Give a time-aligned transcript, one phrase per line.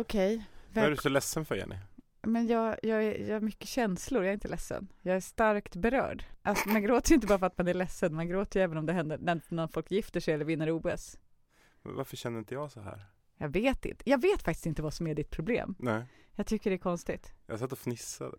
[0.00, 0.44] Okej.
[0.72, 1.76] Vad är du så ledsen för Jenny?
[2.22, 4.88] Men jag, jag, är, jag har mycket känslor, jag är inte ledsen.
[5.02, 6.24] Jag är starkt berörd.
[6.42, 8.76] Alltså, man gråter ju inte bara för att man är ledsen, man gråter ju även
[8.78, 11.18] om det händer när, när folk gifter sig eller vinner OS.
[11.82, 13.04] Men Varför känner inte jag så här?
[13.36, 14.10] Jag vet inte.
[14.10, 15.74] Jag vet faktiskt inte vad som är ditt problem.
[15.78, 16.02] Nej,
[16.34, 17.32] Jag tycker det är konstigt.
[17.46, 18.36] jag satt och fnissade.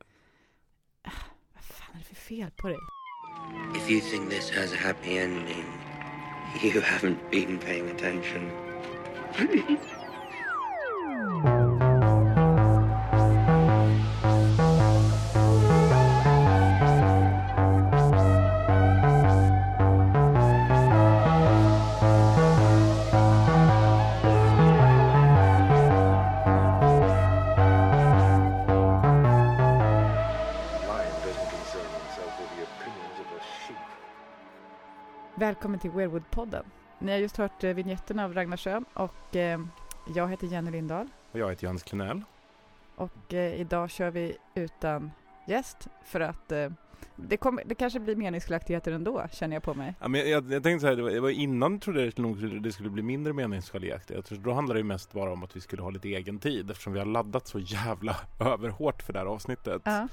[1.53, 2.77] Vad fan är det för fel på dig?
[3.75, 5.65] If you think this has a happy ending,
[6.63, 8.51] you haven't been paying attention.
[35.95, 36.63] Weirwood-podden.
[36.99, 39.59] Ni har just hört eh, vignetten av Ragnar Schön och eh,
[40.15, 41.07] jag heter Jenny Lindahl.
[41.31, 42.21] Och jag heter Johannes Klenell.
[42.95, 45.11] Och eh, idag kör vi utan
[45.47, 46.53] gäst för att
[47.15, 49.95] det, kommer, det kanske blir meningsskiljaktigheter ändå, känner jag på mig.
[49.99, 52.61] Ja, men jag, jag, tänkte så här, det var, det var innan trodde jag nog
[52.63, 54.29] det skulle bli mindre meningsskiljaktigt.
[54.29, 56.93] Då handlade det ju mest bara om att vi skulle ha lite egen tid eftersom
[56.93, 59.81] vi har laddat så jävla överhårt för det här avsnittet.
[59.85, 60.07] Ja,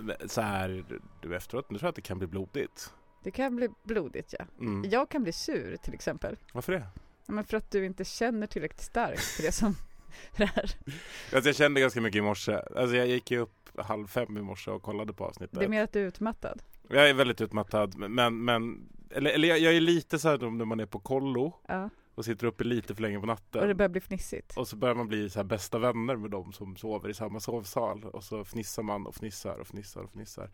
[0.00, 0.84] Men Så här,
[1.20, 2.94] du efteråt, nu tror jag att det kan bli blodigt.
[3.22, 4.44] Det kan bli blodigt ja.
[4.60, 4.90] Mm.
[4.90, 6.36] Jag kan bli sur till exempel.
[6.52, 6.86] Varför det?
[7.26, 9.74] Ja, men för att du inte känner tillräckligt starkt för det som
[10.36, 10.70] det här.
[11.34, 12.52] Alltså jag kände ganska mycket i morse.
[12.76, 15.58] Alltså jag gick ju upp halv fem i morse och kollade på avsnittet.
[15.58, 16.62] Det är mer att du är utmattad.
[16.88, 20.64] Jag är väldigt utmattad, men, men eller, eller jag, jag är lite så här när
[20.64, 23.60] man är på kollo Ja, och sitter uppe lite för länge på natten.
[23.60, 24.56] och det börjar bli fnissigt.
[24.56, 28.04] Och så börjar man bli så bästa vänner med dem som sover i samma sovsal.
[28.04, 30.50] Och så fnissar man och fnissar och fnissar och fnissar.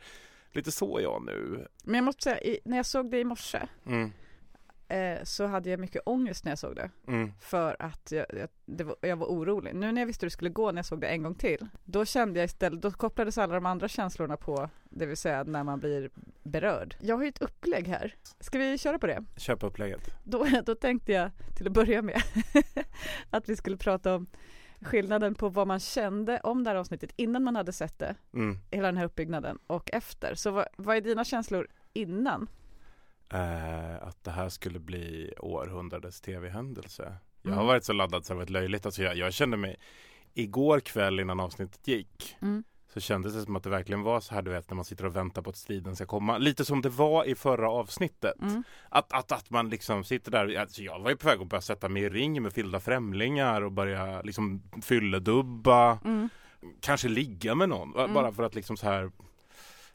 [0.54, 1.66] Lite så är jag nu.
[1.84, 4.12] Men jag måste säga, när jag såg det i morse Mm,
[4.88, 6.90] eh, så hade jag mycket ångest när jag såg det.
[7.08, 8.26] mm, För att jag,
[8.66, 9.74] jag, var, jag var orolig.
[9.74, 11.66] Nu när jag visste hur det skulle gå när jag såg det en gång till,
[11.84, 15.64] då kände jag istället, då kopplades alla de andra känslorna på, det vill säga när
[15.64, 16.10] man blir
[16.42, 16.96] berörd.
[17.00, 18.14] Jag har ju ett upplägg här.
[18.40, 19.24] Ska vi köra på det?
[19.36, 20.00] köpa upplägget.
[20.24, 22.22] Då, då tänkte jag till att börja med
[23.30, 24.26] att vi skulle prata om
[24.84, 28.58] skillnaden på vad man kände om det här avsnittet innan man hade sett det, Mm.
[28.70, 30.34] hela den här uppbyggnaden, och efter.
[30.34, 32.48] Så vad, vad är dina känslor innan?
[33.32, 37.16] Eh, att det här skulle bli århundradets tv-händelse.
[37.42, 37.66] Jag har Mm.
[37.66, 38.86] varit så laddad så det har varit löjligt.
[38.86, 39.76] Alltså jag, jag kände mig
[40.34, 42.64] igår kväll innan avsnittet gick Mm.
[42.94, 45.06] Så kändes det som att det verkligen var så här du vet när man sitter
[45.06, 46.38] och väntar på att striden ska komma.
[46.38, 48.42] Lite som det var i förra avsnittet.
[48.42, 48.62] Mm.
[48.88, 50.60] Att, att, att man liksom sitter där.
[50.60, 53.62] Alltså jag var ju på väg att börja sätta mig i ring med fyllda främlingar
[53.62, 55.98] och börja liksom fylledubba.
[56.04, 56.28] Mm.
[56.80, 57.94] Kanske ligga med någon.
[57.94, 58.14] Mm.
[58.14, 59.10] Bara för att liksom så här.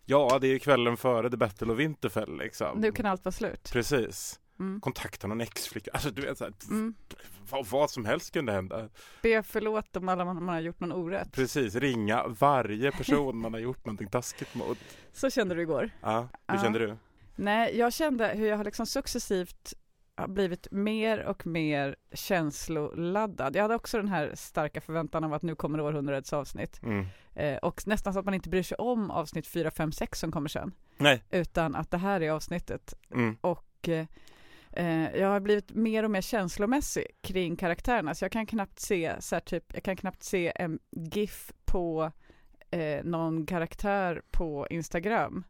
[0.05, 2.79] Ja, det är kvällen före The Battle of Winterfell liksom.
[2.79, 3.69] Nu kan allt vara slut.
[3.73, 4.39] Precis.
[4.59, 4.81] Mm.
[4.81, 5.91] Kontakta någon exflicka.
[5.93, 6.93] Alltså du vet så här, Mm.
[7.49, 8.89] vad, vad som helst kunde hända.
[9.21, 11.31] Be förlåt om alla man, man har gjort någon orätt.
[11.31, 14.77] Precis, ringa varje person man har gjort någonting taskigt mot.
[15.13, 15.89] Så kände du igår.
[16.01, 16.61] Ja, hur Ja.
[16.61, 16.97] kände du?
[17.35, 19.73] Nej, jag kände hur jag har liksom successivt
[20.27, 23.55] blivit mer och mer känsloladdad.
[23.55, 26.79] Jag hade också den här starka förväntan av att nu kommer århundradets avsnitt.
[26.83, 27.05] Mm.
[27.35, 30.31] Eh, och nästan så att man inte bryr sig om avsnitt 4, 5, 6 som
[30.31, 30.71] kommer sen.
[30.97, 31.23] Nej.
[31.31, 32.93] Utan att det här är avsnittet.
[33.13, 33.37] Mm.
[33.41, 34.05] Och eh,
[35.19, 38.15] jag har blivit mer och mer känslomässig kring karaktärerna.
[38.15, 42.11] Så jag kan knappt se, så här, typ, jag kan knappt se en GIF på
[42.71, 45.43] eh, någon karaktär på Instagram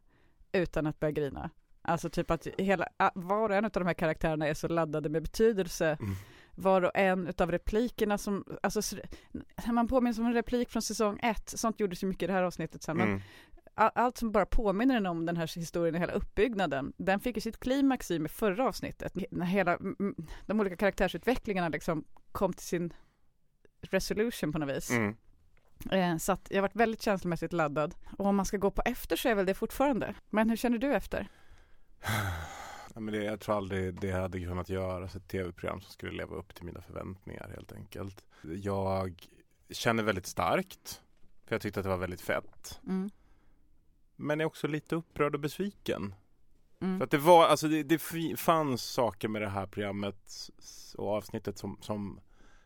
[0.52, 1.50] utan att börja grina.
[1.82, 5.22] Alltså typ att hela, var och en av de här karaktärerna är så laddade med
[5.22, 5.96] betydelse.
[6.00, 6.14] Mm.
[6.54, 8.96] Var och en av replikerna som, alltså så-
[9.72, 12.42] man påminns om en replik från säsong ett, sånt gjordes ju mycket i det här
[12.42, 13.20] avsnittet sen, men Mm.
[13.80, 17.36] All- allt som bara påminner en om den här historien och hela uppbyggnaden, den fick
[17.36, 19.12] ju sitt klimax i med förra avsnittet.
[19.30, 19.78] När hela,
[20.46, 22.92] de olika karaktärsutvecklingarna liksom kom till sin
[23.80, 24.90] resolution på något vis.
[24.90, 25.16] Mm.
[25.90, 27.94] Eh, så att jag varit väldigt känslomässigt laddad.
[28.18, 30.14] Och om man ska gå på efter så är väl det fortfarande.
[30.30, 31.28] Men hur känner du efter?
[32.94, 36.36] Ja, men det, jag tror aldrig det hade kunnat göras ett tv-program som skulle leva
[36.36, 38.24] upp till mina förväntningar helt enkelt.
[38.42, 39.28] Jag
[39.70, 41.02] känner väldigt starkt,
[41.46, 42.80] för jag tyckte att det var väldigt fett.
[42.86, 43.10] Mm.
[44.20, 46.14] Men är också lite upprörd och besviken.
[46.80, 46.98] Mm.
[46.98, 47.98] För att det var, alltså det, det
[48.36, 50.50] fanns saker med det här programmet
[50.98, 52.20] och avsnittet som, som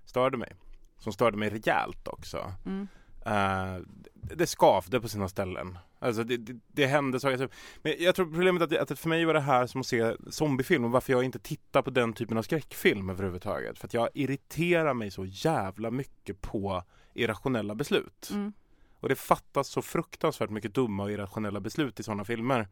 [0.05, 0.53] störde mig.
[0.99, 2.53] Som störde mig rejält också.
[2.67, 2.89] Mm.
[3.27, 3.83] Eh,
[4.15, 5.79] det- det skavde på sina ställen.
[5.99, 7.43] Alltså det, det, det hände saker.
[7.43, 9.87] Alltså, Men jag tror problemet är att, att för mig var det här som att
[9.87, 13.79] se zombiefilm och varför jag inte tittar på den typen av skräckfilm överhuvudtaget.
[13.79, 16.83] För att jag irriterar mig så jävla mycket på
[17.15, 18.31] irrationella beslut.
[18.33, 18.53] Mm.
[19.05, 22.69] Och det fattas så fruktansvärt mycket dumma och irrationella beslut i sådana filmer.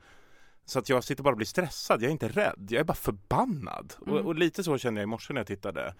[0.64, 2.02] Så att jag sitter bara och blir stressad.
[2.02, 2.67] Jag är inte rädd.
[2.70, 3.94] Jag är bara förbannad.
[4.06, 4.14] Mm.
[4.14, 5.94] Och, och lite så kände jag i morse när jag tittade.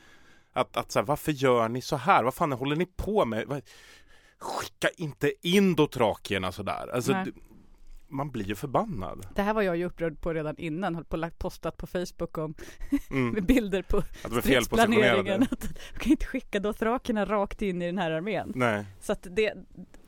[0.53, 2.25] Att, att så här, varför gör ni så här?
[2.25, 3.47] Vad fan håller ni på med?
[3.47, 3.63] Vad-
[4.39, 6.91] Skicka inte in dothrakierna sådär.
[6.95, 7.27] Alltså, Nej.
[8.09, 9.27] man blir ju förbannad.
[9.35, 12.39] Det här var jag ju upprörd på redan innan, höll på lagt postat på Facebook
[12.39, 12.55] om
[13.11, 13.29] Mm.
[13.35, 15.43] med bilder på de stridsplaneringen.
[15.43, 15.61] Att
[15.93, 18.53] du kan inte skicka dothrakerna rakt in i den här armén.
[18.55, 18.85] Nej.
[19.01, 19.55] Så att det,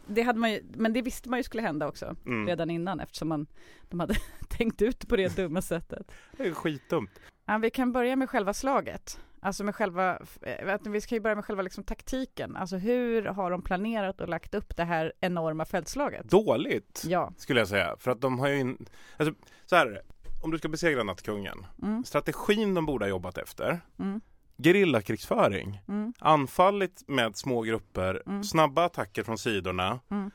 [0.07, 2.47] det hade man ju, men det visste man ju skulle hända också Mm.
[2.47, 3.47] redan innan eftersom man,
[3.89, 4.15] de hade
[4.49, 6.13] tänkt ut på det dumma sättet.
[6.37, 7.11] Det är skitdumt.
[7.47, 9.21] Ja, vi kan börja med själva slaget.
[9.41, 12.57] Alltså med själva, eh, vi ska ju börja med själva liksom taktiken.
[12.57, 16.31] Alltså hur har de planerat och lagt upp det här enorma fältslaget?
[16.31, 17.33] Dåligt Ja.
[17.37, 17.97] skulle jag säga.
[17.99, 18.87] För att de har ju in...
[19.17, 19.35] alltså,
[19.67, 20.03] så här är det.
[20.43, 21.67] Om du ska besegra nattkungen.
[21.83, 23.81] Mm, Strategin de borde ha jobbat efter.
[23.99, 24.21] mm,
[24.59, 25.81] Gerillakrigsföring.
[25.89, 28.23] mm, Anfallit med små grupper.
[28.27, 28.45] Mm.
[28.45, 30.01] Snabba attacker från sidorna.
[30.11, 30.31] mm.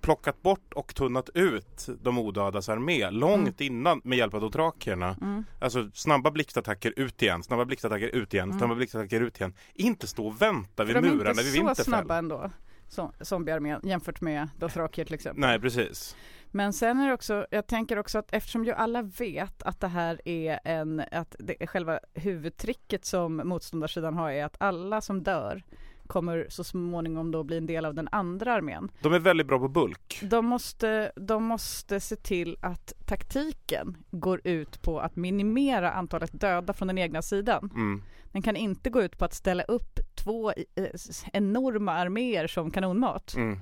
[0.00, 5.16] plockat bort och tunnat ut de odödas armé långt innan med hjälp av dotrakierna.
[5.20, 5.44] Mm.
[5.60, 8.58] Alltså snabba blixtattacker ut igen, snabba blixtattacker ut igen, Mm.
[8.58, 9.54] snabba blixtattacker ut igen.
[9.74, 12.50] Inte stå och vänta vid För de är murarna inte vid så snabba ändå,
[12.88, 15.40] som, zombiearmén, jämfört med Dothrakier till exempel.
[15.40, 16.16] Nej precis.
[16.54, 19.88] Men sen är det också, jag tänker också att eftersom ju alla vet att det
[19.88, 25.62] här är en, att det själva huvudtricket som motståndarsidan har är att alla som dör
[26.06, 28.90] kommer så småningom då bli en del av den andra armén.
[29.00, 30.18] De är väldigt bra på bulk.
[30.22, 36.72] De måste, de måste se till att taktiken går ut på att minimera antalet döda
[36.72, 37.70] från den egna sidan.
[37.74, 38.02] Mm.
[38.32, 40.86] Den kan inte gå ut på att ställa upp två eh,
[41.32, 43.34] enorma arméer som kanonmat.
[43.34, 43.58] Mm.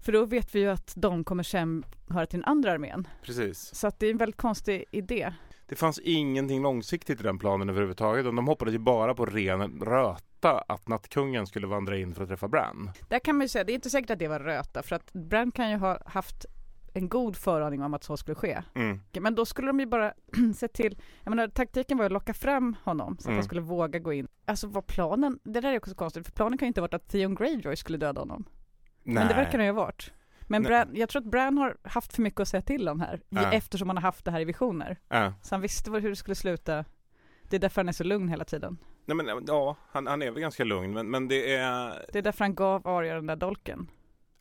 [0.00, 3.08] För då vet vi ju att de kommer sen höra till den andra armén.
[3.22, 3.74] Precis.
[3.74, 5.32] Så att det är en väldigt konstig idé.
[5.68, 8.24] Det fanns ingenting långsiktigt i den planen överhuvudtaget.
[8.24, 12.48] De hoppades ju bara på ren röta att nattkungen skulle vandra in för att träffa
[12.48, 12.90] Bran.
[13.08, 15.12] Där kan man ju säga, det är inte säkert att det var röta för att
[15.12, 16.46] Brand kan ju ha haft
[16.94, 18.62] en god föraning om att så skulle ske.
[18.74, 19.00] Mm.
[19.20, 20.12] Men då skulle de ju bara
[20.56, 23.36] se till, jag menar taktiken var ju att locka fram honom så att Mm.
[23.36, 24.28] han skulle våga gå in.
[24.44, 26.82] Alltså vad planen, det där är också så konstigt för planen kan ju inte ha
[26.84, 28.44] varit att Theon Greyjoy skulle döda honom.
[29.14, 30.12] Men det verkar ju ha varit.
[30.48, 30.70] Men Nej.
[30.70, 33.52] Bran, jag tror att Bran har haft för mycket att säga till om här Ja.
[33.52, 34.96] eftersom han har haft det här i visioner.
[35.08, 35.32] Ja.
[35.42, 36.84] Så han visste hur det skulle sluta.
[37.42, 38.78] Det är därför han är så lugn hela tiden.
[39.04, 42.06] Nej men ja, han, han är väl ganska lugn men, men det är...
[42.12, 43.90] Det är därför han gav Arya den där dolken.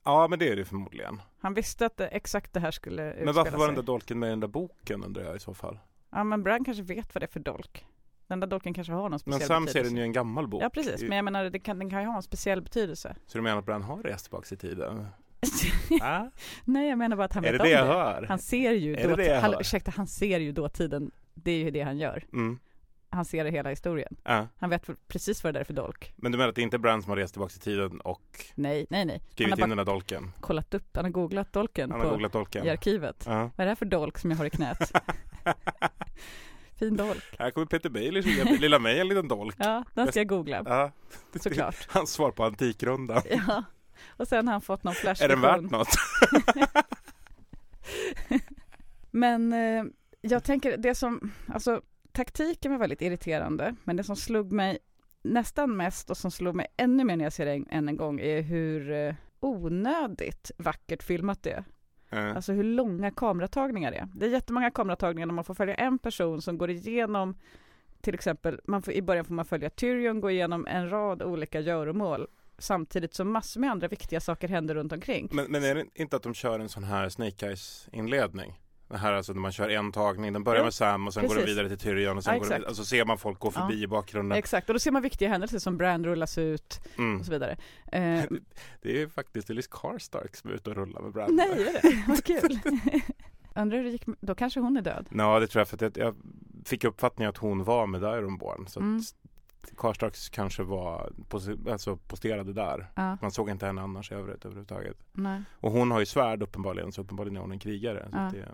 [0.03, 1.21] Ja men det är det förmodligen.
[1.39, 3.83] Han visste att det, exakt det här skulle Men varför var den sig.
[3.83, 5.79] där dolken med i den där boken undrar jag i så fall?
[6.11, 7.85] Ja men Bran kanske vet vad det är för dolk.
[8.27, 9.79] Den där dolken kanske har någon Men speciell Sam betydelse.
[9.89, 10.63] ser den ju en gammal bok.
[10.63, 13.15] Ja precis, men jag menar det kan, den kan ju ha en speciell betydelse.
[13.27, 15.07] Så du menar att Bran har rest tillbaka i tiden?
[16.01, 16.23] Ah?
[16.65, 17.93] Nej jag menar bara att han Är vet det det om jag det.
[17.93, 18.25] hör?
[18.29, 21.11] Han ser ju Är det det jag han, ursäkta, han ser ju dåtiden.
[21.33, 22.23] Det är ju det han gör.
[22.33, 22.59] Mm.
[23.09, 24.15] Han ser hela historien.
[24.23, 24.47] Ja.
[24.57, 26.13] Han vet precis vad det är för dolk.
[26.15, 28.45] Men du menar att det inte är Bran som har rest tillbaka i tiden och
[28.55, 29.19] Nej, nej, nej.
[29.23, 30.31] Han skrivit har in den där dolken?
[30.39, 32.65] kollat upp, han har googlat dolken Han har på, googlat dolken?
[32.65, 33.23] i arkivet.
[33.27, 33.33] Ja.
[33.55, 34.91] Vad är det här för dolk som jag har i knät?
[36.79, 37.23] fin dolk.
[37.39, 39.55] Här kommer Peter och ger lilla mig en liten dolk.
[39.59, 40.63] Ja, den ska jag googla.
[40.65, 40.91] Ja.
[41.39, 41.87] Såklart.
[41.89, 43.21] Hans svar på Antikrundan.
[43.29, 43.63] Ja.
[44.07, 45.41] Och sen har han fått någon Är flashvision.
[45.41, 45.87] den värt något?
[49.11, 49.83] Men eh,
[50.21, 51.81] jag tänker det som, alltså
[52.11, 54.77] taktiken var väldigt irriterande, men det som slog mig
[55.23, 58.19] nästan mest och som slog mig ännu mer när jag ser det än en gång
[58.19, 61.63] är hur eh, onödigt vackert filmat det är.
[62.09, 64.07] Eh, Alltså hur långa kameratagningar det är.
[64.13, 67.35] Det är jättemånga kameratagningar när man får följa en person som går igenom
[68.01, 71.59] till exempel, man får, i början får man följa Tyrion gå igenom en rad olika
[71.59, 75.29] göromål samtidigt som massor med andra viktiga saker händer runt omkring.
[75.31, 78.59] Men, men är det inte att de kör en sån här Snake Eyes inledning?
[78.87, 81.35] Det här alltså när man kör en tagning, den börjar med Sam och sen går
[81.35, 81.57] den precis.
[81.57, 83.83] vidare till Tyrion och sen Ja, går den, alltså ser man folk gå förbi Ja.
[83.83, 84.37] i bakgrunden.
[84.37, 87.19] Exakt, och då ser man viktiga händelser som Brand rullas ut Mm.
[87.19, 87.57] och så vidare.
[87.91, 88.23] Eh,
[88.81, 91.33] Det är faktiskt Elise Karstark som är ute och rullar med Brand.
[91.35, 92.03] nej, är det?
[92.07, 92.59] Vad kul.
[93.55, 95.07] Undrar hur det gick, då kanske hon är död.
[95.11, 96.15] Ja, det tror jag för att jag,
[96.65, 98.67] fick uppfattningen att hon var med Ironborn.
[98.67, 99.01] Så Mm.
[99.77, 101.11] Karstarks kanske var
[101.71, 102.91] alltså posterade där.
[102.95, 104.97] Ja, Man såg inte henne annars övrigt överhuvudtaget.
[105.13, 105.41] nej.
[105.59, 108.09] Och hon har ju svärd uppenbarligen, så uppenbarligen är hon en krigare.
[108.11, 108.29] Ja.
[108.33, 108.47] det,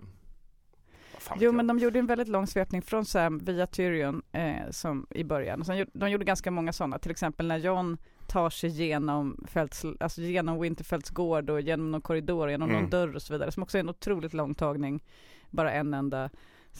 [1.22, 5.06] fan Jo men de gjorde en väldigt lång svepning från Sam via Tyrion eh, som
[5.10, 5.60] i början.
[5.60, 7.96] Och sen, de gjorde ganska många sådana, till exempel när John
[8.28, 12.80] tar sig genom, fälts, alltså genom Winterfells gård och genom någon korridor, genom Mm.
[12.82, 13.52] någon dörr och så vidare.
[13.52, 15.04] Som också är en otroligt lång tagning,
[15.50, 16.30] bara en enda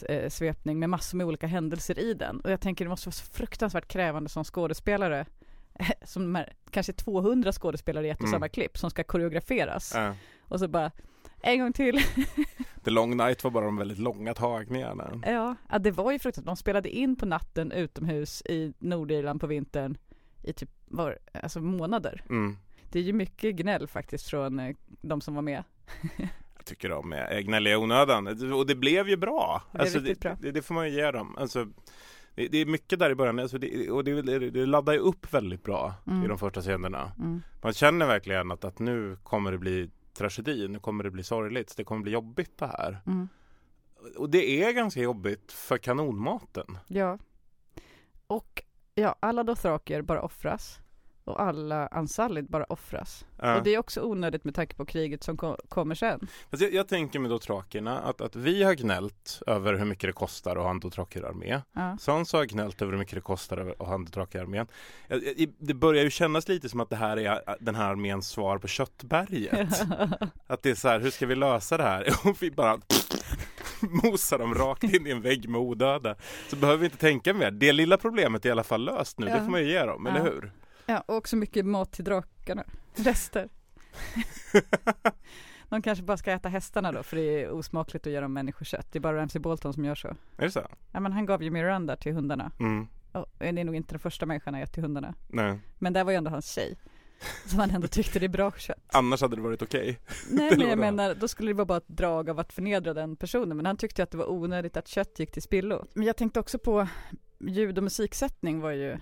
[0.09, 2.39] eh, svepning med massor med olika händelser i den.
[2.39, 5.25] Och jag tänker det måste vara så fruktansvärt krävande som skådespelare
[6.03, 8.31] som de här, kanske 200 skådespelare i ett och Mm.
[8.31, 9.91] samma klipp som ska koreograferas.
[9.95, 10.15] Ja.
[10.39, 10.91] Och så bara
[11.43, 11.99] en gång till.
[12.83, 15.21] The Long Night var bara de väldigt långa tagningarna.
[15.25, 16.45] Ja, ja det var ju fruktansvärt.
[16.45, 19.97] De spelade in på natten utomhus i Nordirland på vintern
[20.43, 22.23] i typ var, alltså månader.
[22.29, 22.57] Mm.
[22.91, 25.63] Det är ju mycket gnäll faktiskt från eh, de som var med.
[26.57, 28.53] Jag tycker de är gnälliga i onödan.
[28.53, 29.61] Och det blev ju bra.
[29.71, 30.37] Det Alltså, det, bra.
[30.41, 31.35] Det, det får man ju ge dem.
[31.37, 31.67] Alltså,
[32.35, 35.63] Det, är mycket där i början alltså det, och det, det laddar ju upp väldigt
[35.63, 36.23] bra Mm.
[36.23, 37.11] i de första scenerna.
[37.19, 37.41] Mm.
[37.61, 41.77] Man känner verkligen att, att nu kommer det bli tragedi, nu kommer det bli sorgligt,
[41.77, 43.01] det kommer bli jobbigt det här.
[43.07, 43.29] Mm.
[44.17, 46.77] Och det är ganska jobbigt för kanonmaten.
[46.87, 47.17] Ja.
[48.27, 48.63] Och
[48.95, 50.79] ja, alla dothraker bara offras.
[51.25, 53.25] Och alla Ansalid bara offras.
[53.41, 53.57] Ja.
[53.57, 56.27] Och det är också onödigt med tanke på kriget som ko- kommer sen.
[56.51, 60.13] Fast jag, jag tänker med dothrakerna att, att vi har gnällt över hur mycket det
[60.13, 61.61] kostar att ha en dothrakerarmé.
[61.73, 61.97] Ja.
[61.99, 64.05] Sansa har gnällt över hur mycket det kostar att ha en
[65.37, 68.27] jag- Det börjar ju kännas lite som att det här är äh, den här arméns
[68.29, 69.81] svar på köttberget.
[70.47, 72.07] Att det är så här, hur ska vi lösa det här?
[72.29, 72.77] Och vi bara
[74.03, 76.15] mosar dem rakt in i en vägg med odöda.
[76.49, 77.51] Så behöver vi inte tänka mer.
[77.51, 79.37] Det lilla problemet är i alla fall löst nu, det Ja.
[79.39, 80.23] får man ju ge dem, eller Ja.
[80.23, 80.51] hur?
[80.85, 82.63] Ja, och också mycket mat till drakarna.
[82.95, 83.49] Rester.
[85.69, 88.91] De kanske bara ska äta hästarna då, för det är osmakligt att göra människokött.
[88.91, 90.07] Det är bara Ramsey Bolton som gör så.
[90.07, 90.67] Är det så?
[90.91, 92.51] Ja, men han gav ju Miranda till hundarna.
[92.59, 92.87] Mm.
[93.11, 95.13] Och det är nog inte den första människan han gett till hundarna.
[95.27, 95.59] Nej.
[95.79, 96.77] Men det var ju ändå hans tjej.
[97.45, 98.83] Som han ändå tyckte det är bra kött.
[98.87, 99.99] Annars hade det varit okej.
[100.29, 102.93] Nej Det men jag menar, då skulle det vara bara ett drag av att förnedra
[102.93, 103.57] den personen.
[103.57, 105.85] Men han tyckte att det var onödigt att kött gick till spillo.
[105.93, 106.87] Men jag tänkte också på
[107.39, 108.97] ljud och musiksättning var ju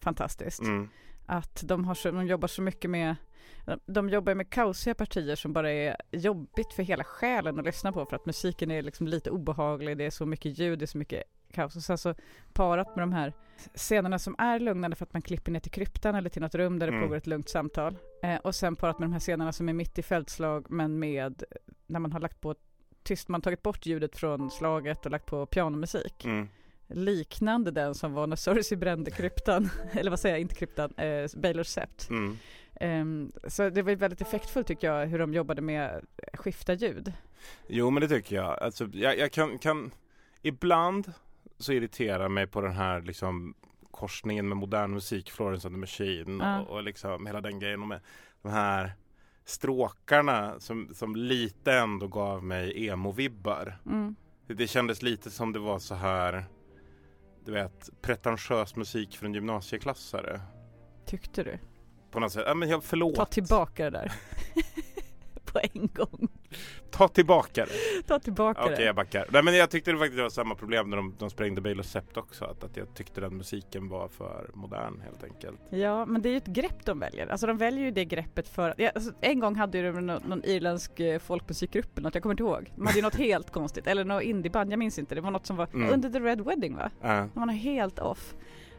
[0.00, 0.60] fantastiskt.
[0.62, 0.88] Mm.
[1.32, 3.16] Att de, har så, de jobbar så mycket med
[3.86, 8.06] de jobbar med kaosiga partier som bara är jobbigt för hela själen att lyssna på
[8.06, 10.98] för att musiken är liksom lite obehaglig, det är så mycket ljud, det är så
[10.98, 11.22] mycket
[11.52, 12.14] kaos och sen så
[12.52, 13.32] parat med de här
[13.74, 16.78] scenerna som är lugnande för att man klipper ner till kryptan eller till något rum
[16.78, 17.02] där det Mm.
[17.04, 19.98] pågår ett lugnt samtal eh, och sen parat med de här scenerna som är mitt
[19.98, 21.42] i fältslag men med
[21.86, 22.54] när man har lagt på
[23.02, 26.48] tyst, man tagit bort ljudet från slaget och lagt på pianomusik Mm.
[26.94, 31.26] Liknande den som var när Cersei brände kryptan, eller vad säger jag, inte kryptan, eh,
[31.36, 32.10] Baylors sept.
[32.10, 32.38] Mm.
[32.80, 37.12] Ehm, så det var väldigt effektfullt tycker jag hur de jobbade med skifta ljud.
[37.66, 38.62] Jo men det tycker jag.
[38.62, 39.90] Alltså, jag, jag kan, kan
[40.42, 41.12] Ibland
[41.58, 43.54] så irriterar mig på den här liksom
[43.90, 46.60] korsningen med modern musik, Florence and the Machine Ja.
[46.60, 48.00] och, och liksom hela den grejen och med
[48.42, 48.92] de här
[49.44, 53.78] stråkarna som, som lite ändå gav mig emo-vibbar.
[53.86, 54.16] Mm.
[54.46, 56.44] Det, det kändes lite som det var så här
[57.44, 60.40] du vet, pretentiös musik för en gymnasieklassare.
[61.06, 61.58] Tyckte du?
[62.10, 62.44] På något sätt.
[62.46, 63.14] Ja, men jag, förlåt.
[63.14, 64.12] Ta tillbaka det där.
[65.44, 66.28] på en gång.
[66.90, 68.02] Ta tillbaka det.
[68.06, 68.84] Ta tillbaka Okej, det.
[68.84, 69.26] jag backar.
[69.30, 72.16] Nej, men jag tyckte det faktiskt var samma problem när de, de sprängde Bale Sept
[72.16, 72.44] också.
[72.44, 75.60] Att, att jag tyckte den musiken var för modern helt enkelt.
[75.70, 77.26] Ja, men det är ju ett grepp de väljer.
[77.26, 78.74] Alltså de väljer ju det greppet för...
[78.76, 82.32] Ja, alltså, en gång hade ju någon, någon irländsk eh, folkmusikgrupp eller något, jag kommer
[82.32, 82.72] inte ihåg.
[82.76, 85.14] De hade ju något helt konstigt, eller något indieband, jag minns inte.
[85.14, 85.92] Det var något som var Mm.
[85.92, 86.90] under the red wedding va?
[87.00, 87.28] Ja.
[87.34, 88.34] De var helt off.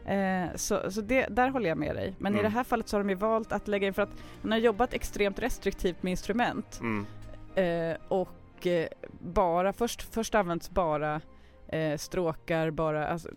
[0.06, 2.14] Eh, så så det, där håller jag med dig.
[2.18, 2.50] Men i Mm.
[2.50, 4.10] det här fallet så har de ju valt att lägga in, för att
[4.42, 6.78] man har jobbat extremt restriktivt med instrument.
[6.80, 7.06] Mm.
[7.54, 8.88] Eh, och eh,
[9.20, 11.20] bara, först, först används bara
[11.68, 13.28] eh, stråkar, bara alltså,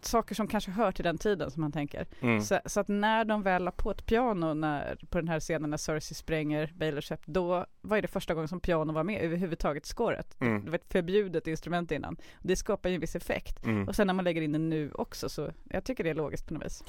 [0.00, 2.06] saker som kanske hör till den tiden som man tänker.
[2.20, 2.40] Mm.
[2.40, 5.70] Så, så att när de väl la på ett piano när, på den här scenen
[5.70, 9.86] när Cersei spränger Baylor Sept, då var det första gången som piano var med överhuvudtaget
[9.86, 10.40] i skåret.
[10.40, 10.64] Mm.
[10.64, 12.16] Det var ett förbjudet instrument innan.
[12.40, 13.64] Det skapar ju en viss effekt.
[13.64, 13.88] Mm.
[13.88, 16.48] Och sen när man lägger in det nu också så jag tycker det är logiskt
[16.48, 16.84] på något vis.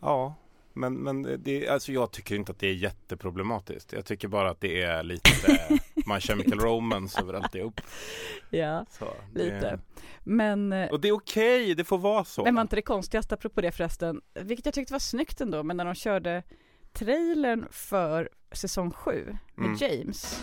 [0.00, 0.34] Ja,
[0.74, 3.92] men, men det, alltså jag tycker inte att det är jätteproblematiskt.
[3.92, 7.80] Jag tycker bara att det är lite My Chemical Romance över alltihop.
[8.50, 9.50] Ja, Så, lite.
[9.60, 9.80] Det,
[10.24, 12.44] Men eh, och det är okej, det får vara så.
[12.44, 15.76] Men var inte det konstigaste apropå det förresten, vilket jag tyckte var snyggt ändå, men
[15.76, 16.42] när de körde
[16.92, 19.78] trailern för säsong 7 med Mm.
[19.80, 20.40] James.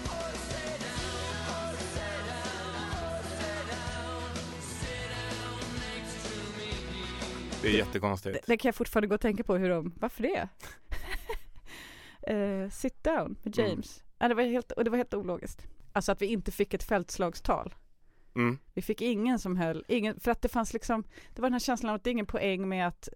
[7.61, 8.33] Det är jättekonstigt.
[8.45, 10.47] Det, det kan jag fortfarande gå och tänka på hur de, varför det?
[12.21, 13.69] Eh, sit down med Mm.
[13.69, 14.03] James.
[14.19, 15.67] Ja, det var helt, och det var helt ologiskt.
[15.93, 17.75] Alltså att vi inte fick ett fältslagstal.
[18.35, 18.57] Mm.
[18.73, 21.03] Vi fick ingen som höll, ingen, för att det fanns liksom,
[21.35, 23.09] det var den här känslan av att det är ingen poäng med att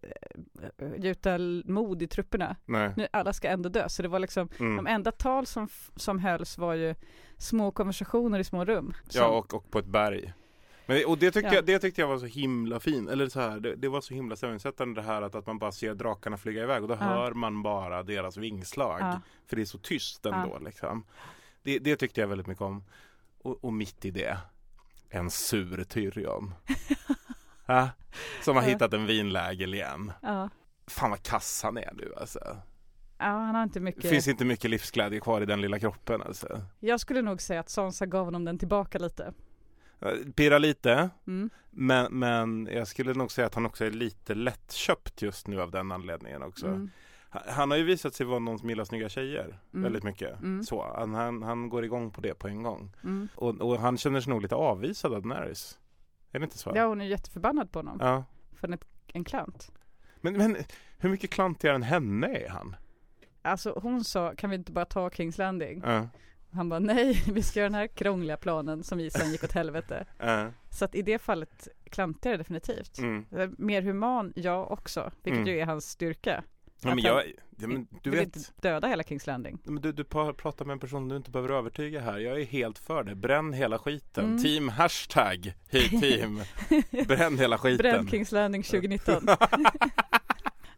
[0.81, 2.55] uh, gjuta mod i trupperna.
[2.65, 2.93] Nej.
[2.97, 4.75] Nu, alla ska ändå dö, så det var liksom Mm.
[4.75, 6.95] De enda tal som, som hölls var ju
[7.37, 8.93] små konversationer i små rum.
[9.05, 10.33] Ja, Som- och, och på ett berg.
[10.85, 11.55] Men, och det tyckte, Ja.
[11.55, 14.13] jag, det tyckte jag var så himla fint, eller så här, det, det var så
[14.13, 17.05] himla stämningssättande det här att, att man bara ser drakarna flyga iväg och då Ja.
[17.05, 18.99] hör man bara deras vingslag.
[19.01, 19.21] Ja.
[19.47, 21.05] För det är så tyst ändå liksom.
[21.63, 22.83] Det, det tyckte jag väldigt mycket om.
[23.41, 24.37] Och, och mitt i det,
[25.09, 26.53] en sur Tyrion.
[27.65, 27.89] ja,
[28.43, 30.11] som har hittat en vinlägel igen.
[30.21, 30.49] ja.
[30.87, 32.39] Fan vad kass han är nu alltså.
[33.17, 34.09] ja, han har inte Det mycket.
[34.09, 36.61] finns inte mycket livsglädje kvar i den lilla kroppen alltså.
[36.79, 39.33] Jag skulle nog säga att Sansa gav honom den tillbaka lite.
[40.35, 41.49] Pirra lite, Mm.
[41.69, 45.71] Men, men jag skulle nog säga att han också är lite lättköpt just nu av
[45.71, 46.67] den anledningen också.
[46.67, 46.89] Mm.
[47.29, 49.83] Han, har ju visat sig vara någon som gillar snygga tjejer Mm.
[49.83, 50.39] väldigt mycket.
[50.39, 50.63] Mm.
[50.63, 52.91] Så, han, han, han går igång på det på en gång.
[53.03, 53.27] Mm.
[53.35, 55.79] Och, och han känner sig nog lite avvisad av Daenerys.
[56.31, 56.71] Är det inte så?
[56.75, 57.97] Ja, hon är jätteförbannad på honom.
[58.01, 58.23] Ja.
[58.55, 59.71] För ett, en klant.
[60.21, 60.57] Men, men
[60.97, 62.75] hur mycket klantigare än henne är han?
[63.41, 65.81] Alltså hon sa, kan vi inte bara ta Kings Landing?
[65.85, 66.07] Ja,
[66.55, 69.51] Han bara, nej, vi ska göra den här krångliga planen som vi sen gick åt
[69.51, 70.05] helvete.
[70.17, 72.97] ja, Så att i det fallet klantigare definitivt.
[72.97, 73.25] mm.
[73.57, 75.53] Mer human, ja också, vilket Mm.
[75.53, 76.43] ju är hans styrka.
[76.81, 77.23] ja, men jag,
[77.57, 79.57] ja, men du vill vet inte döda hela Kings Landing.
[79.63, 82.17] Men du, du pratar med en person du inte behöver övertyga här.
[82.19, 83.15] Jag är helt för det.
[83.15, 84.25] Bränn hela skiten.
[84.25, 84.43] Mm.
[84.43, 86.41] Team hashtag hej team.
[87.07, 87.77] Bränn hela skiten.
[87.77, 89.27] Bränn Kings Landing 2019.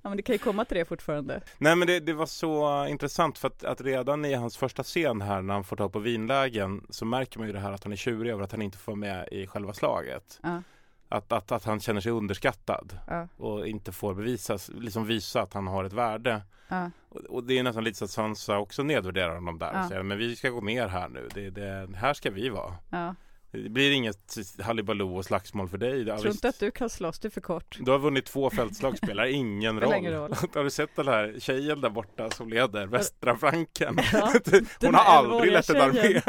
[0.05, 1.41] ja men det kan ju komma till det fortfarande.
[1.57, 5.21] Nej men det, det var så intressant för att, att redan i hans första scen
[5.21, 7.91] här när han får ta på vinlägen så märker man ju det här att han
[7.93, 10.39] är tjurig över att han inte får vara med i själva slaget.
[10.43, 10.61] Ja,
[11.09, 15.53] Att, att, att han känner sig underskattad ja, och inte får bevisas, liksom visa att
[15.53, 16.41] han har ett värde.
[16.67, 16.91] ja.
[17.09, 19.81] Och, och det är nästan lite så att Sansa också nedvärderar honom där Ja.
[19.81, 21.29] och säger men vi ska gå ner här nu.
[21.33, 23.15] Det, det, här ska vi vara.
[23.63, 26.01] Det blir inget Hallibaloo och slagsmål för dig.
[26.07, 27.77] Ja, Tror inte att du kan slåss, du är för kort.
[27.81, 30.05] Du har vunnit två fältslag, spelar ingen roll.
[30.07, 30.33] roll.
[30.53, 33.97] har du sett den här tjejen där borta som leder västra flanken?
[34.13, 34.33] Ja,
[34.81, 36.21] Hon har aldrig lett en armé.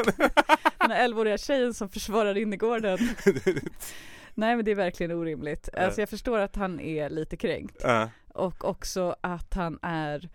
[0.79, 2.99] Den här 11-åriga tjejen som försvarar innergården.
[4.35, 5.69] Nej men det är verkligen orimligt.
[5.77, 7.77] Alltså jag förstår att han är lite kränkt.
[7.83, 10.29] Ja, Och också att han är,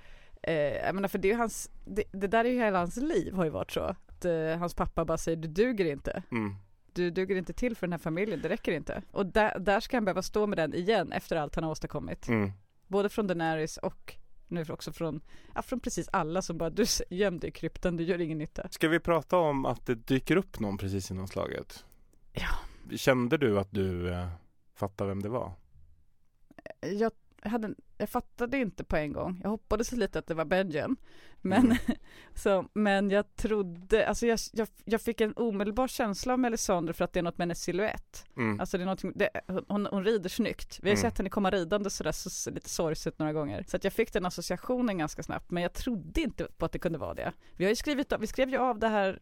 [0.44, 3.34] eh, jag menar för det är hans, det, det där är ju hela hans liv
[3.34, 3.80] har ju varit så.
[3.82, 6.24] Att eh, hans pappa bara säger du duger inte.
[6.32, 6.56] mm.
[6.94, 9.02] Du duger inte till för den här familjen, det räcker inte.
[9.12, 12.28] Och där, där ska han behöva stå med den igen efter allt han har åstadkommit.
[12.28, 12.52] Mm.
[12.88, 14.16] Både från Daenerys och
[14.48, 15.22] nu också från,
[15.56, 18.68] ja, från precis alla som bara du göm dig i kryptan, du gör ingen nytta.
[18.70, 21.86] Ska vi prata om att det dyker upp någon precis innan slaget?
[22.34, 22.50] Ja.
[22.98, 24.28] Kände du att du eh,
[24.74, 25.52] fattade vem det var?
[26.82, 29.40] Jag, hade, jag fattade inte på en gång.
[29.44, 30.96] Jag hoppades lite att det var Benjen.
[31.44, 31.78] Men, Mm.
[32.36, 37.06] så, men jag trodde, alltså jag, jag, jag fick en omedelbar känsla av Melisandre för
[37.06, 38.26] att det är något med hennes silhuett.
[38.38, 38.60] Mm.
[38.60, 39.30] Alltså det är någonting, det,
[39.68, 40.80] hon, hon rider snyggt.
[40.82, 41.02] Vi har Mm.
[41.02, 43.66] sett henne komma ridande sådär så, lite sorgset några gånger.
[43.68, 45.52] Så att jag fick den associationen ganska snabbt.
[45.52, 47.32] Men jag trodde inte på att det kunde vara det.
[47.58, 49.20] Vi har ju skrivit, vi skrev ju av det här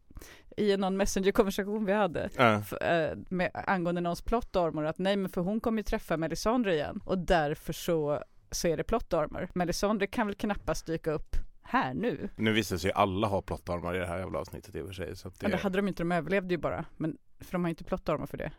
[0.57, 2.29] i någon messenger-konversation vi hade.
[2.35, 2.53] Ja.
[2.59, 6.17] F- eh, med, angående någons plot armor att nej men för hon kommer ju träffa
[6.17, 9.49] Melisandre igen och därför så, så är det plot armor.
[9.53, 12.29] Melisandre kan väl knappast dyka upp här nu.
[12.35, 15.15] Nu visste sig alla ha plottarmar i det här jävla avsnittet i och för sig.
[15.15, 15.35] Så det...
[15.39, 16.85] Ja, det hade de inte, de överlevde ju bara.
[16.97, 18.51] Men för de har ju inte plot armor för det.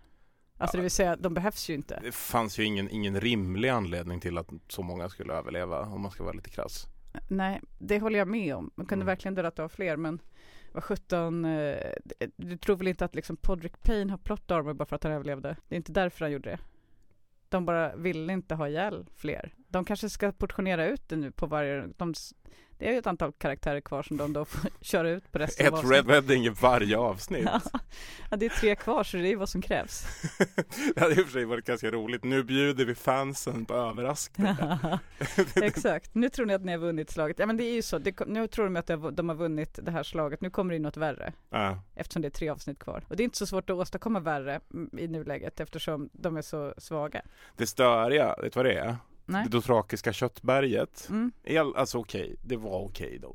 [0.58, 2.00] Alltså det vill säga, de behövs ju inte.
[2.02, 6.10] det fanns ju ingen, ingen rimlig anledning till att så många skulle överleva om man
[6.10, 6.86] ska vara lite krass.
[7.28, 8.70] Nej, det håller jag med om.
[8.74, 9.06] Man kunde Mm.
[9.06, 10.20] verkligen dödat av fler men
[10.72, 11.76] vad sjutton, eh,
[12.36, 15.12] du tror väl inte att liksom Podrick Payne har plot armor bara för att han
[15.12, 15.56] överlevde?
[15.68, 16.58] Det är inte därför han gjorde det.
[17.50, 19.54] De bara ville inte ha ihjäl fler.
[19.68, 22.14] De kanske ska portionera ut det nu på varje, de,
[22.80, 25.66] det är ju ett antal karaktärer kvar som de då får köra ut på resten
[25.66, 26.06] av Ett avsnittet.
[26.06, 27.48] Red Wedding i varje avsnitt.
[28.30, 30.04] Ja, det är tre kvar så det är ju vad som krävs.
[30.94, 32.24] det hade i och för sig varit ganska roligt.
[32.24, 34.98] Nu bjuder vi fansen på överraskningar.
[35.62, 37.38] Exakt, nu tror ni att ni har vunnit slaget.
[37.38, 39.90] Ja men det är ju så, det, nu tror de att de har- vunnit det
[39.90, 41.32] här slaget, nu kommer det in något värre.
[41.50, 41.78] ja.
[41.94, 43.04] Eftersom det är tre avsnitt kvar.
[43.08, 46.42] Och det är inte så svårt att åstadkomma värre mm, i nuläget eftersom de är
[46.42, 47.22] så svaga.
[47.56, 48.96] Det störiga, vet du vad det är?
[49.26, 49.44] Nej.
[49.44, 51.06] Det dothrakiska köttberget.
[51.08, 51.32] Mm.
[51.44, 53.34] El, alltså okej, det var okej då.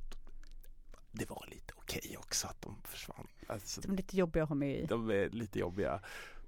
[1.11, 3.27] Det var lite okej också att de försvann.
[3.47, 4.85] Alltså, De är lite jobbiga att ha med i.
[4.85, 5.99] de är lite jobbiga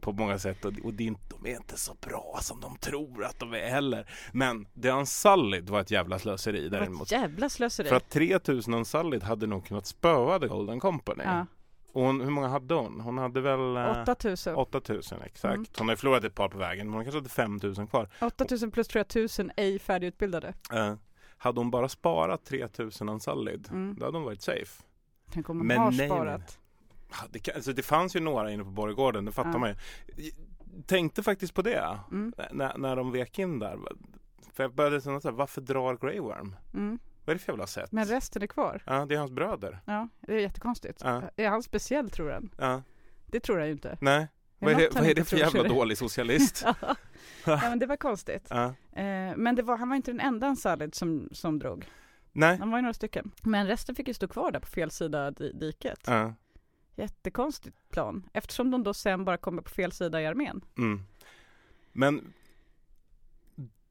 [0.02, 2.78] på många sätt och, och det är inte, de är inte så bra som de
[2.78, 4.10] tror att de är heller.
[4.34, 7.02] Men det Unsullied var ett jävla slöseri Det var däremot.
[7.08, 7.90] ett jävla slöseri.
[7.90, 11.24] För att 3000 Unsullied hade nog kunnat spöa The Golden Company.
[11.24, 11.46] ja.
[11.92, 13.00] Och hon, hur många hade hon?
[13.02, 13.78] Hon hade väl...
[13.78, 14.56] eh, 8000.
[14.56, 15.54] 8000 exakt.
[15.56, 15.66] Mm.
[15.78, 18.10] Hon har ju förlorat ett par på vägen men hon kanske hade 5000 kvar.
[18.22, 20.54] 8000 plus tror jag 1000 ej färdigutbildade.
[20.74, 20.94] Eh,
[21.38, 23.96] hade hon bara sparat 3000 Unsullied Mm.
[24.00, 24.84] då hade hon varit safe.
[25.32, 26.60] Tänk om man Men har nej, sparat.
[27.30, 29.58] Det, kan- alltså det fanns ju några inne på Borggården, det fattar Ja.
[29.58, 30.32] man ju.
[30.86, 32.34] Tänkte faktiskt på det Mm.
[32.52, 33.80] när, när de vek in där.
[34.54, 36.56] För jag började känna så här, varför drar Grey Worm?
[36.74, 37.00] Mm.
[37.28, 37.92] Vad är det för jävla sätt?
[37.92, 38.84] Men resten är kvar.
[38.86, 39.80] Ja, det är hans bröder.
[39.86, 41.02] Ja, det är jättekonstigt.
[41.04, 41.22] Ja.
[41.36, 42.50] Är han speciell tror han?
[42.58, 42.82] Ja,
[43.26, 43.98] Det tror han ju inte.
[44.02, 44.28] nej.
[44.60, 46.66] Vad är, det, vad är det för jävla dålig socialist?
[47.46, 48.48] ja men det var konstigt.
[48.50, 48.66] ja.
[49.02, 51.86] Eh, men det var, han var inte den enda Salid som, som drog.
[52.32, 52.58] Nej.
[52.58, 53.32] Han var ju några stycken.
[53.42, 56.00] Men resten fick ju stå kvar där på fel sida di- diket.
[56.08, 56.34] Ja.
[56.96, 58.30] Jättekonstigt plan.
[58.34, 60.62] Eftersom de då sen bara kommer på fel sida i armén.
[60.78, 61.02] Mm.
[61.92, 62.34] Men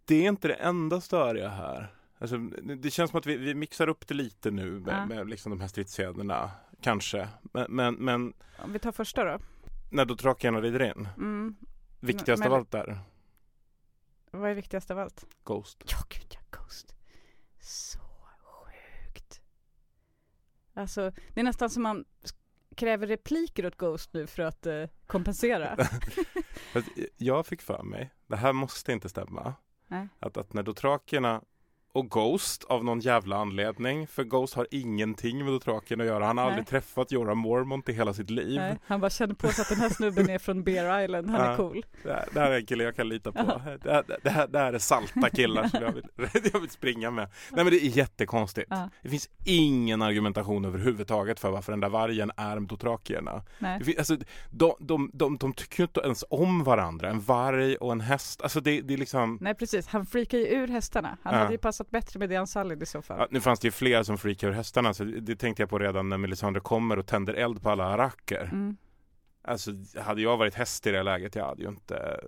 [0.04, 1.92] det är inte det enda störiga här.
[2.18, 5.06] Alltså, det känns som att vi, vi mixar upp det lite nu med, Ja.
[5.06, 6.50] med liksom de här stridsscenerna.
[6.80, 7.28] Kanske.
[7.42, 9.38] Men, men, men Om vi tar första då.
[9.90, 11.08] när då drakarna rider in.
[11.16, 11.56] Mm.
[12.00, 12.98] Viktigast Men- av allt där.
[14.30, 15.26] Vad är viktigast av allt?
[15.44, 15.84] Ghost.
[15.86, 16.94] Ja, gud ja, Ghost.
[17.60, 17.98] Så
[18.42, 19.40] sjukt.
[20.74, 22.04] Alltså, det är nästan som man
[22.76, 25.76] kräver repliker åt Ghost nu för att eh, kompensera.
[26.72, 29.54] Fast Jag fick för mig, det här måste inte stämma.
[29.86, 30.08] Nej.
[30.20, 31.42] Att, att när dothrakierna
[31.96, 36.26] och Ghost av någon jävla anledning, för Ghost har ingenting med dothrakierna att göra.
[36.26, 36.52] Han har Nej.
[36.52, 38.60] aldrig träffat Jorah Mormont i hela sitt liv.
[38.60, 41.40] Nej, han bara känner på sig att den här snubben är från Bear Island, han
[41.40, 41.56] är Ja.
[41.56, 41.84] cool.
[42.02, 43.38] Det, här, det här är en kille jag kan lita på.
[43.82, 46.04] Det, här, det, här, det här är salta killar som jag vill,
[46.52, 47.28] jag vill springa med.
[47.50, 48.66] Nej men det är jättekonstigt.
[48.70, 48.90] Ja.
[49.02, 53.42] Det finns ingen argumentation överhuvudtaget för varför den där vargen är dothrakierna.
[53.78, 54.16] Det fin- Alltså,
[54.50, 58.42] de, de, de, de tycker ju inte ens om varandra, en varg och en häst.
[58.42, 61.16] Alltså det, det är liksom Nej precis, han freakar ju ur hästarna.
[61.22, 61.40] Han Ja.
[61.40, 63.18] hade ju passat bättre med Dean Sallid i så fall.
[63.18, 65.70] Ja, nu fanns det ju fler som freakar ur hästarna, så det, det tänkte jag
[65.70, 68.44] på redan när Melisandre kommer och tänder eld på alla aracker.
[68.52, 68.76] Mm.
[69.44, 69.70] Alltså,
[70.00, 72.20] hade jag varit häst i det läget, jag hade ju inte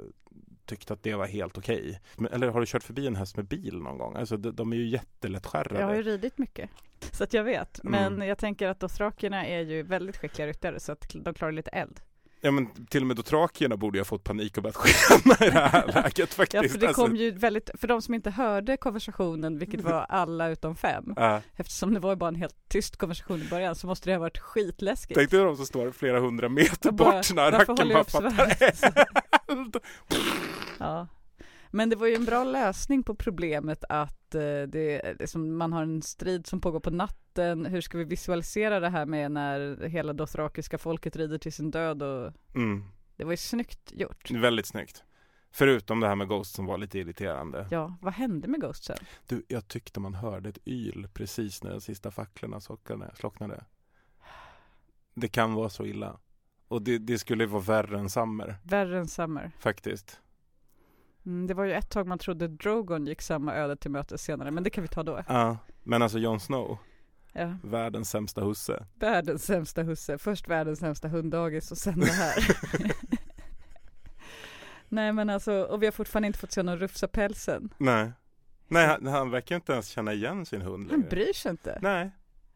[0.67, 2.01] tyckt att det var helt okej.
[2.17, 4.17] Men- Eller har du kört förbi en häst med bil någon gång?
[4.17, 5.81] Alltså, de, de är ju jättelättskärrade.
[5.81, 6.71] Jag har ju ridit mycket,
[7.13, 7.81] så att jag vet.
[7.85, 8.29] Men Mm.
[8.29, 12.01] jag tänker att dothrakierna är ju väldigt skickliga ryttare så att de klarar lite eld.
[12.41, 15.61] Ja, men till och med dothrakierna borde jag fått panik och börjat skena i det
[15.61, 16.63] här läget faktiskt.
[16.63, 20.07] Ja, för det Alltså, kom ju väldigt, för de som inte hörde konversationen, vilket var
[20.09, 21.43] alla utom fem, ja.
[21.57, 24.21] eftersom det var ju bara en helt tyst konversation i början, så måste det ha
[24.21, 25.19] varit skitläskigt.
[25.19, 28.57] Tänk dig de som står flera hundra meter bara, bort när racken bara fattar
[29.53, 29.77] eld.
[30.79, 31.07] Ja.
[31.71, 35.73] Men det var ju en bra lösning på problemet att eh, det, det som man
[35.73, 37.67] har en strid som pågår på natten.
[37.67, 42.03] Hur ska vi visualisera det här med när hela dothrakiska folket rider till sin död
[42.03, 42.85] och Mm.
[43.17, 44.31] det var ju snyggt gjort.
[44.31, 45.05] Väldigt snyggt.
[45.51, 47.67] Förutom det här med Ghost som var lite irriterande.
[47.71, 48.97] Ja, vad hände med Ghost sen?
[49.27, 52.61] Du, jag tyckte man hörde ett yl precis när de sista facklorna
[53.15, 53.65] slocknade.
[55.15, 56.19] Det kan vara så illa.
[56.69, 59.51] Och det, det skulle vara värre än Summer, Värre än Summer.
[59.61, 60.21] faktiskt.
[61.27, 64.51] Mm, det var ju ett tag man trodde Drogon gick samma öde till mötes senare,
[64.51, 65.23] men det kan vi ta då.
[65.29, 66.79] Ja, men alltså Jon Snow,
[67.33, 67.57] Ja.
[67.63, 68.87] världens sämsta husse.
[68.95, 72.35] Världens sämsta husse, först världens sämsta hunddagis och sen det här.
[74.89, 77.75] Nej men alltså, och vi har fortfarande inte fått se någon rufsa pälsen.
[77.79, 78.13] Nej.
[78.69, 81.11] Nej, han, han verkar inte ens känna igen sin hund Han längre.
[81.11, 81.79] bryr sig inte.
[81.83, 82.11] Nej.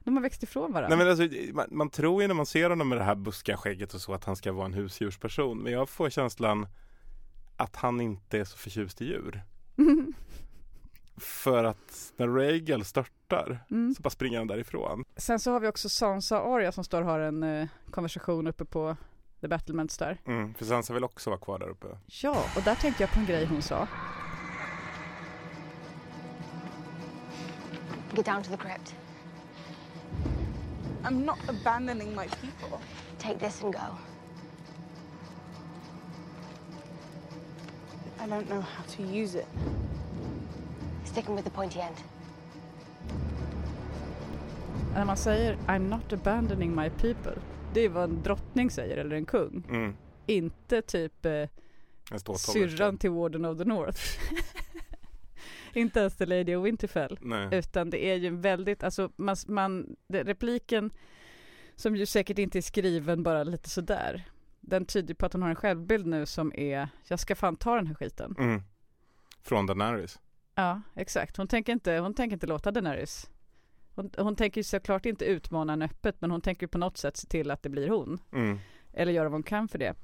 [0.05, 0.97] De har växt ifrån varandra.
[0.97, 3.57] Nej men alltså, man, man tror ju när man ser honom med det här buskiga
[3.57, 5.59] skägget och så att han ska vara en husdjursperson.
[5.59, 6.67] Men jag får känslan
[7.57, 9.43] att han inte är så förtjust i djur.
[11.17, 13.95] För att när Rhaegal störtar mm.
[13.95, 15.05] så bara springer han därifrån.
[15.17, 18.47] Sen så har vi också Sansa och Arya som står och har en eh, konversation
[18.47, 18.97] uppe på
[19.41, 20.19] The Battlements där.
[20.27, 21.87] Mm, för Sansa vill också vara kvar där uppe.
[22.07, 23.89] Ja, och där tänkte jag på en grej hon sa.
[28.17, 28.95] Get down to the crypt.
[31.03, 32.79] I'm not abandoning my people.
[33.19, 34.12] Take this and go.
[38.23, 39.47] I don't know how to use it.
[41.05, 41.97] Sticking with the pointy end.
[44.95, 47.35] När man säger I'm not abandoning my people.
[47.75, 49.65] Det är vad en drottning säger, eller en kung.
[49.69, 51.49] Mm, Inte typ eh,
[52.37, 54.01] syrran till Warden of the North.
[55.75, 57.19] Inte ens The Lady of Winterfell.
[57.21, 57.49] Nej.
[57.53, 60.91] Utan det är ju en väldigt, alltså man, man repliken
[61.77, 64.25] som ju säkert inte är skriven bara lite sådär.
[64.65, 67.77] Den tyder på att hon har en självbild nu som är, jag ska fan ta
[67.77, 68.35] den här skiten.
[68.39, 68.63] Mm.
[69.43, 70.21] Från Daenerys.
[70.55, 71.37] Ja, exakt.
[71.37, 73.31] Hon tänker inte, hon tänker inte låta Daenerys.
[73.95, 77.27] Hon, hon tänker såklart inte utmana henne öppet, men hon tänker på något sätt se
[77.27, 78.19] till att det blir hon.
[78.33, 78.59] Mm.
[78.93, 79.95] Eller göra vad hon kan för det.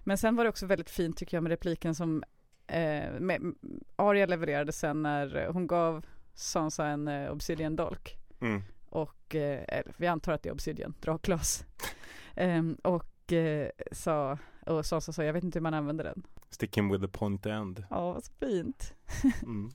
[0.00, 2.24] Men sen var det också väldigt fint tycker jag med repliken som
[2.66, 3.54] eh, med,
[3.96, 8.16] Arya levererade sen när hon gav Sansa en eh, obsidian dolk.
[8.40, 8.62] Mm.
[8.88, 11.64] Och eh, vi antar att det är obsidian, drakglas.
[12.38, 16.22] Ehm, och eh, sa, och Sansa sa, jag vet inte hur man använder den.
[16.50, 17.84] Stick him with the point end.
[17.90, 18.94] Ja, vad så fint.
[19.42, 19.70] Mm.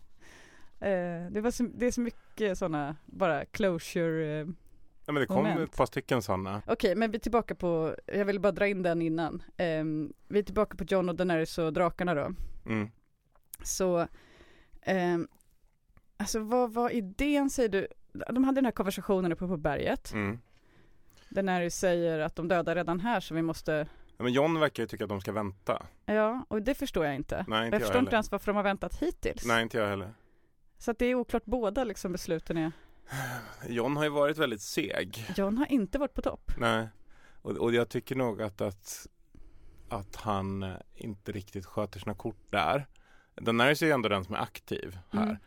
[0.79, 4.39] Eh, det, var så, det är så mycket sådana, bara closure.
[4.41, 4.47] Eh.
[5.05, 5.59] Ja, men det kom Moment.
[5.59, 6.61] ett par stycken sådana.
[6.67, 9.43] Okej, men vi är tillbaka på, jag vill bara dra in den innan.
[9.57, 12.31] Ehm, vi är tillbaka på John och Daenerys och drakarna då.
[12.65, 12.89] Mm.
[13.63, 14.07] Så,
[14.81, 15.27] ehm,
[16.17, 17.87] alltså vad var idén säger du?
[18.13, 20.13] De hade den här konversationen uppe på berget.
[20.13, 20.39] Mm.
[21.31, 24.87] Daenerys säger att de dödar redan här så vi måste, Ja, men John verkar ju
[24.87, 25.85] tycka att de ska vänta.
[26.05, 27.45] ja, och det förstår jag inte.
[27.47, 28.13] Nej, inte jag jag förstår inte heller.
[28.15, 29.45] ens varför de har väntat hittills.
[29.45, 30.13] Nej, inte jag heller.
[30.77, 32.71] Så att det är oklart båda liksom besluten är.
[33.67, 35.25] John har ju varit väldigt seg.
[35.37, 36.51] John har inte varit på topp.
[36.57, 36.87] Nej.
[37.41, 39.07] Och, och jag tycker nog att, att,
[39.89, 42.85] att han eh, inte riktigt sköter sina kort där.
[43.35, 45.39] Daenerys är ju ändå den som är aktiv här.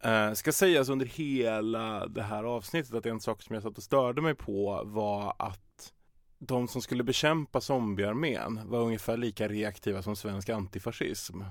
[0.00, 3.82] Eh, ska sägas under hela det här avsnittet att en sak som jag satt och
[3.82, 5.92] störde mig på var att
[6.38, 11.42] de som skulle bekämpa zombiearmén var ungefär lika reaktiva som svensk antifascism.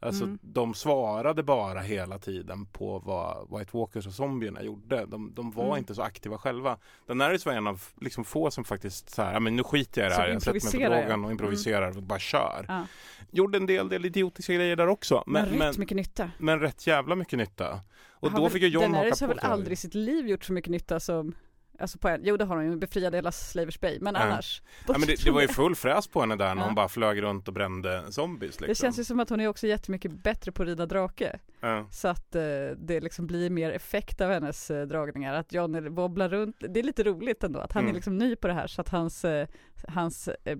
[0.00, 0.38] Alltså Mm.
[0.42, 5.06] de svarade bara hela tiden på vad White Walkers och zombierna gjorde.
[5.06, 5.78] De, de var Mm.
[5.78, 6.78] inte så aktiva själva.
[7.06, 10.14] Daenerys var en av liksom få som faktiskt så här, men nu skiter jag i
[10.14, 10.28] det här.
[10.28, 12.64] Jag sätter mig på drogen och improviserar och bara kör.
[12.68, 12.86] Ja.
[13.30, 15.22] Gjorde en del, del idiotiska grejer där också.
[15.26, 16.30] Men, Men, rätt men, mycket nytta.
[16.38, 17.80] men rätt jävla mycket nytta.
[18.20, 19.24] Och Har då väl- fick ju John haka Daenerys på.
[19.24, 21.34] har väl aldrig i sitt liv gjort så mycket nytta som
[21.80, 24.20] Alltså på en, jo det har hon ju, befriade hela Slavers Bay, men Ja.
[24.20, 26.66] annars Ja, men det, det var ju full fräs på henne där när Ja.
[26.66, 28.50] hon bara flög runt och brände zombies.
[28.60, 28.66] Liksom.
[28.68, 31.86] Det känns ju som att hon är också jättemycket bättre på att rida drake ja.
[31.90, 32.42] Så att eh,
[32.76, 36.84] det liksom blir mer effekt av hennes eh, dragningar Att John wobblar runt, det är
[36.84, 37.90] lite roligt ändå att han Mm.
[37.90, 39.48] är liksom ny på det här så att hans, eh,
[39.88, 40.56] hans eh, eh,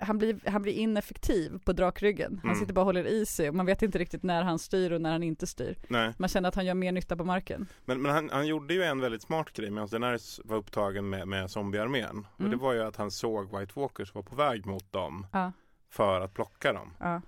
[0.00, 2.40] han blir, han blir ineffektiv på drakryggen.
[2.42, 2.60] Han Mm.
[2.60, 5.00] sitter bara och håller i sig och man vet inte riktigt när han styr och
[5.00, 5.76] när han inte styr.
[5.88, 6.14] Nej.
[6.18, 7.66] Man känner att han gör mer nytta på marken.
[7.84, 11.28] Men, men han, han gjorde ju en väldigt smart grej medan Daenerys var upptagen med,
[11.28, 12.26] med zombiearmén.
[12.34, 12.50] Och Mm.
[12.50, 15.52] det var ju att han såg White Walkers var på väg mot dem Ja,
[15.90, 16.92] för att plocka dem.
[17.00, 17.20] ja.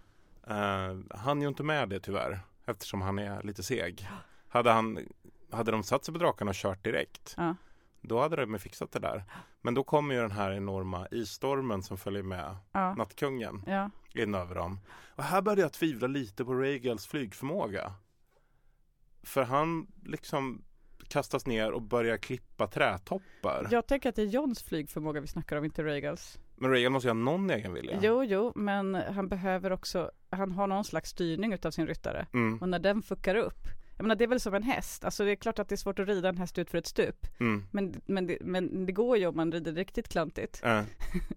[0.50, 4.08] Uh, han är ju inte med det tyvärr eftersom han är lite seg.
[4.48, 4.98] Hade, han,
[5.50, 7.54] hade de satt sig på drakarna och kört direkt Ja.
[8.00, 9.24] då hade de fixat det där.
[9.62, 13.90] Men då kommer ju den här enorma isstormen som följer med Ja, Nattkungen ja.
[14.14, 14.78] in över dem.
[15.16, 17.92] Och här började jag tvivla lite på Regals flygförmåga.
[19.22, 20.62] För han liksom
[21.08, 23.68] kastas ner och börjar klippa trätoppar.
[23.70, 26.38] Jag tänker att det är Johns flygförmåga vi snackar om, inte Regals.
[26.56, 27.98] Men Regal måste ju ha någon egen vilja.
[28.02, 32.26] Jo, jo, men han behöver också, han har någon slags styrning utav sin ryttare.
[32.34, 33.68] Mm, Och när den fuckar upp,
[34.02, 35.76] jag menar det är väl som en häst, alltså det är klart att det är
[35.76, 37.26] svårt att rida en häst ut för ett stup.
[37.40, 40.82] mm, Men, men, det, men det går ju om man rider riktigt klantigt, eh.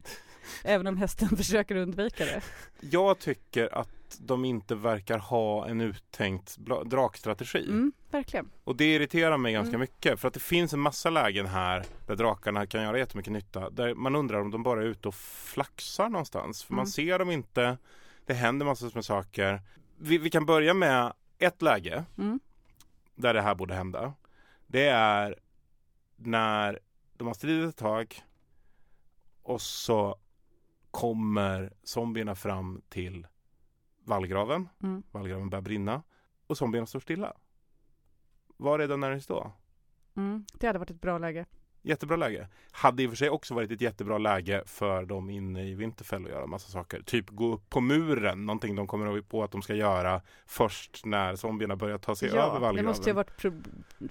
[0.63, 2.41] även om hästen försöker undvika det.
[2.79, 7.65] Jag tycker att de inte verkar ha en uttänkt drakstrategi.
[7.69, 8.49] Mm, verkligen.
[8.63, 9.79] Och det irriterar mig ganska Mm.
[9.79, 13.69] mycket för att det finns en massa lägen här där drakarna kan göra jättemycket nytta.
[13.69, 16.63] Där man undrar om de bara är ute och flaxar någonstans.
[16.63, 16.91] För man Mm.
[16.91, 17.77] ser dem inte.
[18.25, 19.61] Det händer massor med saker.
[19.97, 22.39] Vi, vi kan börja med ett läge Mm.
[23.15, 24.13] Där det här borde hända.
[24.67, 25.39] Det är
[26.15, 26.79] när
[27.17, 28.21] de har stridit ett tag
[29.43, 30.17] och så
[30.91, 33.27] kommer zombierna fram till
[34.03, 34.69] vallgraven.
[34.83, 35.03] Mm.
[35.11, 36.03] Vallgraven börjar brinna
[36.47, 37.33] och zombierna står stilla.
[38.57, 39.51] Var är Daenerys då?
[40.15, 40.45] Mm.
[40.53, 41.45] Det hade varit ett bra läge.
[41.85, 42.47] Jättebra läge.
[42.71, 46.25] Hade i och för sig också varit ett jättebra läge för dem inne i Winterfell
[46.25, 47.01] att göra massa saker.
[47.01, 51.35] Typ gå upp på muren, någonting de kommer på att de ska göra först när
[51.35, 52.75] zombierna börjar ta sig över Ja, vallgraven.
[52.75, 53.45] det måste ju ha varit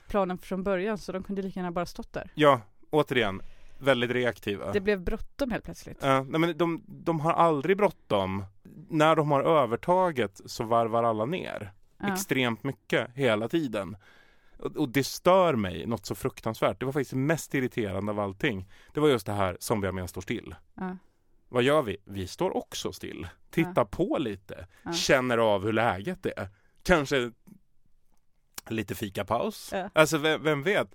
[0.09, 2.31] planen från början så de kunde lika gärna bara stått där.
[2.35, 2.61] Ja,
[2.91, 3.41] återigen,
[3.79, 4.73] väldigt reaktiva.
[4.73, 5.99] Det blev bråttom helt plötsligt.
[6.01, 8.45] Ja, nej men de, de har aldrig bråttom.
[8.89, 11.73] När de har övertaget så varvar alla ner.
[11.99, 12.13] Ja.
[12.13, 13.97] Extremt mycket hela tiden.
[14.65, 16.81] Och, och det stör mig något så fruktansvärt.
[16.81, 18.69] Det var faktiskt mest irriterande av allting.
[18.95, 20.55] Det var just det här zombiearmén står still.
[20.75, 20.97] Ja.
[21.49, 21.97] Vad gör vi?
[22.05, 23.29] Vi står också still.
[23.51, 24.67] Tittar på lite.
[24.83, 24.93] Ja.
[24.93, 26.49] Känner av hur läget är.
[26.83, 27.33] Kanske
[28.69, 29.71] lite fikapaus.
[29.73, 29.91] Ja.
[29.93, 30.95] Alltså vem, vem vet?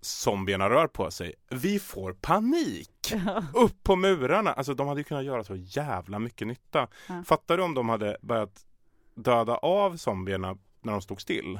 [0.00, 1.34] Zombierna rör på sig.
[1.50, 3.12] Vi får panik.
[3.26, 3.44] Ja.
[3.54, 4.52] Upp på murarna.
[4.52, 6.88] Alltså de hade ju kunnat göra så jävla mycket nytta.
[7.08, 7.22] Ja.
[7.26, 8.66] Fattar du om de hade börjat
[9.14, 11.58] döda av zombierna när de stod still?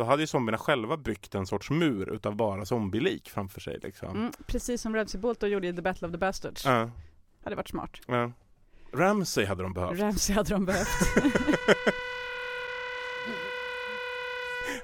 [0.00, 4.08] Då hade ju zombierna själva byggt en sorts mur utav bara zombielik framför sig liksom.
[4.10, 6.64] Mm, precis som Ramsey Bolton gjorde i The Battle of the Bastards.
[6.64, 6.90] Ja,
[7.44, 7.90] Hade varit smart.
[8.06, 8.32] ja.
[8.92, 10.00] Ramsey hade de behövt.
[10.00, 10.88] Ramsey hade de behövt.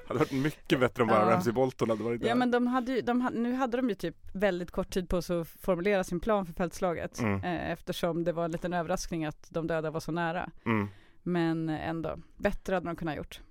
[0.07, 1.31] hade varit mycket bättre om bara Ja.
[1.31, 2.27] Ramsey Bolton hade varit där.
[2.27, 5.21] ja men de hade ju, de, nu hade de ju typ väldigt kort tid på
[5.21, 7.19] sig att formulera sin plan för fältslaget.
[7.19, 7.43] Mm.
[7.43, 10.49] Eh, eftersom det var en liten överraskning att de döda var så nära.
[10.65, 10.87] Mm.
[11.23, 13.41] Men ändå, bättre hade de kunnat gjort.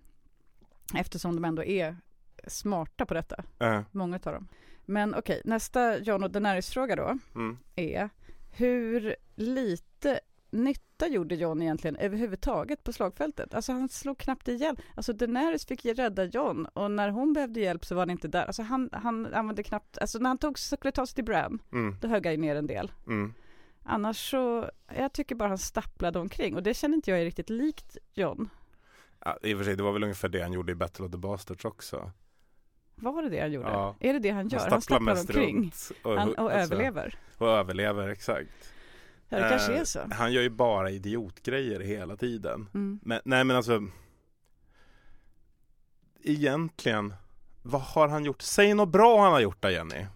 [0.94, 1.96] Eftersom de ändå är
[2.46, 3.84] smarta på detta, Ja.
[3.92, 4.48] många av dem.
[4.84, 7.58] Men okej, nästa John och Daenerys-fråga då Mm.
[7.76, 8.10] är
[8.52, 10.20] hur lite
[10.50, 13.54] nytta gjorde John egentligen överhuvudtaget på slagfältet?
[13.54, 14.76] Alltså han slog knappt ihjäl.
[14.94, 18.28] Alltså Daenerys fick ju rädda John och när hon behövde hjälp så var han inte
[18.28, 18.44] där.
[18.46, 21.96] Alltså han, han använde knappt, alltså när han tog, skulle ta sig till Bran, Mm.
[22.00, 22.92] då högg han ju ner en del.
[23.06, 23.34] Mm.
[23.84, 27.50] Annars så, jag tycker bara han stapplade omkring och det känner inte jag är riktigt
[27.50, 28.48] likt John.
[29.24, 31.10] Ja, I och för sig, det var väl ungefär det han gjorde i Battle of
[31.10, 32.12] the Bastards också.
[32.94, 33.68] Var det det han gjorde?
[33.68, 33.96] Ja.
[34.00, 34.58] Är det det han gör?
[34.58, 37.18] Han stapplar stapplar mest omkring och, han, och alltså, överlever?
[37.38, 38.72] Och överlever, exakt.
[39.28, 40.00] Ja det kanske Eh, är så.
[40.12, 42.68] Han gör ju bara idiotgrejer hela tiden.
[42.74, 43.00] Mm.
[43.02, 43.82] Men, nej men alltså
[46.22, 47.14] Egentligen
[47.62, 48.42] Vad har han gjort?
[48.42, 50.06] Säg något bra han har gjort där Jenny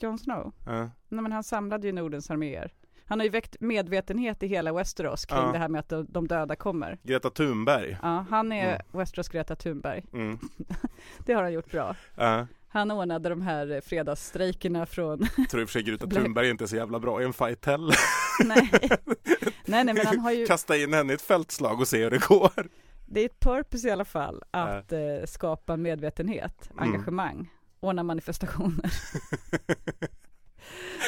[0.00, 0.52] Jon Snow?
[0.66, 0.90] Ja.
[1.08, 2.72] Nej men han samlade ju Nordens arméer.
[3.08, 5.52] Han har ju väckt medvetenhet i hela Westeros kring Ja.
[5.52, 6.98] det här med att de, de döda kommer.
[7.02, 8.80] Greta Thunberg Ja, han är Mm.
[8.92, 10.04] Westeros Greta Thunberg.
[10.12, 10.38] mm.
[11.26, 11.96] Det har han gjort bra.
[12.14, 12.46] Ja.
[12.68, 16.66] Han ordnade de här fredagsstrejkerna från, Tror i och för sig Greta Thunberg inte är
[16.66, 17.96] så jävla bra i en fight heller.
[18.44, 18.70] nej.
[19.66, 22.10] nej, nej, men han har ju, Kasta in henne i ett fältslag och se hur
[22.10, 22.50] det går.
[23.06, 26.84] det är ett purpose i alla fall att eh, skapa medvetenhet, Mm.
[26.84, 28.90] engagemang, ordna manifestationer.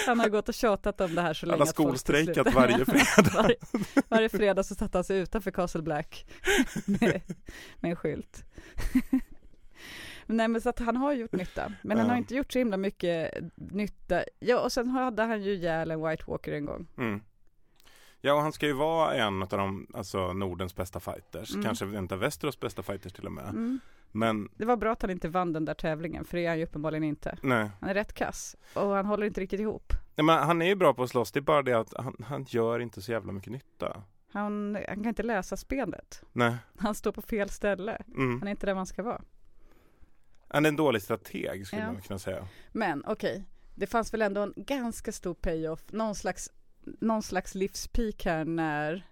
[0.07, 3.31] Han har gått och tjatat om det här så länge Han har skolstrejkat varje fredag.
[3.35, 3.57] varje,
[4.09, 6.27] varje fredag så satte han sig utanför Castle Black
[6.87, 7.21] med,
[7.81, 8.45] med en skylt.
[10.27, 12.77] Nej men så att han har gjort nytta, men han har inte gjort så himla
[12.77, 14.23] mycket nytta.
[14.39, 16.87] Ja och sen hade han ju ihjäl en White Walker en gång.
[16.99, 17.21] Mm.
[18.21, 21.51] Ja, och han ska ju vara en av de, alltså Nordens bästa fighters.
[21.53, 21.65] Mm.
[21.65, 23.49] Kanske inte Västerås bästa fighters till och med.
[23.49, 23.81] Mm.
[24.13, 26.59] Men Det var bra att han inte vann den där tävlingen, för det är han
[26.59, 27.39] ju uppenbarligen inte.
[27.43, 27.71] nej.
[27.81, 29.93] Han är rätt kass och han håller inte riktigt ihop.
[30.15, 31.33] nej men han är ju bra på att slåss.
[31.33, 34.03] Det är bara det att han, han gör inte så jävla mycket nytta.
[34.33, 36.23] Han, han kan inte läsa spelet.
[36.33, 36.57] Nej.
[36.79, 38.03] Han står på fel ställe.
[38.09, 38.39] Mm.
[38.39, 39.23] Han är inte där man ska vara.
[40.49, 41.93] Han är en dålig strateg skulle Ja.
[41.93, 42.47] man kunna säga.
[42.73, 46.51] Men okej, det fanns väl ändå en ganska stor payoff, någon slags,
[47.01, 49.07] någon slags livspik här när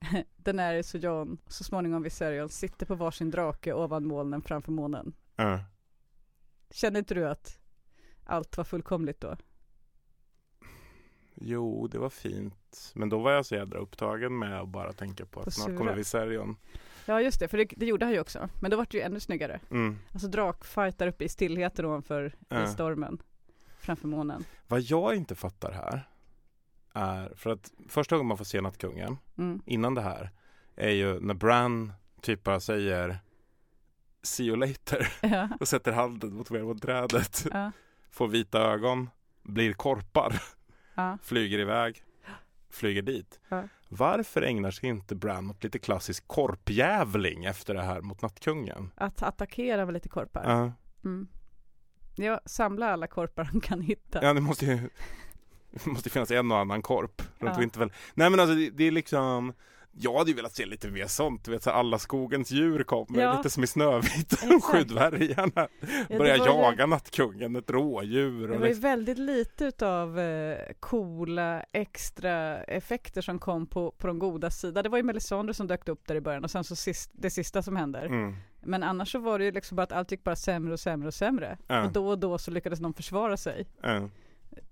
[0.36, 5.12] Daenerys och Jon, så småningom Viserion, sitter på varsin drake ovan molnen framför månen.
[5.36, 5.60] Ja.
[6.70, 7.58] Kände inte du att
[8.24, 9.36] allt var fullkomligt då?
[11.34, 12.92] Jo, det var fint.
[12.94, 15.66] Men då var jag så jädra upptagen med att bara tänka på att På snart
[15.66, 15.78] sura.
[15.78, 16.56] kommer Viserion.
[17.06, 18.48] Ja just det, för det, det gjorde han ju också.
[18.60, 19.60] Men då var det ju ännu snyggare.
[19.70, 19.98] Mm.
[20.12, 23.22] Alltså drakfight där uppe i stillheten ovanför i stormen.
[23.78, 24.44] Framför månen.
[24.66, 26.08] Vad jag inte fattar här
[26.98, 29.62] är, för att första gången man får se Nattkungen Mm.
[29.66, 30.30] innan det här
[30.76, 33.18] är ju när Bran typ bara säger
[34.22, 35.48] See you later Ja.
[35.60, 37.72] och sätter handen mot mot trädet, Ja.
[38.10, 39.10] får vita ögon,
[39.42, 40.42] blir korpar,
[40.94, 41.18] Ja.
[41.22, 42.02] flyger iväg,
[42.70, 43.40] flyger dit.
[43.88, 48.90] Varför ägnar sig inte Bran åt lite klassisk korpjävling efter det här mot Nattkungen?
[48.96, 50.42] Att attackera med lite korpar.
[50.50, 50.72] Ja,
[51.04, 51.28] Mm.
[52.14, 54.22] Ja, samla alla korpar han kan hitta.
[54.22, 54.90] ja det måste ju
[55.84, 57.60] det måste finnas en och annan korp runt Ja.
[57.60, 57.92] Winterfell.
[58.14, 59.52] Nej men alltså det, det är liksom
[60.00, 63.22] jag hade ju velat se lite mer sånt, du vet så alla skogens djur kommer,
[63.22, 63.36] Ja.
[63.36, 64.64] lite som i Snövit, Exakt.
[64.64, 65.68] skydvärgarna Ja,
[66.08, 70.58] det börjar jaga Nattkungen, ett rådjur Det och var ju liksom, väldigt lite utav eh,
[70.80, 74.82] coola extra effekter som kom på, på de goda sidan.
[74.82, 77.30] Det var ju Melisandre som dök upp där i början och sen så sist, det
[77.30, 78.06] sista som händer.
[78.06, 80.80] mm, Men annars så var det ju liksom bara att allt gick bara sämre och
[80.80, 81.58] sämre och sämre.
[81.66, 81.84] Ja.
[81.84, 83.66] Och då och då så lyckades de försvara sig.
[83.82, 84.08] ja.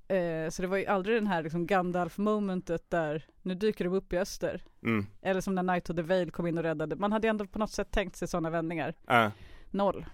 [0.09, 4.13] Eh, så det var ju aldrig den här liksom Gandalf-momentet där nu dyker de upp
[4.13, 4.63] i öster.
[4.83, 6.97] Mm, Eller som när Night of the Vale kom in och räddade.
[6.97, 8.95] Man hade ändå på något sätt tänkt sig sådana vändningar.
[9.07, 9.31] ja.
[9.71, 10.07] Noll.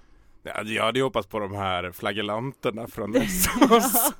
[0.45, 4.13] Ja, jag hade ju hoppats på de här flagellanterna från Nessos.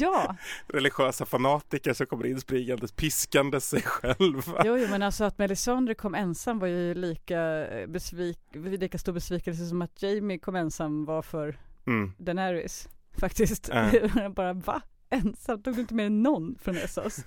[0.00, 0.36] ja,
[0.68, 4.62] Religiösa fanatiker som kommer inspringandes, piskande sig själva.
[4.64, 9.12] jo, jo men alltså att Melisandre kom ensam var ju lika, eh, besvik, lika stor
[9.12, 12.12] besvikelse som att Jamie kom ensam var för Mm.
[12.18, 12.88] Daenerys.
[13.18, 13.68] Faktiskt.
[13.72, 13.90] Ja.
[14.36, 14.82] Bara va?
[15.12, 15.62] Ensam?
[15.62, 17.24] Tog du inte med någon från Essos?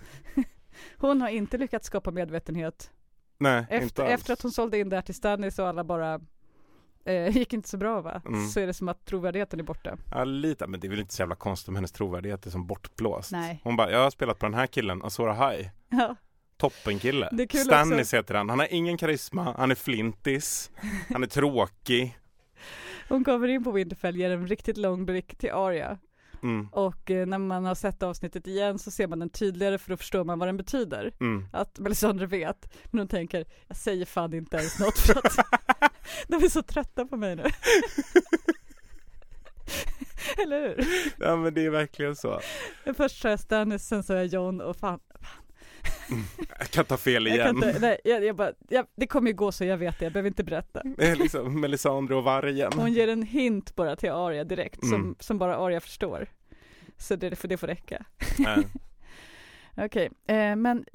[0.98, 2.92] Hon har inte lyckats skapa medvetenhet.
[3.38, 4.14] Nej, inte Efter, alls.
[4.14, 6.20] efter att hon sålde in det här till Stannis och alla bara
[7.06, 8.22] eh, gick inte så bra va?
[8.26, 8.48] Mm.
[8.48, 9.98] Så är det som att trovärdigheten är borta.
[10.12, 12.68] Ja, lite, men det är väl inte så jävla konstigt om hennes trovärdighet är som
[12.68, 13.32] bortblåst.
[13.32, 13.62] Nej.
[13.64, 15.70] Hon bara, jag har spelat på den här killen, Azora High.
[15.90, 16.16] Ja,
[16.58, 17.48] Toppenkille.
[17.66, 18.16] Stannis också.
[18.16, 18.50] heter han.
[18.50, 20.72] Han har ingen karisma, han är flintis,
[21.14, 22.18] han är tråkig.
[23.10, 25.98] hon kommer in på Winterfell, ger en riktigt lång blick till Arya.
[26.46, 29.90] Mm, Och eh, när man har sett avsnittet igen så ser man den tydligare för
[29.90, 31.12] då förstår man vad den betyder.
[31.20, 31.46] mm.
[31.54, 35.36] Att Melisandre vet, men hon tänker, jag säger fan inte ens något för att
[36.28, 37.44] de är så trötta på mig nu.
[40.44, 40.86] Eller hur?
[41.20, 42.40] Ja men det är verkligen så.
[42.98, 45.00] Först sa jag Stannis, sen sa jag John och fan,
[46.60, 47.46] Jag kan ta fel jag igen.
[47.62, 50.06] kan inte, nej, jag, jag bara, jag, det kommer ju gå så jag vet det,
[50.06, 50.82] jag behöver inte berätta.
[51.18, 52.72] Liksom Melisandre och vargen.
[52.76, 55.16] Hon ger en hint bara till Arya direkt, som, Mm.
[55.20, 56.28] som bara Arya förstår.
[56.98, 58.06] Så det, för det får räcka.
[59.78, 60.86] Okej, eh, men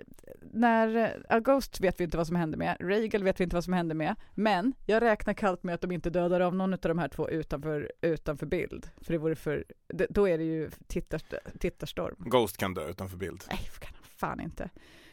[0.52, 3.64] när uh, Ghost vet vi inte vad som hände med, Rhaegal vet vi inte vad
[3.64, 6.78] som hände med, men jag räknar kallt med att de inte dödar av någon av
[6.78, 8.88] de här två utanför, utanför bild.
[9.00, 9.64] För det vore för,
[10.10, 11.20] då är det ju tittar,
[11.58, 12.14] tittarstorm.
[12.18, 13.44] Ghost kan dö utanför bild.
[13.48, 14.70] Nej, kan fan inte.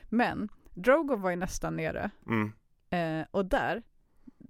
[0.10, 2.52] Men Drogon var ju nästan nere, Mm.
[2.90, 3.84] eh, och där,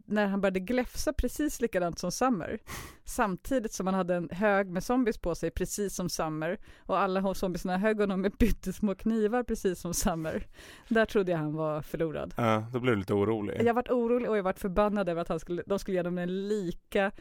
[0.06, 2.60] när han började gläfsa precis likadant som Summer,
[3.06, 7.34] samtidigt som han hade en hög med zombies på sig, precis som Summer, och alla
[7.34, 10.48] zombiesarna högg honom med pyttesmå knivar, precis som Summer.
[10.88, 12.34] Där trodde jag han var förlorad.
[12.38, 13.62] Ja, då blev du lite orolig.
[13.64, 16.18] Jag varit orolig och jag varit förbannad över att han skulle, de skulle ge honom
[16.18, 17.12] en lika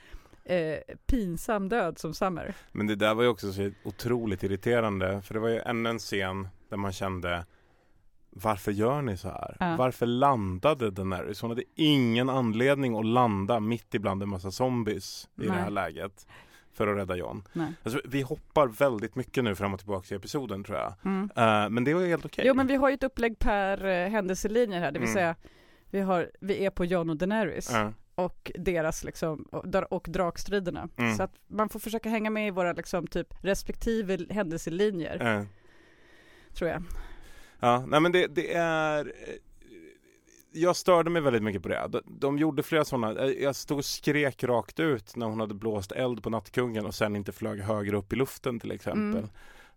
[0.44, 2.54] eh, pinsam död som Summer.
[2.72, 5.22] Men det där var ju också så otroligt irriterande.
[5.22, 7.44] För det var ju ännu en scen där man kände
[8.30, 9.56] Varför gör ni så här?
[9.60, 9.76] Ja.
[9.76, 11.40] Varför landade Daenerys?
[11.40, 15.72] Hon hade ingen anledning att landa mitt ibland en massa zombies i det här Nej.
[15.72, 16.26] läget.
[16.72, 17.42] för att rädda John.
[17.52, 17.72] Nej.
[17.82, 20.92] Alltså, vi hoppar väldigt mycket nu fram och tillbaka i episoden tror jag.
[21.04, 21.30] Mm.
[21.36, 22.44] Eh, men det är helt okej.
[22.48, 25.14] Jo men vi har ju ett upplägg per uh, händelselinjer här, det vill Mm.
[25.14, 25.36] säga
[25.90, 27.92] vi, har, vi är på Jon och Daenerys Ja.
[28.14, 30.88] och deras liksom, och, dra- och drakstriderna.
[30.96, 31.16] Mm.
[31.16, 35.44] Så att man får försöka hänga med i våra liksom typ respektive händelselinjer, Eh.
[36.56, 36.82] Tror jag.
[37.60, 39.34] Ja, nej men det, det är eh,
[40.52, 41.86] jag störde mig väldigt mycket på det.
[41.88, 43.20] De, de gjorde flera sådana.
[43.24, 46.94] eh, Jag stod och skrek rakt ut när hon hade blåst eld på Nattkungen och
[46.94, 49.02] sen inte flög högre upp i luften till exempel.
[49.20, 49.24] Mm.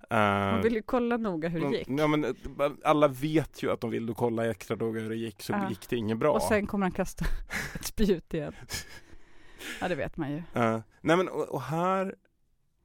[0.09, 1.87] Eh, Man vill ju kolla noga hur det de- gick.
[1.89, 2.35] Ja, men,
[2.83, 5.69] alla vet ju att de vill kolla extra noga hur det gick så Ja.
[5.69, 6.31] gick det inget bra.
[6.33, 7.25] Och sen kommer han kasta
[7.75, 8.53] ett spjut igen.
[9.81, 10.37] Ja det vet man ju.
[10.53, 12.15] Eh, nej men och, och här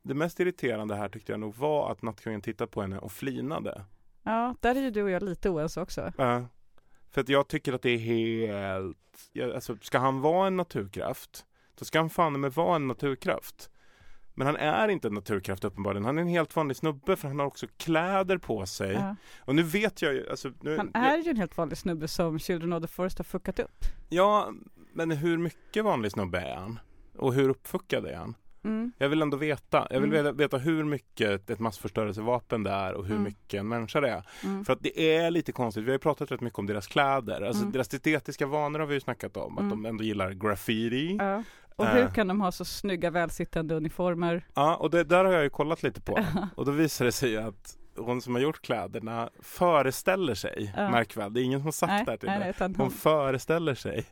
[0.06, 3.84] Det mest irriterande här tyckte jag nog var att Nattkungen tittade på henne och flinade.
[4.22, 6.12] Ja, där är ju du och jag lite oense också.
[6.18, 6.46] Ja.
[7.10, 8.96] För att jag tycker att det är helt,
[9.54, 13.70] alltså ska han vara en naturkraft, då ska han fan med vara en naturkraft.
[14.34, 16.04] Men han är inte en naturkraft uppenbarligen.
[16.04, 18.92] Han är en helt vanlig snubbe för han har också kläder på sig.
[18.92, 19.16] Ja.
[19.38, 22.38] Och nu vet jag ju, alltså, nu, Han är ju en helt vanlig snubbe som
[22.38, 23.84] Children of the Forest har fuckat upp.
[24.08, 24.52] Ja,
[24.92, 26.78] men hur mycket vanlig snubbe är han?
[27.18, 28.34] Och hur uppfuckad är han?
[28.64, 28.92] Mm.
[28.98, 29.86] Jag vill ändå veta.
[29.90, 30.36] Jag vill Mm.
[30.36, 33.22] veta, hur mycket ett massförstörelsevapen det är och hur Mm.
[33.24, 34.22] mycket en människa det är.
[34.44, 34.64] Mm.
[34.64, 35.84] För att det är lite konstigt.
[35.84, 37.40] Vi har ju pratat rätt mycket om deras kläder.
[37.42, 37.72] Alltså Mm.
[37.72, 39.52] deras estetiska vanor har vi ju snackat om.
[39.58, 39.70] Att Mm.
[39.82, 41.16] de ändå gillar graffiti.
[41.18, 41.42] Ja, Ja.
[41.76, 42.12] Och hur Äh.
[42.12, 44.46] kan de ha så snygga välsittande uniformer?
[44.78, 46.18] och det där har jag ju kollat lite på.
[46.56, 50.90] Och då visar det sig att hon som har gjort kläderna föreställer sig, Ja.
[50.90, 52.90] märk väl, det är ingen som har sagt nej, det här till nej, Hon hon,
[52.90, 54.04] föreställer sig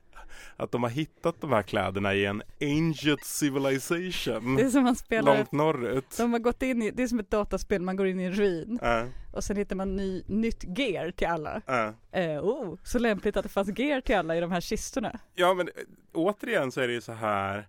[0.57, 4.97] att de har hittat de här kläderna i en ancient civilization det är som man
[4.97, 6.17] spelar, långt norrut.
[6.17, 8.33] de har gått in i, det är som ett dataspel, man går in i en
[8.33, 11.63] ruin Äh, och sen hittar man ny, nytt gear till alla.
[11.67, 12.21] äh.
[12.23, 15.19] Eh, oh, så lämpligt att det fanns gear till alla i de här kistorna.
[15.35, 15.73] Ja men eh,
[16.13, 17.67] återigen så är det ju så här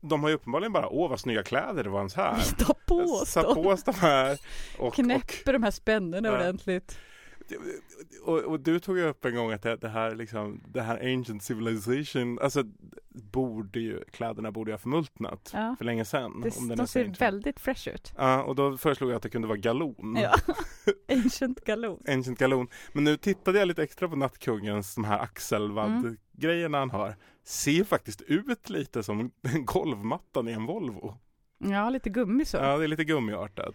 [0.00, 2.94] De har ju uppenbarligen bara, åh vad snygga kläder det var ens här Ta på
[2.96, 4.38] oss Satt på oss de här
[4.78, 6.34] och, och, Knäpper de här spännena Ja.
[6.34, 6.98] ordentligt.
[8.24, 11.12] och, och du tog ju upp en gång att det, det här liksom, det här
[11.14, 12.62] ancient civilization, alltså
[13.32, 15.74] borde ju, kläderna borde ju ha förmultnat Ja.
[15.78, 16.40] för länge sedan.
[16.40, 17.20] Det, om den de ser ancient.
[17.20, 18.12] väldigt fresh ut.
[18.16, 20.18] Ja, och då föreslog jag att det kunde vara galon.
[20.22, 20.34] Ja,
[21.16, 22.02] ancient galon.
[22.08, 22.68] Ancient galon.
[22.92, 27.14] Men nu tittade jag lite extra på Nattkungens de här axelvadd-grejerna han har.
[27.46, 29.30] Ser faktiskt ut lite som
[29.64, 31.18] golvmattan i en Volvo.
[31.58, 32.56] Ja, lite gummi så.
[32.56, 33.74] Ja, det är lite gummiartat.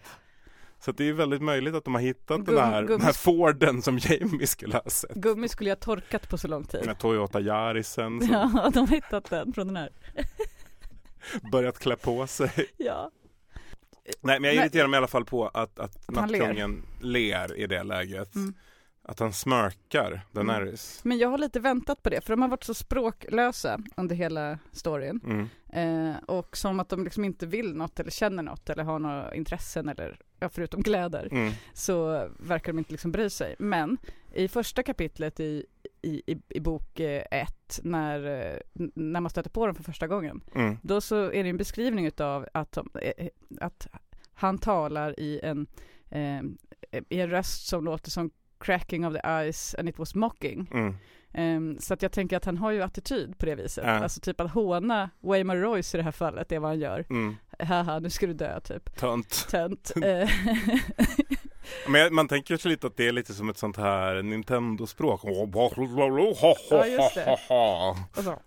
[0.78, 3.82] Så det är väldigt möjligt att de har hittat Gum- den, här, den här Forden
[3.82, 5.14] som Jamie skulle ha sett.
[5.14, 6.86] Gummi skulle jag ha torkat på så lång Den tid.
[6.86, 9.90] här Toyota Yarisen som Ja, de har hittat den från den här.
[11.52, 12.50] börjat klä på sig.
[12.76, 13.10] Ja.
[14.20, 16.38] Nej men jag irriterar mig i alla fall på att, att han ler.
[16.38, 17.56] Nattkungen ler.
[17.58, 18.34] i det läget.
[18.34, 18.54] Mm.
[19.04, 21.00] Att han smörkar Daenerys.
[21.04, 24.58] Men jag har lite väntat på det, för de har varit så språklösa under hela
[24.72, 25.20] storyn.
[25.24, 25.48] Mm.
[26.12, 29.34] Eh, och som att de liksom inte vill något eller känner något eller har några
[29.34, 31.52] intressen eller, ja, förutom kläder, Mm.
[31.72, 33.56] så verkar de inte liksom bry sig.
[33.58, 33.98] Men
[34.34, 35.66] i första kapitlet i,
[36.02, 38.58] i, i, i bok eh, ett, när, eh,
[38.94, 40.78] när man stöter på dem för första gången, Mm.
[40.82, 43.26] då så är det en beskrivning utav att, eh,
[43.60, 43.86] att
[44.34, 45.66] han talar i en,
[46.10, 46.40] eh,
[47.08, 48.30] i en röst som låter som
[48.62, 50.70] cracking of the ice and it was mocking.
[50.72, 50.94] Mm.
[51.34, 53.84] Ehm, så att jag tänker att han har ju attityd på det viset.
[53.86, 53.90] Ja.
[53.90, 57.04] Alltså typ att håna Waymar Royce i det här fallet, det är vad han gör.
[57.10, 57.36] Mm.
[57.58, 58.96] Haha, nu ska du dö typ.
[58.96, 59.46] Tönt.
[59.50, 59.92] Tönt.
[60.04, 60.28] Eh,
[61.88, 65.20] Men man tänker sig lite att det är lite som ett sånt här Nintendo-språk.
[66.70, 67.38] Ja, just det.
[68.16, 68.38] och så.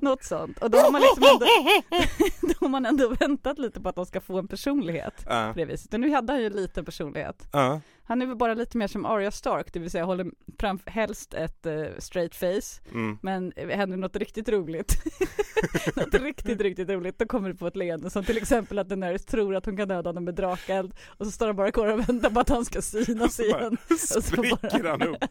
[0.00, 0.58] Något sånt.
[0.58, 1.46] Och då har man liksom ändå,
[2.54, 5.50] då har man ändå väntat lite på att de ska få en personlighet Ja.
[5.52, 5.94] på det viset.
[5.94, 7.48] Och nu hade han ju en liten personlighet.
[7.52, 7.80] Ja.
[8.06, 10.26] Han är väl bara lite mer som Arya Stark, det vill säga håller
[10.58, 13.18] fram helst ett eh, straight face, Mm.
[13.22, 15.02] men händer något riktigt roligt,
[15.96, 19.24] något riktigt, riktigt roligt, då kommer det på ett leende som till exempel att Daenerys
[19.24, 22.08] tror att hon kan döda honom med drakeld och så står han bara kvar och
[22.08, 23.76] väntar på att han ska synas igen.
[23.98, 25.24] så Spricker bara- han upp.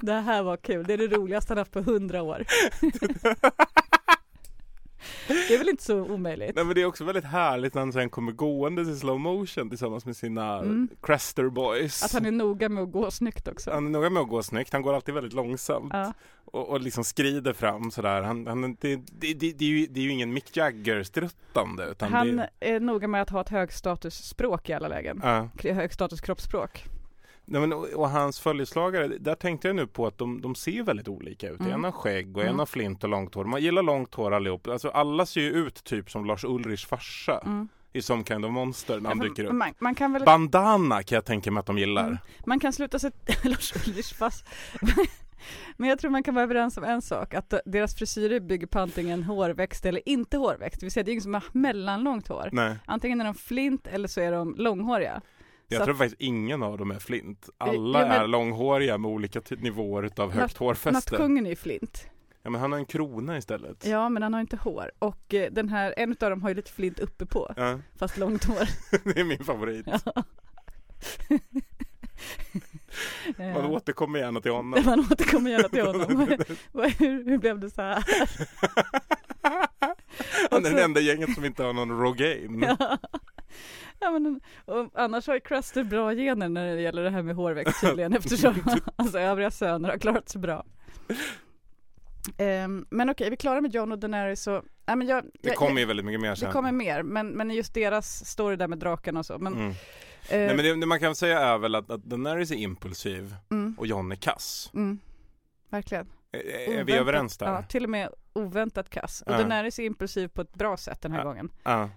[0.00, 2.44] Det här var kul, det är det roligaste han haft på hundra år.
[5.28, 6.54] Det är väl inte så omöjligt?
[6.56, 9.68] Nej men det är också väldigt härligt när han sen kommer gående i slow motion
[9.68, 10.88] tillsammans med sina Mm.
[11.02, 12.02] Crester boys.
[12.04, 13.70] Att han är noga med att gå snyggt också.
[13.70, 16.12] Han är noga med att gå snyggt, han går alltid väldigt långsamt Ja.
[16.44, 18.22] och, och liksom skrider fram sådär.
[18.22, 22.42] Han, han, det, det, det, det, är ju, det är ju ingen Mick Jagger-struttande Han
[22.60, 25.20] är noga med att ha ett högstatusspråk i alla lägen.
[25.22, 25.48] ja.
[25.72, 26.84] Högstatus kroppsspråk.
[27.46, 30.82] Nej, men, och, och hans följeslagare, där tänkte jag nu på att de, de ser
[30.82, 31.60] väldigt olika ut.
[31.60, 31.72] Mm.
[31.72, 32.52] En har skägg och Mm.
[32.54, 33.44] en har flint och långt hår.
[33.44, 34.66] Man gillar långt hår allihop.
[34.68, 37.68] Alltså alla ser ju ut typ som Lars Ulrichs farsa Mm.
[37.92, 39.52] i Some Kind of Monster när han Ja, dyker upp.
[39.52, 42.06] Man, man kan väl Bandana kan jag tänka mig att de gillar.
[42.06, 42.18] Mm.
[42.46, 43.10] Man kan sluta sig,
[43.42, 44.46] Lars Ulrich fast
[45.76, 48.78] Men jag tror man kan vara överens om en sak, att deras frisyrer bygger på
[48.78, 50.80] antingen hårväxt eller inte hårväxt.
[50.80, 52.48] Det vill säga det är ingen som har mellanlångt hår.
[52.52, 55.20] Nej, Antingen är de flint eller så är de långhåriga.
[55.68, 57.48] Jag Så tror faktiskt ingen av dem är flint.
[57.58, 60.90] Alla Ja, men- är långhåriga med olika nivåer utav högt hårfäste.
[61.14, 62.06] Nattkungen är ju flint.
[62.42, 63.86] Ja men han har en krona istället.
[63.86, 64.90] Ja, men han har inte hår.
[64.98, 68.16] Och eh, den här, en av dem har ju lite flint uppe på, Ja, fast
[68.18, 68.68] långt hår.
[69.14, 69.86] det är min favorit.
[69.86, 70.00] Ja.
[73.38, 74.82] Man Eh, återkommer gärna till honom.
[74.86, 76.28] Man återkommer gärna till honom.
[76.98, 78.04] Hur, hur blev det så här?
[80.50, 82.62] Han är den enda gänget som inte har någon Rogaine.
[82.78, 82.98] Ja.
[84.04, 84.40] Ja, men,
[84.94, 88.54] annars har ju Cruster bra gener när det gäller det här med hårväxt tydligen eftersom
[88.96, 90.64] alltså, övriga söner har klarat sig bra.
[92.38, 95.50] Ehm, men okej, vi är klara med John och Daenerys så, ja, men jag, Det
[95.50, 96.52] kommer ju väldigt mycket mer det sen.
[96.52, 99.38] kommer mer, men, men just deras story där med drakarna och så.
[99.38, 99.70] Men, Mm.
[99.70, 99.74] eh,
[100.30, 103.74] Nej men det, det man kan säga är väl att, att Daenerys är impulsiv mm,
[103.78, 104.70] och John är kass.
[104.74, 104.98] mm,
[105.70, 106.06] verkligen.
[106.32, 107.46] Är, är vi överens där?
[107.46, 109.22] Ja, till och med oväntat kass.
[109.26, 109.36] Och Ja.
[109.38, 111.50] Daenerys är impulsiv på ett bra sätt den här gången.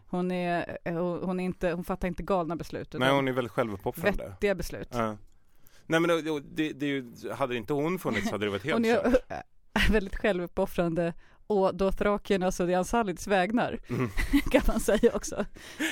[0.07, 3.51] Hon, är, eh, hon, är inte, hon fattar inte galna beslut, Nej hon är väldigt
[3.51, 4.23] självuppoffrande.
[4.27, 4.89] vettiga beslut.
[5.89, 6.39] Nej men det,
[6.73, 9.13] det, det, hade inte hon funnits hade det varit helt kört.
[9.89, 11.13] väldigt självuppoffrande
[11.47, 14.09] och då Thrakien, alltså det är Ansalids vägnar Mm.
[14.51, 15.45] kan man säga också.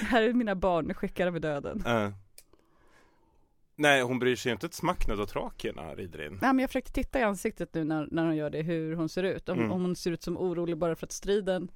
[0.07, 1.83] Här är mina barn, skickar med döden.
[1.85, 2.11] Ja.
[3.75, 6.31] Nej hon bryr sig ju inte ett smack när Dothrakierna rider in.
[6.41, 9.09] Nej, men jag försökte titta i ansiktet nu när, när hon gör det, hur hon
[9.09, 9.49] ser ut.
[9.49, 9.71] Om, Mm.
[9.71, 11.71] om hon ser ut som orolig bara för att striden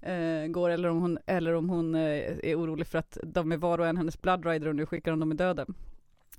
[0.00, 2.00] eh, går eller om hon, eller om hon eh,
[2.42, 5.20] är orolig för att de är var och en hennes bloodrider och nu skickar hon
[5.20, 5.74] dem i döden.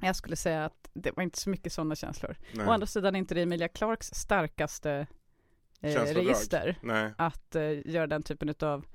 [0.01, 2.35] Jag skulle säga att det var inte så mycket sådana känslor.
[2.53, 2.67] Nej.
[2.67, 5.07] Å andra sidan är inte det Emilia Clarks starkaste
[5.81, 8.85] eh, register Nej, att eh, göra den typen utav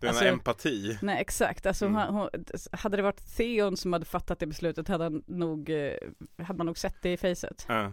[0.00, 0.98] det är Alltså- en empati.
[1.02, 2.00] Nej exakt, alltså Mm.
[2.14, 2.28] hon, hon,
[2.72, 5.92] hade det varit Theon som hade fattat det beslutet hade, han nog, eh,
[6.38, 7.64] hade man nog sett det i facet.
[7.68, 7.92] Ja.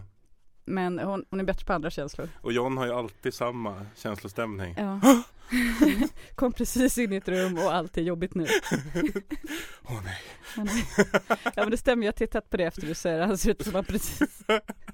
[0.64, 2.28] Men hon, hon är bättre på andra känslor.
[2.40, 4.74] Och John har ju alltid samma känslostämning.
[4.78, 5.00] Ja.
[6.34, 8.46] Kom precis in i ett rum och allt är jobbigt nu.
[9.84, 10.18] Åh nej.
[10.56, 10.84] Ja, nej.
[11.28, 13.24] Ja men det stämmer, jag har tittat på det efter du säger det.
[13.26, 14.42] Han ser ut som han precis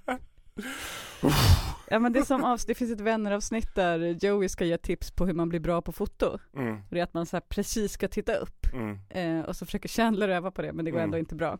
[1.88, 5.10] Ja men det är som avs- det finns ett vänneravsnitt där Joey ska ge tips
[5.10, 6.38] på hur man blir bra på foto.
[6.56, 8.98] Mm, Och det är att man så precis ska titta upp mm.
[9.08, 11.04] eh, och så försöker Chandler öva på det men det går Mm.
[11.08, 11.58] ändå inte bra.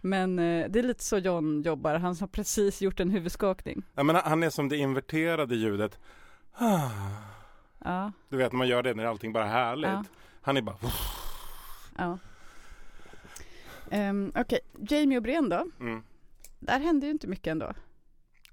[0.00, 3.82] Men eh, det är lite så John jobbar, han har precis gjort en huvudskakning.
[3.94, 5.98] Ja, men han är som det inverterade ljudet.
[6.52, 6.90] Ah.
[7.84, 9.90] Ja, Du vet man gör det när allting bara är härligt.
[9.90, 10.04] Ja.
[10.42, 10.76] Han är bara
[11.98, 12.18] ja.
[13.90, 15.66] Um, Okej, Jamie och Bren då?
[15.80, 16.02] mm.
[16.60, 17.72] Där hände ju inte mycket ändå.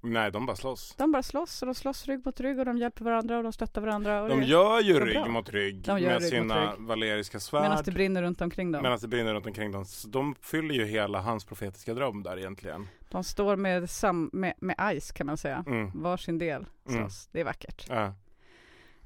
[0.02, 0.94] Nej de bara slåss.
[0.98, 3.52] De bara slåss och de slåss rygg mot rygg och de hjälper varandra och de
[3.52, 4.22] stöttar varandra.
[4.22, 5.28] Och De gör ju rygg bra.
[5.28, 6.80] mot rygg De gör med rygg sina rygg.
[6.80, 7.94] valeriska Medan det svärd.
[7.94, 8.82] brinner runt omkring dem.
[8.82, 9.84] Medan det brinner runt omkring dem.
[9.84, 12.88] Så de fyller ju hela hans profetiska dröm där egentligen.
[13.10, 15.64] De står med, sam, med, med ice kan man säga.
[15.66, 15.90] Mm.
[16.02, 16.94] Varsin del slåss.
[16.96, 17.08] Mm.
[17.32, 17.86] Det är vackert.
[17.88, 18.14] Ja.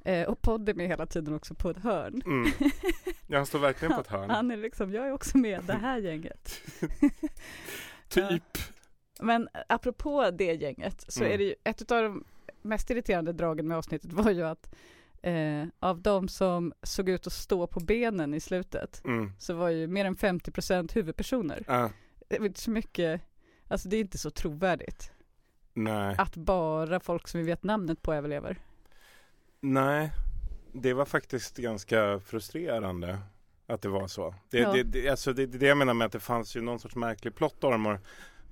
[0.05, 2.23] Eh, och Podden är hela tiden också på ett hörn.
[2.27, 2.51] Mm.
[3.27, 4.31] Ja, han står verkligen på ett hörn.
[4.31, 6.61] Han är liksom, jag är också med det här gänget.
[8.09, 8.59] Typ.
[9.21, 11.33] Men apropå det gänget så Mm.
[11.35, 12.25] är det ju ett av de
[12.63, 14.75] mest irriterande dragen med avsnittet var ju att
[15.23, 19.33] eh, av de som såg ut att stå på benen i slutet Mm.
[19.39, 21.65] så var ju mer än 50% huvudpersoner.
[21.67, 21.91] Ja.
[22.29, 23.21] Det är inte så mycket,
[23.69, 25.13] alltså det är inte så trovärdigt
[25.75, 26.15] Nej.
[26.19, 28.59] att bara folk som vi vet namnet på överlever.
[29.61, 30.11] Nej.
[30.73, 33.19] Det var faktiskt ganska frustrerande
[33.67, 34.35] att det var så.
[34.51, 34.73] Det, Ja.
[34.73, 36.79] det, det, alltså det, det är det jag menar med att det fanns ju någon
[36.79, 38.01] sorts märklig plot armor.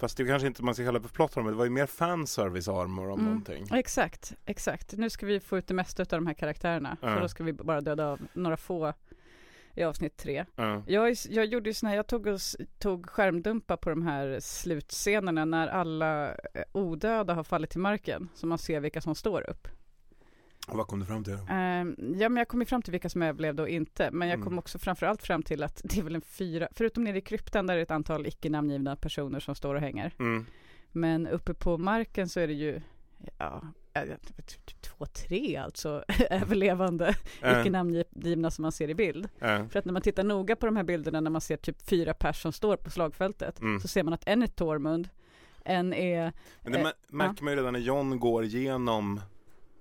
[0.02, 1.50] Fast det kanske inte man ska kalla för plot armor.
[1.50, 3.24] Det var ju mer fanservice armor om Mm.
[3.24, 3.66] någonting.
[3.72, 4.92] Exakt, exakt.
[4.92, 6.96] Nu ska vi få ut det mesta av de här karaktärerna.
[7.00, 7.14] Ja.
[7.14, 8.92] Så då ska vi bara döda av några få
[9.74, 10.44] i avsnitt tre.
[10.56, 10.82] Ja.
[10.86, 12.40] Jag, jag gjorde ju såna här, jag tog, och,
[12.78, 16.34] tog skärmdumpar på de här slutscenerna när alla eh,
[16.72, 18.28] odöda har fallit till marken.
[18.34, 19.68] Så man ser vilka som står upp.
[20.68, 21.38] Och Vad kom du fram till?
[21.48, 24.10] Ehm, ja men jag kom ju fram till vilka som överlevde och inte.
[24.12, 24.58] Men jag kom Mm.
[24.58, 27.74] också framförallt fram till att det är väl en fyra, förutom nere i kryptan där
[27.74, 30.14] är det ett antal icke namngivna personer som står och hänger.
[30.18, 30.46] Mm.
[30.92, 32.80] Men uppe på marken så är det ju,
[33.38, 33.62] ja,
[33.94, 39.28] vet, typ, typ två, tre alltså överlevande Äh, icke namngivna som man ser i bild.
[39.40, 39.66] äh.
[39.68, 42.14] För att när man tittar noga på de här bilderna när man ser typ fyra
[42.14, 43.80] personer som står på slagfältet Mm.
[43.80, 45.08] så ser man att en är Tormund,
[45.64, 46.32] en är,
[46.62, 49.20] Men det mär- märker man ju redan när John går igenom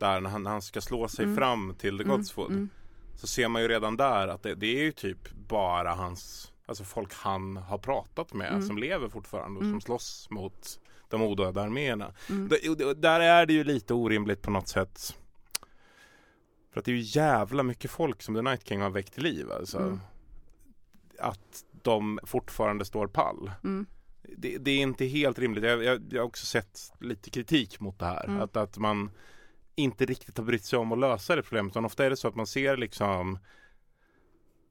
[0.01, 1.37] där när han, när han ska slå sig Mm.
[1.37, 2.51] fram till The God's Food.
[2.51, 2.69] mm,
[3.15, 6.83] Så ser man ju redan där att det, det är ju typ bara hans Alltså
[6.83, 8.61] folk han har pratat med Mm.
[8.67, 9.73] som lever fortfarande och Mm.
[9.73, 10.79] som slåss mot
[11.09, 12.13] de odöda arméerna.
[12.29, 12.47] mm.
[12.49, 15.15] Det- Där är det ju lite orimligt på något sätt.
[16.73, 19.23] För att det är ju jävla mycket folk som The Night King har väckt till
[19.23, 19.77] liv alltså.
[19.79, 19.99] Mm.
[21.19, 23.51] Att de fortfarande står pall.
[23.63, 23.85] Mm.
[24.37, 25.63] det, det är inte helt rimligt.
[25.63, 28.25] Jag, jag, jag har också sett lite kritik mot det här.
[28.25, 28.41] Mm.
[28.41, 29.11] Att, att man
[29.75, 31.71] inte riktigt har brytt sig om att lösa det problemet.
[31.73, 33.39] Utan ofta är det så att man ser liksom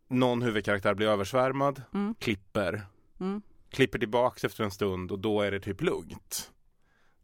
[0.08, 2.14] någon huvudkaraktär bli översvärmad, Mm.
[2.14, 2.82] klipper,
[3.20, 3.42] Mm.
[3.70, 6.52] klipper tillbaks efter en stund och då är det typ lugnt.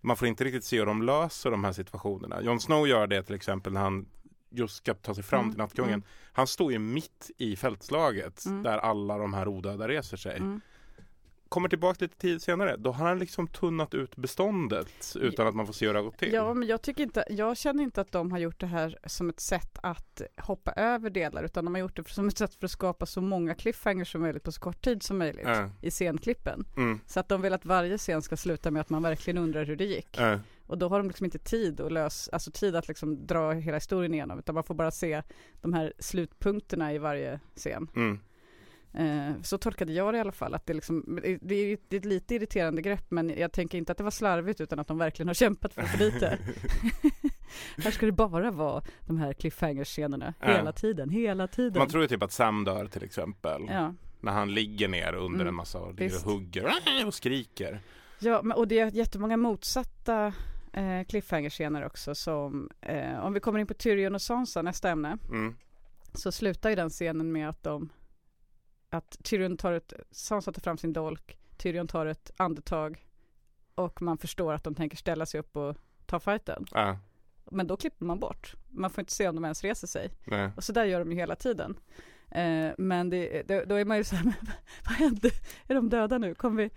[0.01, 2.43] Man får inte riktigt se hur de löser de här situationerna.
[2.43, 4.07] Jon Snow gör det till exempel när han
[4.51, 5.93] just ska ta sig fram Mm, till Nattkungen.
[5.95, 6.03] mm.
[6.33, 8.63] Han står ju mitt i fältslaget Mm.
[8.63, 10.41] där alla de här odöda reser sig.
[11.57, 11.61] Mm.
[11.61, 15.67] Kommer tillbaka lite tid senare, då har han liksom tunnat ut beståndet utan att man
[15.67, 16.33] får se hur det har gått till.
[16.33, 19.29] Ja, men jag, tycker inte, jag känner inte att de har gjort det här som
[19.29, 22.65] ett sätt att hoppa över delar, utan de har gjort det som ett sätt för
[22.65, 25.91] att skapa så många cliffhangers som möjligt på så kort tid som möjligt Äh, i
[25.91, 26.65] scenklippen.
[26.77, 29.65] mm, Så att de vill att varje scen ska sluta med att man verkligen undrar
[29.65, 30.19] hur det gick.
[30.19, 33.53] äh, Och då har de liksom inte tid att lösa, alltså tid att liksom dra
[33.53, 35.23] hela historien igenom, utan man får bara se
[35.61, 37.89] de här slutpunkterna i varje scen.
[37.97, 38.21] mm.
[38.97, 41.99] Eh, så tolkade jag det i alla fall, att det, liksom, det, är, det är
[41.99, 44.99] ett lite irriterande grepp, men jag tänker inte att det var slarvigt, utan att de
[44.99, 46.39] verkligen har kämpat för att få dit det.
[47.85, 50.47] Här ska det bara vara de här cliffhanger-scenerna, Ja.
[50.47, 51.79] hela tiden, hela tiden.
[51.79, 53.63] Man tror ju typ att Sam dör till exempel.
[53.69, 56.25] Ja, När han ligger ner under Mm, en massa och visst.
[56.25, 56.73] hugger
[57.07, 57.81] och skriker.
[58.19, 60.33] ja och det är jättemånga motsatta
[60.73, 65.19] eh, cliffhanger-scener också, som eh, om vi kommer in på Tyrion och Sansa, nästa ämne,
[65.29, 65.55] Mm.
[66.13, 67.89] så slutar ju den scenen med att de
[68.97, 73.07] att Tyrion tar ett, Sansa tar fram sin dolk, Tyrion tar ett andetag
[73.75, 75.77] och man förstår att de tänker ställa sig upp och
[76.07, 76.67] ta fighten.
[76.75, 76.97] Äh,
[77.51, 78.55] Men då klipper man bort.
[78.69, 80.11] Man får inte se om de ens reser sig.
[80.25, 80.51] nej.
[80.57, 81.79] Och så där gör de ju hela tiden.
[82.31, 84.25] Eh, men det, då, då är man ju så här,
[84.85, 85.31] vad hände?
[85.67, 86.35] Är de döda nu?
[86.35, 86.71] Kommer vi?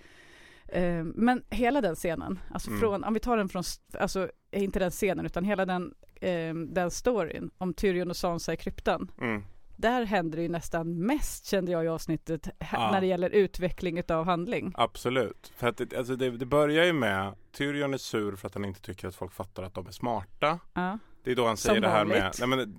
[0.81, 2.79] Eh, men hela den scenen, alltså Mm.
[2.79, 3.63] från, om vi tar den från,
[3.99, 8.57] alltså inte den scenen utan hela den, eh, den storyn om Tyrion och Sansa i
[8.57, 9.11] kryptan.
[9.21, 9.43] Mm.
[9.81, 12.91] Där händer det ju nästan mest kände jag i avsnittet Ja.
[12.91, 14.71] när det gäller utveckling utav handling.
[14.75, 15.51] Absolut.
[15.55, 18.65] För att det, alltså det, det börjar ju med Tyrion är sur för att han
[18.65, 20.59] inte tycker att folk fattar att de är smarta.
[20.73, 20.99] Ja.
[21.23, 22.39] Det är då han Som säger det här med vanligt.
[22.39, 22.75] nej men,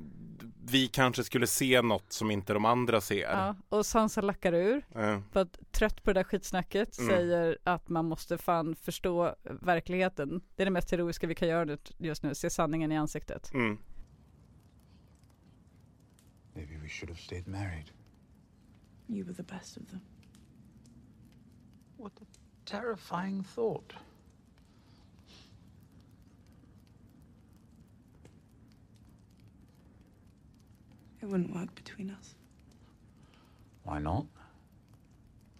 [0.70, 3.20] vi kanske skulle se något som inte de andra ser.
[3.30, 3.56] Ja.
[3.68, 7.10] Och Sansa lackar ur, Eh, för att trött på det där skitsnacket, Mm.
[7.16, 10.40] säger att man måste fan förstå verkligheten.
[10.56, 13.54] Det är det mest heroiska vi kan göra just nu, se sanningen i ansiktet.
[13.54, 13.78] mm.
[16.90, 17.90] Should have stayed married.
[19.08, 20.00] You were the best of them.
[21.96, 22.24] What a
[22.64, 23.92] terrifying thought.
[31.20, 32.34] It wouldn't work between us.
[33.84, 34.26] Why not?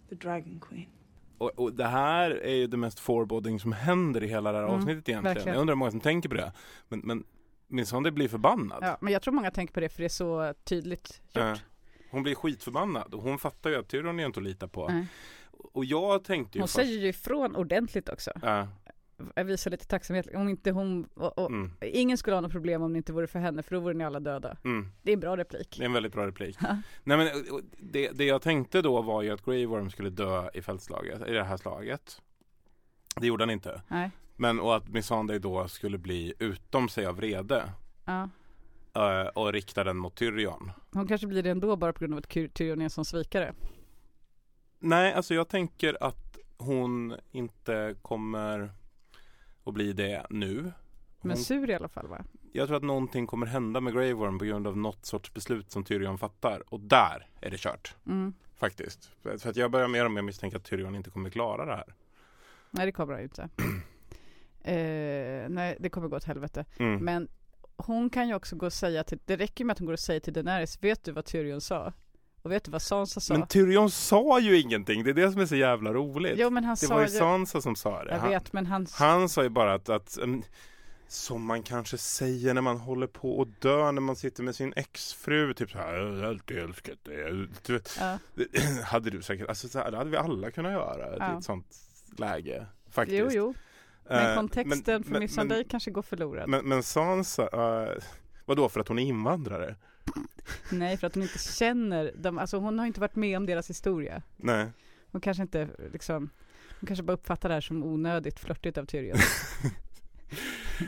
[0.09, 0.87] The Dragon Queen.
[1.37, 4.65] Och, och det här är ju det mest foreboding som händer i hela det här
[4.65, 5.23] Mm, avsnittet egentligen.
[5.35, 5.53] verkligen.
[5.55, 6.51] Jag undrar hur många som tänker på det.
[6.89, 7.23] Men, men
[7.91, 8.79] Honda blir förbannad.
[8.81, 11.37] Ja, men jag tror många tänker på det för det är så tydligt gjort.
[11.43, 11.57] Eh,
[12.11, 14.87] hon blir skitförbannad och hon fattar ju att Tyrion är inte att lita på.
[14.87, 15.07] Nej.
[15.51, 16.75] Och jag tänkte ju Hon först...
[16.75, 18.31] säger ju ifrån ordentligt också.
[18.41, 18.67] Ja,
[19.35, 20.27] Jag visar lite tacksamhet.
[20.35, 23.27] Om inte hon, och, och, mm, ingen skulle ha något problem om det inte vore
[23.27, 24.57] för henne, för då vore ni alla döda.
[24.63, 24.91] mm.
[25.01, 25.75] Det är en bra replik.
[25.77, 26.57] Det är en väldigt bra replik.
[27.03, 30.49] Nej, men, och det, det jag tänkte då var ju att Grey Worm skulle dö
[30.53, 32.21] i fältslaget, i det här slaget.
[33.15, 33.81] Det gjorde han inte.
[33.87, 34.11] Nej.
[34.41, 37.71] Men och att Missandei då skulle bli utom sig av vrede
[38.05, 38.29] Ja.
[38.93, 40.71] eh, och rikta den mot Tyrion.
[40.91, 43.53] Hon kanske blir det ändå bara på grund av att Tyrion är en sån svikare.
[44.79, 48.71] Nej, alltså jag tänker att hon inte kommer
[49.63, 50.71] att bli det nu.
[51.21, 52.23] Men Hon, sur i alla fall va?
[52.51, 55.71] jag tror att någonting kommer hända med Grey Worm på grund av något sorts beslut
[55.71, 56.73] som Tyrion fattar.
[56.73, 57.95] Och där är det kört.
[58.05, 58.33] Mm.
[58.55, 59.11] Faktiskt.
[59.21, 61.93] För att jag börjar mer och mer misstänka att Tyrion inte kommer klara det här.
[62.71, 63.49] Nej det kommer han ju inte.
[64.63, 66.65] eh, nej det kommer gå åt helvete.
[66.79, 67.05] Mm.
[67.05, 67.27] Men
[67.77, 69.99] hon kan ju också gå och säga till, det räcker med att hon går och
[69.99, 71.93] säger till Daenerys, vet du vad Tyrion sa?
[72.41, 73.33] Och vet du vad Sansa sa?
[73.33, 75.03] Men Tyrion sa ju ingenting.
[75.03, 76.33] Det är det som är så jävla roligt.
[76.37, 78.11] jo men han det sa var ju Sansa som sa det.
[78.11, 80.43] jag Han, vet men han, han sa ju bara att, att mm,
[81.07, 84.73] som man kanske säger när man håller på att dö när man sitter med sin
[84.75, 85.53] exfru.
[85.53, 87.47] Typ så här, jag har alltid älskat dig.
[87.65, 88.17] Du vet, ja,
[88.83, 91.33] hade du säkert, alltså så här, det hade vi alla kunnat göra Ja.
[91.33, 91.75] i ett sånt
[92.17, 92.65] läge.
[92.89, 93.19] Faktiskt.
[93.19, 93.53] jo jo.
[94.11, 96.49] Men Eh, kontexten för men- Missandei men- kanske går förlorad.
[96.49, 97.97] Men, men Sansa, uh,
[98.45, 99.75] vadå för att hon är invandrare?
[100.71, 103.69] Nej för att hon inte känner dem, alltså hon har inte varit med om deras
[103.69, 104.21] historia.
[104.37, 104.67] Nej.
[105.11, 106.29] Hon kanske inte liksom,
[106.79, 109.17] hon kanske bara uppfattar det här som onödigt flörtigt av Tyrion.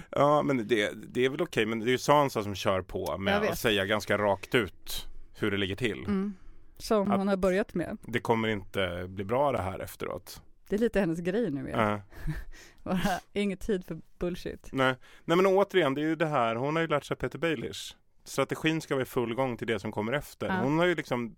[0.09, 3.17] Ja men det, det är väl okej men det är ju Sansa som kör på
[3.17, 5.07] med att säga ganska rakt ut
[5.39, 5.97] hur det ligger till.
[5.99, 6.34] Mm.
[6.78, 7.97] Som Att- hon har börjat med.
[8.01, 10.41] Det kommer inte bli bra det här efteråt.
[10.69, 11.80] Det är lite hennes grej nu igen.
[11.80, 11.99] Eh,
[12.84, 13.00] Bara,
[13.34, 14.70] ingen tid för bullshit.
[14.72, 14.96] nej.
[15.26, 17.96] nej men återigen, det är ju det här, hon har ju lärt sig Peter Baelish.
[18.24, 20.48] Strategin ska vara i full gång till det som kommer efter.
[20.48, 20.54] Ja.
[20.54, 21.36] Hon har ju liksom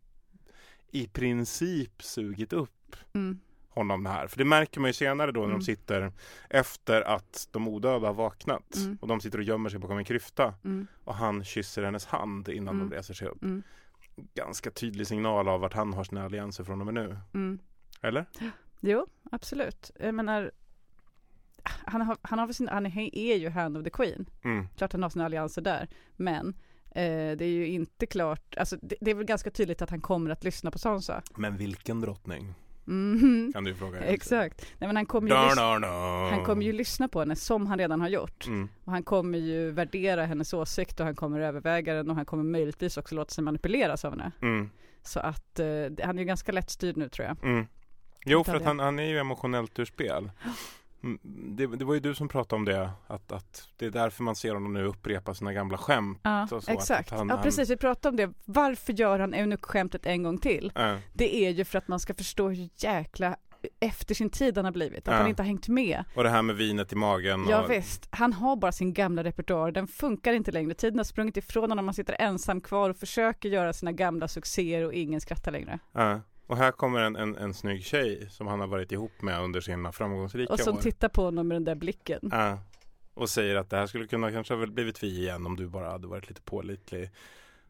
[0.91, 3.39] i princip sugit upp Mm.
[3.69, 4.27] honom här.
[4.27, 5.59] För det märker man ju senare då när Mm.
[5.59, 6.11] de sitter
[6.49, 8.97] efter att de odöda har vaknat Mm.
[9.01, 10.87] och de sitter och gömmer sig bakom en kryfta Mm.
[11.03, 12.89] och han kysser hennes hand innan Mm.
[12.89, 13.43] de reser sig upp.
[13.43, 13.63] Mm.
[14.33, 17.17] Ganska tydlig signal av vart han har sina allianser från och med nu.
[17.33, 17.59] Mm.
[18.01, 18.25] Eller?
[18.81, 19.91] Jo, absolut.
[19.99, 20.51] Jag menar,
[21.85, 24.25] han, har, han, har sin, han är ju hand of the Queen.
[24.43, 24.67] Mm.
[24.77, 25.87] Klart han har sina allianser där.
[26.15, 26.47] Men
[26.91, 30.01] eh, det är ju inte klart, alltså det, det är väl ganska tydligt att han
[30.01, 31.21] kommer att lyssna på Sansa.
[31.35, 32.53] Men vilken drottning?
[32.85, 33.51] Mhm.
[33.53, 33.99] Kan du fråga.
[33.99, 34.65] Exakt.
[34.77, 35.87] Nej, men han kommer, ju lyssna,
[36.29, 38.47] han kommer ju lyssna på henne som han redan har gjort.
[38.47, 38.69] Mm.
[38.83, 42.43] Och han kommer ju värdera hennes åsikt och han kommer överväga den och han kommer
[42.43, 44.31] möjligtvis också låta sig manipuleras av henne.
[44.41, 44.69] Mm.
[45.01, 45.65] Så att eh,
[46.03, 47.43] han är ju ganska lättstyrd nu tror jag.
[47.43, 47.67] Mm.
[48.25, 50.31] Jo, för att han, han är ju emotionellt ur spel.
[51.03, 51.19] Mm,
[51.55, 54.35] Det, det var ju du som pratade om det, att, att det är därför man
[54.35, 56.19] ser honom nu upprepa sina gamla skämt.
[56.23, 57.09] Ja, Så- exakt.
[57.11, 57.69] han- ja, precis.
[57.69, 58.33] Vi pratade om det.
[58.45, 60.71] Varför gör han eunuckskämtet en gång till?
[60.75, 63.35] Äh, Det är ju för att man ska förstå hur jäkla
[63.79, 65.07] efter sin tid han har blivit.
[65.07, 65.17] Att Ja.
[65.19, 66.03] han inte har hängt med.
[66.15, 67.45] och det här med vinet i magen.
[67.49, 69.71] Ja och, visst, han har bara sin gamla repertoar.
[69.71, 70.73] Den funkar inte längre.
[70.73, 71.85] Tiden har sprungit ifrån honom.
[71.87, 75.79] Han sitter ensam kvar och försöker göra sina gamla succéer och ingen skrattar längre.
[75.91, 76.21] Ja.
[76.47, 79.61] Och här kommer en, en, en snygg tjej som han har varit ihop med under
[79.61, 80.81] sina framgångsrika Och som år.
[80.81, 82.19] tittar på honom med den där blicken.
[82.31, 82.59] Ja.
[83.13, 85.91] Och säger att det här skulle kunna kanske ha blivit vi igen om du bara
[85.91, 87.11] hade varit lite pålitlig.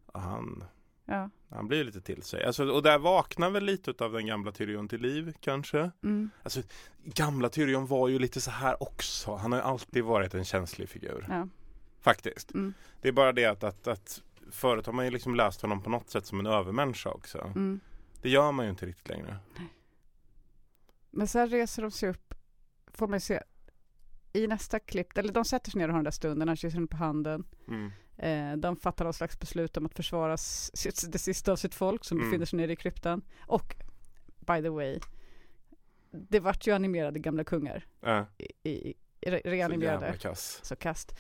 [0.06, 0.64] Och han,
[1.06, 1.30] Ja.
[1.50, 2.46] han blir lite till sig.
[2.46, 5.92] Alltså, och där vaknar väl lite av den gamla Tyrion till liv kanske.
[6.04, 6.30] Mm.
[6.44, 6.62] Alltså,
[7.04, 9.36] gamla Tyrion var ju lite så här också.
[9.36, 11.26] Han har ju alltid varit en känslig figur.
[11.30, 11.48] Ja.
[12.02, 12.54] Faktiskt.
[12.54, 12.74] Mm.
[13.02, 14.22] Det är bara det att, att, att
[14.52, 17.38] förut har man ju liksom läst honom på något sätt som en övermänniska också.
[17.56, 17.80] Mm.
[18.26, 19.38] Det gör man ju inte riktigt längre.
[21.12, 22.34] Men sen reser de sig upp,
[22.88, 23.42] får man se,
[24.34, 26.86] i nästa klipp, eller de sätter sig ner och har den där stunden, han kysser
[26.86, 27.44] på handen.
[27.68, 27.92] Mm.
[28.18, 32.06] Eh, de fattar någon slags beslut om att försvara sitt, det sista av sitt folk
[32.06, 32.30] som Mm.
[32.30, 33.22] befinner sig nere i kryptan.
[33.48, 33.76] Och,
[34.40, 35.00] by the way,
[36.12, 37.86] det vart ju animerade gamla kungar.
[38.02, 40.18] Äh, I, i, re- så reanimerade.
[40.18, 40.60] kass.
[40.64, 41.20] Så kast.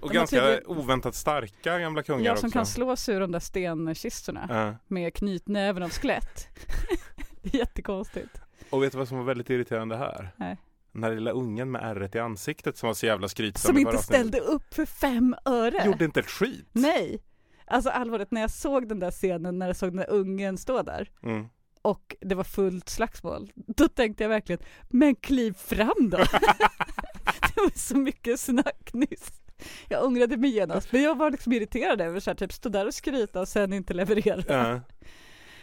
[0.00, 2.40] Och De ganska tydligen- oväntat starka gamla kungar Ja, också.
[2.40, 4.74] som kan slå sig ur de där stenkistorna Äh.
[4.86, 6.48] med knytnäven av skelett.
[7.42, 8.40] jättekonstigt.
[8.70, 10.30] Och vet du vad som var väldigt irriterande här?
[10.36, 10.56] Nej.
[10.92, 13.98] Den här lilla ungen med ärret i ansiktet som var så jävla skrytsam Som inte
[13.98, 15.86] ställde upp för fem öre.
[15.86, 16.68] Gjorde inte ett skit.
[16.72, 17.22] Nej.
[17.66, 20.82] Alltså allvarligt, när jag såg den där scenen, när jag såg den där ungen stå
[20.82, 21.46] där Mm.
[21.82, 26.16] och det var fullt slagsmål, då tänkte jag verkligen, men kliv fram då!
[27.54, 29.32] det var så mycket snack nyss.
[29.88, 32.86] Jag ångrade mig genast, men jag var liksom irriterad över så här, typ stå där
[32.86, 34.42] och skryta och sen inte leverera.
[34.48, 34.80] Ja.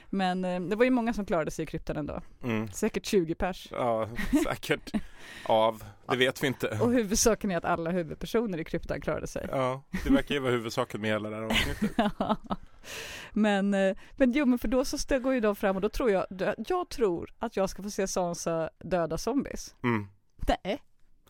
[0.09, 2.21] Men eh, det var ju många som klarade sig i kryptan ändå.
[2.43, 2.71] Mm.
[2.71, 3.67] Säkert 20 pers.
[3.71, 4.09] Ja,
[4.43, 4.91] säkert.
[5.45, 6.67] Av, det vet vi inte.
[6.81, 9.47] Och huvudsaken är att alla huvudpersoner i kryptan klarade sig.
[9.51, 11.91] Ja, det verkar ju vara huvudsaken med hela det här avsnittet.
[13.33, 16.11] men, eh, men jo men för då så går ju de fram och då tror
[16.11, 16.25] jag,
[16.67, 19.75] jag tror att jag ska få se Sansa döda zombies.
[19.83, 20.07] Mm.
[20.47, 20.81] Nej,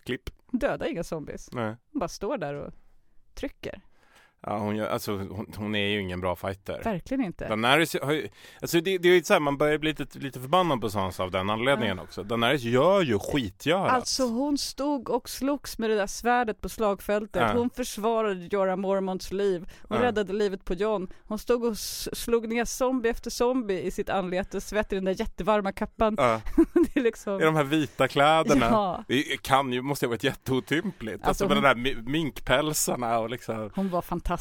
[0.06, 0.30] Klipp.
[0.52, 1.50] döda inga zombies.
[1.52, 1.76] Nej.
[1.92, 2.74] Hon bara står där och
[3.34, 3.82] trycker.
[4.46, 6.82] Ja, hon, gör, alltså, hon, hon är ju ingen bra fighter.
[6.84, 7.48] Verkligen inte.
[7.48, 8.28] Daenerys har ju,
[8.62, 11.24] alltså det, det är ju så här, man börjar bli lite, lite förbannad på Sansa
[11.24, 12.24] av den anledningen också.
[12.24, 13.92] Daenerys gör ju skitgörat.
[13.92, 17.42] Alltså hon stod och slogs med det där svärdet på slagfältet.
[17.42, 17.54] Ja.
[17.54, 19.66] Hon försvarade Jorah Mormonts liv.
[19.82, 20.04] Hon Ja.
[20.04, 21.08] räddade livet på John.
[21.28, 25.20] Hon stod och slog ner zombie efter zombie i sitt anlete, svett i den där
[25.20, 26.16] jättevarma kappan.
[26.18, 26.42] Ja,
[26.74, 27.42] det är liksom...
[27.42, 28.66] I de här vita kläderna.
[28.72, 29.04] Ja.
[29.08, 31.14] Det kan ju, måste ju ha varit jätteotympligt.
[31.28, 33.70] Alltså, Alltså, med hon- de där mi- minkpälsarna och liksom.
[33.76, 34.33] Hon var fantastisk.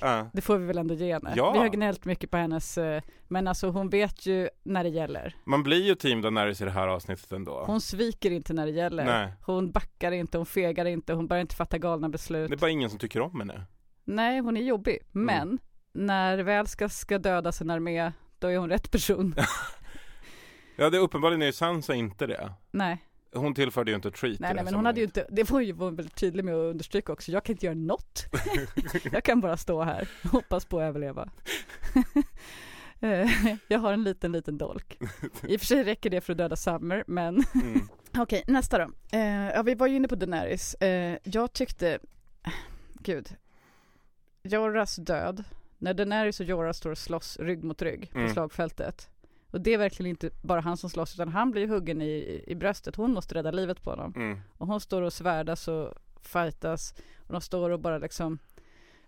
[0.00, 0.30] Ja.
[0.32, 1.32] Det får vi väl ändå ge henne.
[1.36, 1.52] Ja.
[1.52, 5.34] Vi har gnällt mycket på hennes, eh, men alltså hon vet ju när det gäller.
[5.44, 7.64] Man blir ju team Daenerys i det här avsnittet ändå.
[7.66, 9.04] Hon sviker inte när det gäller.
[9.04, 9.32] Nej.
[9.46, 12.52] Hon backar inte, hon fegar inte, hon börjar inte fatta galna Det beslut.
[12.52, 13.62] är bara ingen som tycker om henne.
[14.04, 14.98] Nej, hon är jobbig.
[15.14, 15.26] Mm.
[15.26, 15.58] Men
[15.92, 19.34] när väl ska, ska dödas en armé, då är hon rätt person.
[20.76, 22.52] Ja, det är uppenbarligen är ju Sansa inte det.
[22.70, 22.98] nej,
[23.34, 25.72] Hon tillförde ju inte treat nej, nej, men hon hade ju inte, det var ju
[25.72, 27.32] var väldigt tydlig med att understryka också.
[27.32, 28.26] Jag kan inte göra något.
[29.12, 31.30] jag kan bara stå här och hoppas på att överleva.
[33.02, 33.28] Eh,
[33.68, 34.98] jag har en liten, liten dolk.
[35.48, 37.88] I och för sig räcker det för att döda Summer, men Mm.
[38.18, 38.92] Okej, nästa då.
[39.18, 40.74] Eh, ja, vi var ju inne på Daenerys.
[40.74, 41.98] Eh, jag tyckte,
[42.92, 43.36] gud,
[44.42, 45.44] Jorahs död,
[45.78, 48.32] när Daenerys och Jorah står och slåss rygg mot rygg på Mm.
[48.32, 49.08] slagfältet.
[49.50, 52.54] Och det är verkligen inte bara han som slåss, utan han blir huggen i, i,
[52.54, 52.96] bröstet.
[52.96, 54.12] Hon måste rädda livet på honom.
[54.16, 54.40] Mm.
[54.58, 56.94] Och hon står och svärdas och fightas.
[57.26, 58.38] Och de står och bara liksom,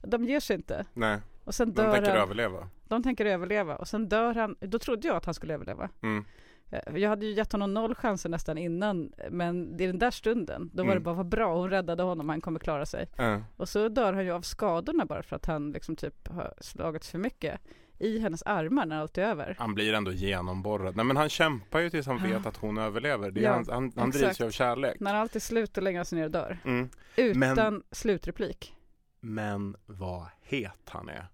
[0.00, 0.86] de ger sig inte.
[0.94, 2.20] Nej, Och sen de dör tänker han.
[2.20, 2.68] överleva.
[2.84, 3.76] De tänker överleva.
[3.76, 4.56] Och sen dör han.
[4.60, 5.88] Då trodde jag att han skulle överleva.
[6.02, 6.24] Mm.
[6.70, 10.70] Eh, Jag hade ju gett honom noll chanser nästan innan, men i den där stunden,
[10.74, 10.94] då var Mm.
[10.94, 13.08] det bara vad bra, hon räddade honom, han kommer klara sig.
[13.16, 13.42] Ja.
[13.56, 17.10] Och så dör han ju av skadorna bara för att han liksom typ har slagits
[17.10, 17.60] för mycket
[18.02, 19.56] i hennes armar när allt är över.
[19.58, 20.96] Han blir ändå genomborrad.
[20.96, 22.36] Nej men han kämpar ju tills han Ja.
[22.38, 23.30] vet att hon överlever.
[23.30, 25.00] Det är Ja, han han, han drivs ju av kärlek.
[25.00, 26.58] När allt är slut och lägger han sig ner och dör.
[26.64, 26.90] Mm.
[27.16, 27.38] Utan
[27.74, 28.74] Men- slutreplik.
[29.20, 31.26] Men vad het han är.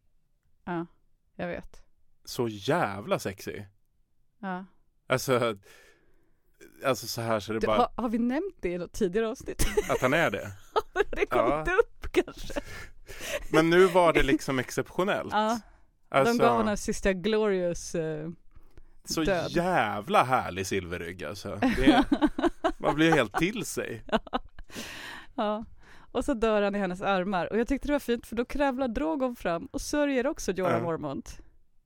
[0.65, 0.87] Ja,
[1.37, 1.83] jag vet.
[2.25, 3.63] Så jävla sexy.
[4.39, 4.65] Ja.
[5.07, 5.57] Alltså,
[6.85, 9.29] alltså så här så det Du, bara har, har vi nämnt det i något tidigare
[9.29, 9.67] avsnitt?
[9.91, 10.51] att han är det.
[11.11, 12.61] Det kommit upp kanske?
[13.53, 15.33] Men nu var det liksom exceptionellt.
[15.33, 15.61] Ja,
[16.09, 18.29] Alltså, de gav honom sista glorious eh,
[19.05, 19.51] så död.
[19.51, 21.57] jävla härlig silverrygg alltså.
[21.77, 22.05] Det,
[22.79, 24.05] man blir helt till sig.
[25.35, 25.65] Ja,
[26.13, 27.53] och så dör han i hennes armar.
[27.53, 30.73] Och jag tyckte det var fint för då kravlar Drogon fram och sörjer också Jorah
[30.73, 30.83] Ja.
[30.83, 31.39] Mormont.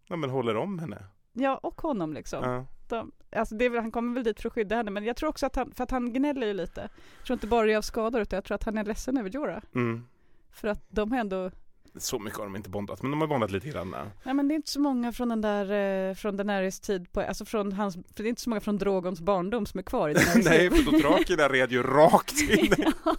[0.08, 1.04] Ja, men håller om henne.
[1.32, 2.44] Ja, och honom liksom.
[2.44, 2.66] Ja.
[2.88, 5.46] De, alltså det han kommer väl dit för att skydda henne, men jag tror också
[5.46, 6.80] att han, för att han gnäller ju lite.
[7.18, 9.16] Jag tror inte bara det är av skador, utan jag tror att han är ledsen
[9.16, 9.62] över Jorah.
[9.74, 10.04] Mm.
[10.50, 11.50] För att de har ändå,
[11.96, 13.96] Så mycket har de inte bondat, men de har bondat lite grann.
[14.24, 17.20] nej men det är inte så många från den där, eh, från Daenerys tid på,
[17.20, 20.08] alltså från hans, för det är inte så många från Drogons barndom som är kvar
[20.08, 22.74] i Daenerys Nej, för Dothrakina red ju rakt in.
[23.04, 23.16] ja,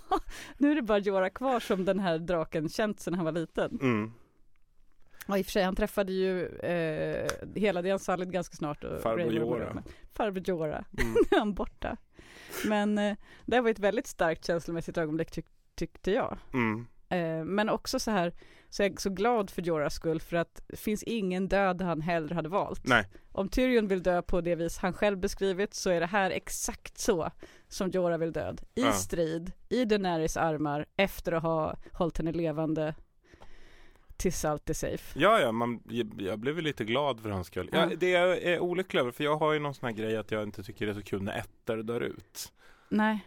[0.58, 3.80] nu är det bara Jorah kvar som den här draken känt sedan han var liten.
[3.82, 4.12] Mm.
[5.28, 8.84] Ja i och för sig, han träffade ju eh, hela Dian Salid ganska snart.
[8.84, 9.66] Och Farbror Jorah.
[9.66, 9.88] Mormont.
[10.14, 10.84] Farbror Jorah.
[11.00, 11.14] Mm.
[11.14, 11.98] Nu är han borta.
[12.66, 15.46] Men eh, det var ett väldigt starkt känslomässigt ögonblick tyck,
[15.76, 16.38] tyckte jag.
[16.54, 16.88] Mm.
[17.10, 18.34] Eh, men också så här,
[18.74, 22.02] så är jag så glad för Jorahs skull för att det finns ingen död han
[22.02, 22.82] hellre hade valt.
[22.88, 23.06] Nej.
[23.32, 26.98] Om Tyrion vill dö på det vis han själv beskrivit så är det här exakt
[26.98, 27.32] så
[27.68, 28.62] som Jorah vill död.
[28.76, 28.92] I Ja.
[28.92, 32.96] strid, i Daenerys armar, efter att ha hållit henne levande
[34.18, 35.20] tills allt är safe.
[35.20, 35.84] Ja, ja, man,
[36.18, 37.70] jag blev lite glad för hans skull.
[37.74, 40.32] Ja, det är, är olycklig över, för jag har ju någon sån här grej att
[40.32, 42.54] jag inte tycker det är så kul när ettor dör ut.
[42.90, 43.26] Nej.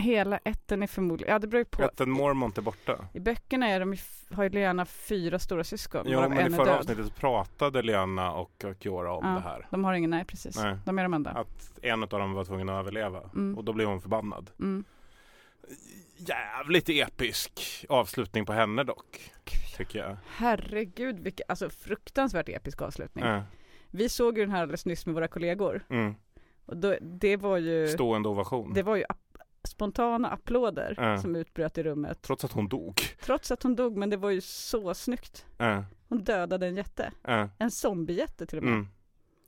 [0.00, 1.82] Hela ätten är förmodligen, ja det beror ju på.
[1.82, 3.08] Ätten Mormont är borta.
[3.14, 3.96] I böckerna är de,
[4.34, 6.74] har ju Lyanna fyra stora syskon, Ja, men i förra död.
[6.78, 9.34] avsnittet pratade Lyanna och, Jorah om Ja.
[9.34, 9.66] det här.
[9.70, 10.56] De har ingen, nej precis.
[10.56, 10.76] Nej.
[10.84, 11.30] De är de enda.
[11.30, 13.20] Att en av dem var tvungen att överleva.
[13.34, 13.58] Mm.
[13.58, 14.50] Och då blev hon förbannad.
[14.60, 14.84] Mm.
[16.16, 19.32] Jävligt episk avslutning på henne dock.
[19.76, 20.16] Tycker jag.
[20.28, 23.24] Herregud, vilken, alltså fruktansvärt episk avslutning.
[23.24, 23.42] Ja.
[23.90, 25.84] Vi såg ju den här alldeles nyss med våra kollegor.
[25.88, 26.14] Mm.
[26.66, 28.72] Och då, det var ju, Stående ovation.
[28.74, 29.04] det var ju
[29.64, 31.18] spontana applåder Ja.
[31.18, 32.22] som utbröt i rummet.
[32.22, 33.00] Trots att hon dog.
[33.20, 35.46] Trots att hon dog, men det var ju så snyggt.
[35.58, 35.84] Ja.
[36.08, 37.12] Hon dödade en jätte.
[37.22, 37.48] Ja.
[37.58, 38.72] En zombiejätte till och med.
[38.72, 38.88] Mm.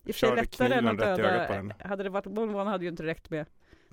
[0.05, 3.03] I och för sig lättare än att döda, hade det varit One hade ju inte
[3.03, 3.47] räckt med,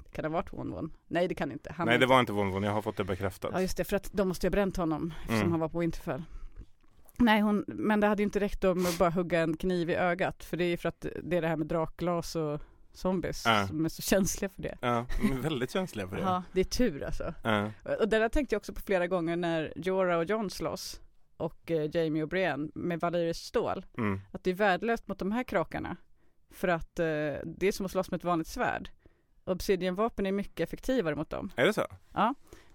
[0.06, 0.90] det kan ha varit One.
[1.08, 1.74] Nej det kan inte.
[1.74, 3.52] Han Nej det inte- var inte Von, jag har fått det bekräftat.
[3.54, 5.52] Ja just det, för att de måste ju ha bränt honom eftersom Mm.
[5.52, 6.24] han var på Winterfell.
[7.22, 9.96] Nej, hon, men det hade ju inte räckt om att bara hugga en kniv i
[9.96, 10.44] ögat.
[10.44, 12.62] För det är ju för att det är det här med drakglas och
[12.94, 13.68] zombies Ja.
[13.68, 14.78] som är så känsliga för det.
[14.82, 16.22] Ja, de är väldigt känsliga för det.
[16.22, 17.34] Ja, det är tur alltså.
[17.44, 17.72] Ja.
[18.00, 21.02] Och det där tänkte jag också på flera gånger när Jorah och Jon slåss
[21.38, 23.86] och eh, Jamie och Brienne med Valerius stål.
[23.98, 24.20] Mm.
[24.32, 25.96] Att det är värdelöst mot de här krakarna.
[26.52, 27.06] För att eh,
[27.46, 28.90] det är som att slåss med ett vanligt svärd.
[29.46, 31.52] Obsidianvapen är mycket effektivare mot dem.
[31.56, 31.86] Är det så?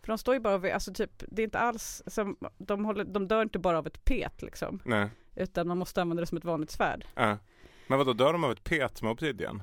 [0.01, 3.05] För de står ju bara vid, alltså typ, det är inte alls som, de, håller,
[3.05, 4.83] de dör inte bara av ett pet liksom.
[4.85, 5.09] Nej.
[5.37, 7.07] Utan man måste använda det som ett vanligt svärd.
[7.15, 7.39] Ja.
[7.87, 9.63] Men vad då dör de av ett pet med obsidian?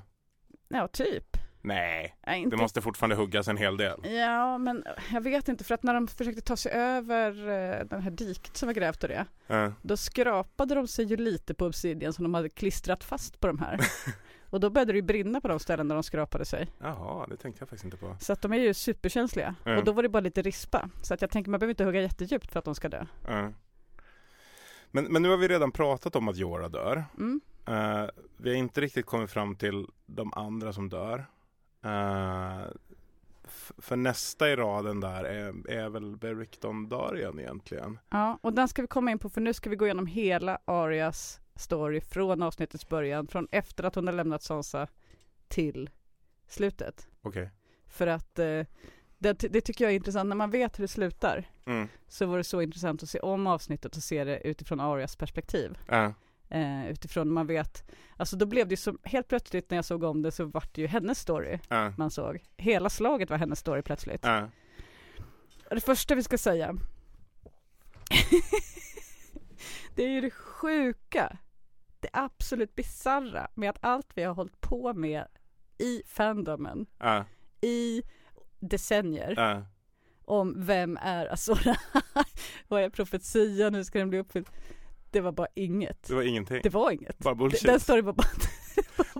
[0.73, 1.37] Ja, typ.
[1.63, 3.99] Nej, Ja, inte, det måste fortfarande huggas en hel del.
[4.03, 5.63] Ja, men jag vet inte.
[5.63, 9.03] För att när de försökte ta sig över eh, den här diket som var grävt
[9.03, 9.25] och det.
[9.47, 9.73] Ja.
[9.81, 13.59] Då skrapade de sig ju lite på obsidian som de hade klistrat fast på de
[13.59, 13.79] här.
[14.49, 16.67] och då började det ju brinna på de ställen där de skrapade sig.
[16.79, 18.15] Jaha, det tänkte jag faktiskt inte på.
[18.19, 19.55] Så att de är ju superkänsliga.
[19.63, 19.77] Ja.
[19.77, 20.89] Och då var det bara lite rispa.
[21.01, 23.05] Så att jag tänker man behöver inte hugga jättedjupt för att de ska dö.
[23.27, 23.51] Ja.
[24.91, 27.03] Men, men nu har vi redan pratat om att Jorah dör.
[27.17, 27.41] Mm.
[27.67, 28.05] Eh,
[28.37, 31.25] vi har inte riktigt kommit fram till de andra som dör.
[33.45, 37.99] F- för nästa i raden där är, är väl Beric Dondarrion egentligen.
[38.09, 40.59] Ja, och den ska vi komma in på för nu ska vi gå igenom hela
[40.65, 44.87] Arias story från avsnittets början, från efter att hon har lämnat Sansa
[45.47, 45.89] till
[46.47, 47.07] slutet.
[47.21, 47.49] Okej.
[47.87, 48.61] För att eh,
[49.17, 51.87] det, det tycker jag är intressant, när man vet hur det slutar Mm.
[52.07, 55.77] så var det så intressant att se om avsnittet och se det utifrån Arias perspektiv.
[55.87, 56.13] Ja.
[56.51, 60.03] Eh, utifrån man vet, alltså då blev det ju så, helt plötsligt när jag såg
[60.03, 61.93] om det så var det ju hennes story Ja.
[61.97, 62.43] man såg.
[62.57, 64.25] Hela slaget var hennes story plötsligt.
[65.69, 66.75] Och Det första vi ska säga
[69.95, 71.37] Det är ju det sjuka
[71.99, 75.25] Det absolut bizarra med att allt vi har hållit på med
[75.77, 77.25] i fandomen Ja.
[77.61, 78.03] i
[78.59, 79.35] decennier
[80.25, 81.75] om vem är Azora
[82.67, 84.47] Vad är profetian, hur ska den bli uppfylld?
[85.11, 86.03] Det var bara inget.
[86.07, 86.59] Det var ingenting.
[86.63, 87.17] Det var inget.
[87.19, 87.63] Bara bullshit.
[87.65, 88.27] Den storyn var bara,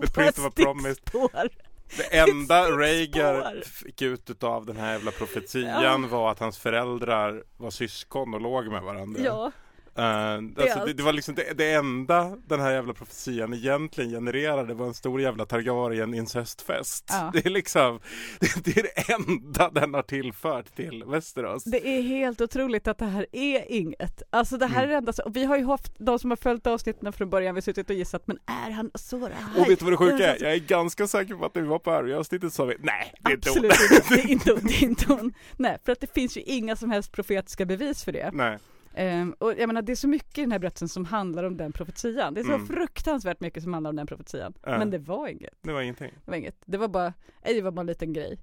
[0.06, 0.94] The Prince of a Promise.
[0.94, 1.48] stickspår.
[1.96, 2.70] Det enda.
[2.70, 5.98] Rhaegar fick ut av den här jävla profetian Ja.
[6.10, 9.20] var att hans föräldrar var syskon och låg med varandra.
[9.24, 9.52] Ja,
[9.94, 14.74] Eh, alltså, det, det var liksom det, det enda den här jävla profetian egentligen genererade
[14.74, 17.04] var en stor jävla Targaryen incestfest.
[17.08, 17.30] Ja.
[17.32, 18.00] Det är liksom
[18.40, 21.64] det, det är det enda den har tillfört till Västerås.
[21.64, 24.22] Det är helt otroligt att det här är inget.
[24.30, 24.84] Alltså det här Mm.
[24.84, 27.56] är det enda, vi har ju haft de som har följt avsnitten från början, vi
[27.56, 29.32] har suttit och gissat, men är han så här?
[29.62, 30.42] Och vet du vad det sjuka är?
[30.42, 33.30] Jag är ganska säker på att när vi var på Arvia-avsnittet sa vi nej, det
[33.30, 33.64] är inte hon.
[33.66, 35.32] Absolut inte, det är inte, hon, det är inte hon.
[35.56, 38.30] Nej, för att det finns ju inga som helst profetiska bevis för det.
[38.32, 38.58] Nej.
[38.94, 41.56] Ehm, och jag menar det är så mycket i den här berättelsen som handlar om
[41.56, 42.34] den profetian.
[42.34, 42.66] Det är så Mm.
[42.66, 44.54] fruktansvärt mycket som handlar om den profetian.
[44.62, 44.78] Ja.
[44.78, 45.54] Men det var inget.
[45.62, 46.10] Det var ingenting.
[46.24, 46.56] Det var inget.
[46.64, 47.12] Det var bara,
[47.44, 48.38] nej, det var bara en liten grej.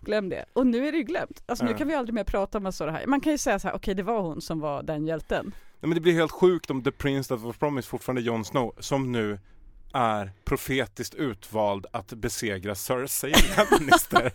[0.00, 0.44] Glöm det.
[0.52, 1.42] Och nu är det ju glömt.
[1.46, 1.76] Alltså nu Ja.
[1.76, 3.06] kan vi aldrig mer prata om så det här.
[3.06, 5.46] Man kan ju säga så här, okej det var hon som var den hjälten.
[5.46, 8.74] Nej, men det blir helt sjukt om The Prince That Was Promised fortfarande Jon Snow
[8.78, 9.38] som nu
[9.92, 14.32] är profetiskt utvald att besegra Cersei Lannister.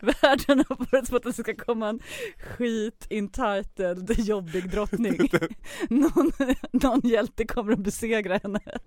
[0.00, 2.00] Världen har på att det ska komma en
[2.36, 5.18] skit entitled jobbig drottning.
[5.90, 6.32] någon,
[6.72, 8.60] någon hjälte kommer att besegra henne.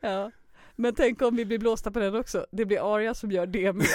[0.00, 0.30] ja.
[0.76, 2.46] Men tänk om vi blir blåsta på den också.
[2.50, 3.86] Det blir Arya som gör det med.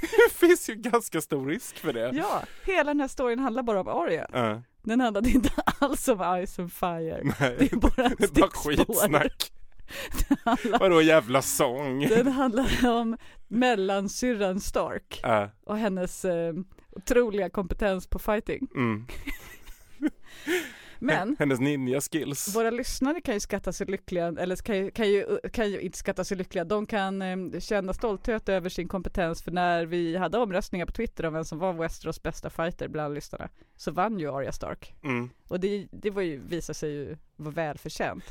[0.00, 2.10] det finns ju ganska stor risk för det.
[2.14, 4.26] ja, hela den här storyn handlar bara om Arya.
[4.32, 4.62] Ja.
[4.88, 7.20] Den handlade inte alls om Ice and Fire.
[7.40, 9.52] Nej, Det är bara det är bara skitsnack.
[10.28, 12.00] Den handlar, Vadå jävla sång?
[12.08, 13.16] den handlar om
[13.48, 15.50] mellansyrran Stark Ja.
[15.64, 16.52] och hennes eh,
[16.90, 18.68] otroliga kompetens på fighting.
[18.74, 19.06] Mm.
[20.98, 22.56] Men Hennes ninja skills.
[22.56, 25.98] våra lyssnare kan ju skatta sig lyckliga, eller kan ju, kan ju, kan ju inte
[25.98, 30.38] skatta sig lyckliga, de kan eh, känna stolthet över sin kompetens för när vi hade
[30.38, 34.32] omröstningar på Twitter om vem som var Westeros bästa fighter bland lyssnarna så vann ju
[34.32, 34.94] Arya Stark.
[35.04, 35.30] Mm.
[35.48, 38.24] Och det, det var ju, visade sig ju vara välförtjänt.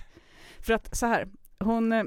[0.59, 1.27] För att så här,
[1.59, 2.03] hon, eh,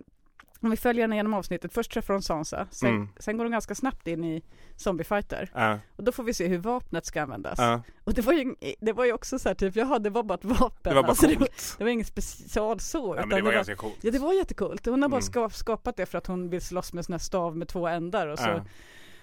[0.63, 3.09] om vi följer henne genom avsnittet, först träffar hon Sansa, sen, Mm.
[3.19, 4.43] sen går hon ganska snabbt in i
[4.77, 5.51] zombiefighter.
[5.55, 5.79] Ja.
[5.97, 7.59] Och då får vi se hur vapnet ska användas.
[7.59, 7.83] Ja.
[8.05, 10.35] Och det var ju, det var ju också så här typ, jaha det var bara
[10.35, 10.71] ett vapen.
[10.83, 11.75] Det var bara Alltså, det, var, coolt.
[11.79, 13.15] det var inget special så.
[13.19, 13.97] Ja, men det var ganska coolt.
[14.01, 14.87] Ja det var jättekult.
[14.87, 15.23] Hon har bara Mm.
[15.23, 18.27] ska, skapat det för att hon vill slåss med sån här stav med två ändar
[18.27, 18.65] och så Ja.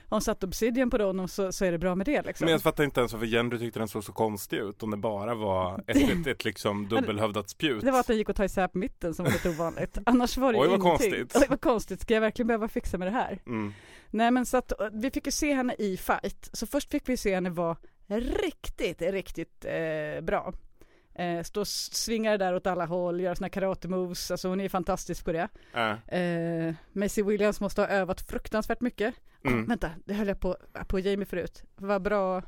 [0.10, 2.46] Har hon satt obsidian på den och så, så är det bra med det liksom.
[2.46, 4.98] Men jag fattar inte ens varför Jenry tyckte den såg så konstig ut om det
[4.98, 7.84] bara var ett, ett, ett liksom dubbelhövdat spjut.
[7.84, 9.98] Det var att den gick att ta isär på mitten som var lite ovanligt.
[10.06, 11.12] Annars var det Oj, vad ingenting.
[11.12, 11.42] konstigt.
[11.42, 13.40] Oj vad konstigt, ska jag verkligen behöva fixa med det här?
[13.46, 13.74] Mm.
[14.10, 16.50] Nej men så att vi fick ju se henne i fight.
[16.54, 17.78] Så först fick vi se henne vara
[18.08, 20.54] riktigt, riktigt eh, bra.
[21.18, 24.70] Eh, stå och svinga där åt alla håll, göra såna karate moves, alltså hon är
[24.70, 25.48] fantastisk på det.
[25.74, 25.98] Ja.
[26.18, 29.16] Eh, Macy Williams måste ha övat fruktansvärt mycket.
[29.44, 29.64] Mm.
[29.64, 30.58] Ah, vänta, det höll jag på,
[30.88, 31.64] på Jamie förut.
[31.76, 32.44] Vad bra,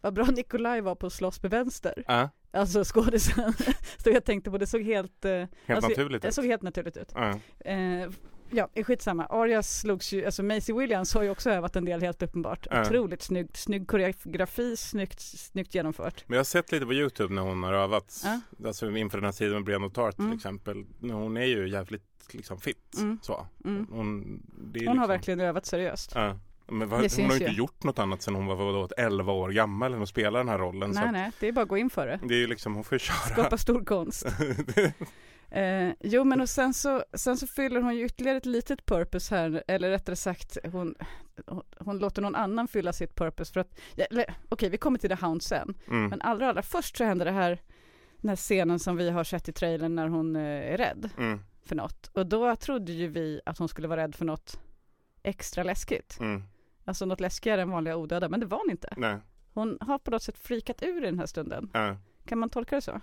[0.00, 2.04] vad bra Nikolaj var på att slåss med vänster.
[2.06, 2.28] Ja.
[2.50, 3.52] Alltså skådisen.
[3.96, 6.34] så jag tänkte på det, såg helt, eh, Helt alltså, naturligt det ut.
[6.34, 7.12] såg helt naturligt ut.
[7.14, 7.40] Ja.
[7.70, 8.08] Eh,
[8.50, 9.26] ja, skitsamma.
[9.26, 12.66] Arya slogs ju, alltså Macy Williams har ju också övat en del helt uppenbart.
[12.70, 12.80] Ja.
[12.82, 16.24] Otroligt snyggt, snygg koreografi, snyggt, snyggt genomfört.
[16.26, 18.22] Men jag har sett lite på Youtube när hon har övat.
[18.24, 18.40] Ja.
[18.66, 20.36] Alltså inför den här tiden med och Tart till Mm.
[20.36, 20.84] exempel.
[21.00, 22.94] Hon är ju jävligt liksom fit.
[22.98, 23.18] Mm.
[23.22, 23.46] Så.
[23.64, 23.86] Mm.
[23.90, 26.12] Hon, Hon har liksom, verkligen övat seriöst.
[26.14, 26.38] Ja.
[26.70, 29.50] Men vad, hon har ju inte gjort något annat sedan hon var vadå, 11 år
[29.50, 30.90] gammal när hon spelade den här rollen.
[30.90, 32.20] Nej att nej, det är bara att gå in för det.
[32.22, 33.16] Det är ju liksom, hon får köra.
[33.16, 34.26] Skapa stor konst.
[35.50, 39.34] Eh, jo men och sen så, sen så fyller hon ju ytterligare ett litet purpose
[39.36, 40.94] här, eller rättare sagt hon,
[41.78, 44.06] hon, låter någon annan fylla sitt purpose för att, ja,
[44.48, 46.08] okej vi kommer till The Hound sen, Mm.
[46.08, 47.60] men allra allra först så händer det här,
[48.16, 50.42] den här scenen som vi har sett i trailern när hon eh,
[50.72, 51.40] är rädd Mm.
[51.64, 52.06] för något.
[52.12, 54.60] Och då trodde ju vi att hon skulle vara rädd för något
[55.22, 56.16] extra läskigt.
[56.20, 56.42] Mm.
[56.84, 58.94] Alltså något läskigare än vanliga odöda, men det var hon inte.
[58.96, 59.16] Nej.
[59.54, 61.70] Hon har på något sätt freakat ur i den här stunden.
[61.72, 61.96] Ja.
[62.24, 63.00] Kan man tolka det så?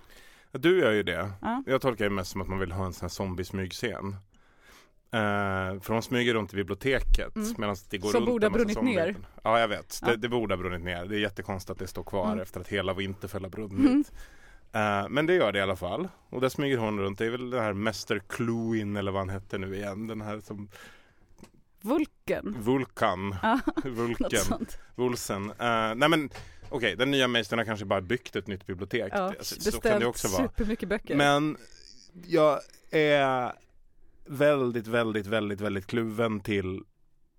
[0.52, 1.30] Du gör ju det.
[1.42, 1.62] Ja.
[1.66, 4.16] Jag tolkar det mest som att man vill ha en sån här zombie-smygscen.
[5.12, 7.54] Eh, för hon smyger runt i biblioteket Mm.
[7.58, 9.16] medan det går Som runt borde ha brunnit ner.
[9.42, 10.08] Ja jag vet, Ja.
[10.08, 11.04] Det, det borde ha brunnit ner.
[11.04, 12.40] Det är jättekonstigt att det står kvar Mm.
[12.40, 14.12] efter att hela Winterfell har brunnit.
[14.72, 15.02] Mm.
[15.02, 16.08] Eh, men det gör det i alla fall.
[16.28, 17.18] Och där smyger hon runt.
[17.18, 20.06] Det är väl den här Mäster Cluin eller vad han hette nu igen.
[20.06, 20.68] Den här som
[21.80, 22.56] Vulken?
[22.58, 23.36] Vulkan.
[23.42, 24.66] Ja, Vulken.
[24.94, 25.50] Vulsen.
[25.50, 26.30] Eh, nej men
[26.70, 29.12] okej, den nya mästaren har kanske bara byggt ett nytt bibliotek.
[29.14, 30.42] Ja, Alltså, så kan det beställt också vara.
[30.48, 31.16] supermycket böcker.
[31.16, 31.56] Men
[32.26, 32.60] jag
[32.90, 33.52] är
[34.26, 36.82] väldigt, väldigt, väldigt, väldigt kluven till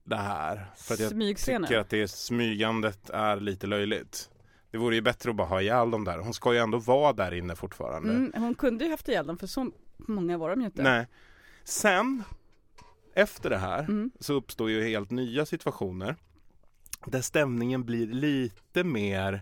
[0.04, 0.66] det här.
[0.78, 1.68] För att jag Smygscenen.
[1.68, 4.30] tycker att det smygandet är lite löjligt.
[4.72, 6.18] Det vore ju bättre att bara ha ihjäl dem där.
[6.18, 8.10] Hon ska ju ändå vara där inne fortfarande.
[8.14, 10.84] Mm, hon kunde ju haft ihjäl dem för så många var de ju inte.
[10.84, 11.08] Nej.
[11.64, 12.24] Sen,
[13.14, 14.12] efter det här, Mm.
[14.20, 16.16] så uppstår ju helt nya situationer.
[17.06, 19.42] Där stämningen blir lite mer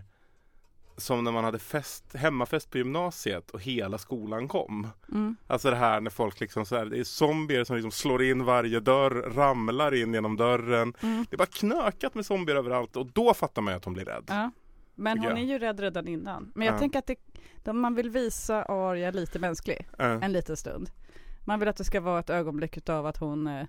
[0.96, 4.88] som när man hade fest, hemmafest på gymnasiet och hela skolan kom.
[5.12, 5.36] Mm.
[5.46, 8.44] Alltså det här när folk liksom så här, det är zombier som liksom slår in
[8.44, 10.94] varje dörr, ramlar in genom dörren.
[11.02, 11.26] Mm.
[11.30, 14.04] Det är bara knökat med zombier överallt och då fattar man ju att hon blir
[14.04, 14.24] rädd.
[14.28, 14.50] Ja.
[14.94, 16.52] Men hon är ju rädd redan innan.
[16.54, 16.78] Men jag Ja.
[16.78, 17.16] tänker att det,
[17.64, 20.90] de, man vill visa Arya lite mänsklig Eh, en liten stund.
[21.44, 23.66] Man vill att det ska vara ett ögonblick utav att hon eh,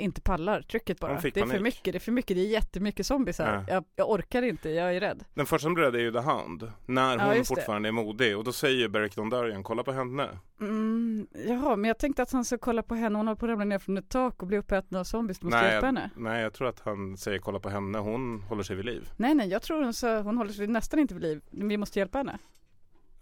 [0.00, 1.20] inte pallar trycket bara.
[1.20, 3.54] Det är för mycket, det är för mycket, det är jättemycket zombies här.
[3.68, 3.74] Ja.
[3.74, 5.24] Jag, jag orkar inte, jag är rädd.
[5.34, 6.72] Den första som blir rädd är ju The Hound.
[6.86, 7.44] När Ja, hon det.
[7.44, 8.38] fortfarande är modig.
[8.38, 10.28] Och då säger Beric Dondarrion, kolla på henne.
[10.60, 13.50] Mm, jaha, men jag tänkte att han ska kolla på henne, hon håller på att
[13.50, 16.10] ramla ner från ett tak och bli uppäten av zombies, du måste hjälpa jag, henne.
[16.16, 17.98] nej, jag tror att han säger kolla på henne.
[17.98, 19.10] Hon håller sig vid liv.
[19.16, 21.98] Nej nej, jag tror hon, så, hon håller sig nästan inte vid liv, vi måste
[21.98, 22.38] hjälpa henne.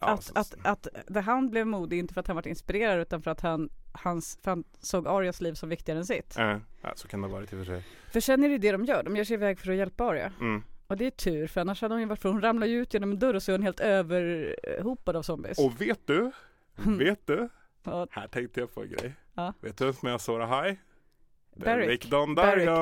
[0.00, 3.22] Ja, att, att, att The Hound blev modig, inte för att han var inspirerad utan
[3.22, 6.38] för att han, hans, för han såg Arias liv som viktigare än sitt.
[6.38, 7.82] Eh, ja, så kan det ha varit i och för sig.
[8.12, 10.32] För sen är det det de gör, de ger sig iväg för att hjälpa Aria.
[10.40, 10.62] Mm.
[10.86, 12.94] Och det är tur, för annars hade hon ju varit för hon ramlar ju ut
[12.94, 15.58] genom en dörr och så är hon helt överhopad av zombies.
[15.58, 16.30] Och vet du?
[16.76, 17.48] Vet du?
[17.82, 19.14] Ja, Här tänkte jag på en grej.
[19.34, 19.54] Ja.
[19.60, 20.78] Vet du vem som är Azora High?
[21.58, 21.86] Beric.
[21.86, 22.74] Beric, Dondarrion.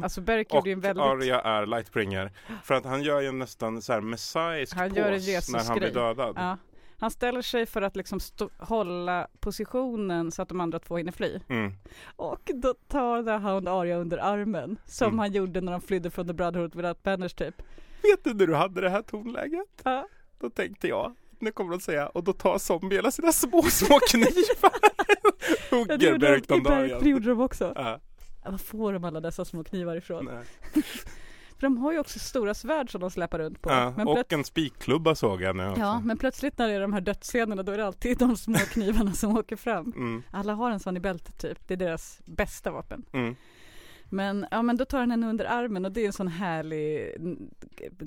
[0.00, 0.04] ja.
[0.04, 1.04] Alltså Beric gjorde ju väldigt...
[1.04, 2.32] Arya är Lightbringer.
[2.64, 5.78] För att han gör ju nästan så här messiahsk Han gör en pose när han
[5.78, 5.90] blir Jesus-grej.
[5.92, 6.34] dödad.
[6.38, 6.58] Ja.
[6.98, 8.20] Han ställer sig för att liksom
[8.58, 11.40] hålla positionen så att de andra två hinner fly.
[11.48, 11.72] Mm.
[12.16, 14.76] Och då tar Hound Arya under armen.
[14.86, 15.18] Som Mm.
[15.18, 17.54] han gjorde när de flydde från The Brotherhood Without Banners typ.
[18.02, 19.68] Vet du när du hade det här tonläget?
[19.84, 20.06] Ja.
[20.40, 23.98] Då tänkte jag, nu kommer de säga, och då tar zombie alla sina små, små
[24.10, 24.72] knivar.
[25.70, 27.08] Hugger Beric Berk, det Dondarrion.
[27.08, 27.72] gjorde de också.
[27.76, 28.00] Ja,
[28.44, 30.30] Var får de alla dessa små knivar ifrån?
[31.54, 33.70] För de har ju också stora svärd som de släpar runt på.
[33.70, 35.80] ja, men, och en spikklubba såg jag nu också.
[35.80, 38.58] ja, men plötsligt när det är de här dödsscenerna då är det alltid de små
[38.72, 39.92] knivarna som åker fram.
[39.96, 41.58] Mm, Alla har en sån i bältet typ.
[41.68, 43.04] Det är deras bästa vapen.
[43.12, 43.36] mm.
[44.08, 47.14] Men, ja, men då tar han henne under armen och det är en sån härlig
[47.16, 47.50] mm,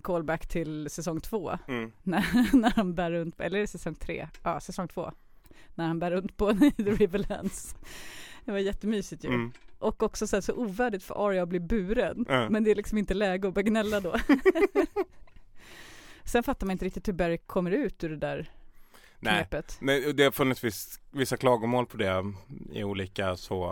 [0.03, 1.57] callback till säsong två.
[1.67, 1.91] Mm.
[2.03, 4.27] När, när han bär runt, eller är det säsong tre?
[4.43, 5.11] Ja, säsong två.
[5.75, 7.75] När han bär runt på The Riverlands.
[8.45, 9.29] Det var jättemysigt ju.
[9.79, 9.87] Mm.
[9.89, 12.25] Och också så, här, så ovärdigt för Arya att bli buren.
[12.29, 12.49] Ja.
[12.49, 14.15] Men det är liksom inte läge att börja gnälla då.
[16.23, 18.51] Sen fattar man inte riktigt hur Beric kommer ut ur det där
[19.19, 19.33] Nej.
[19.35, 19.77] knepet.
[19.81, 22.33] Nej, det har funnits viss, vissa klagomål på det
[22.71, 23.65] i olika så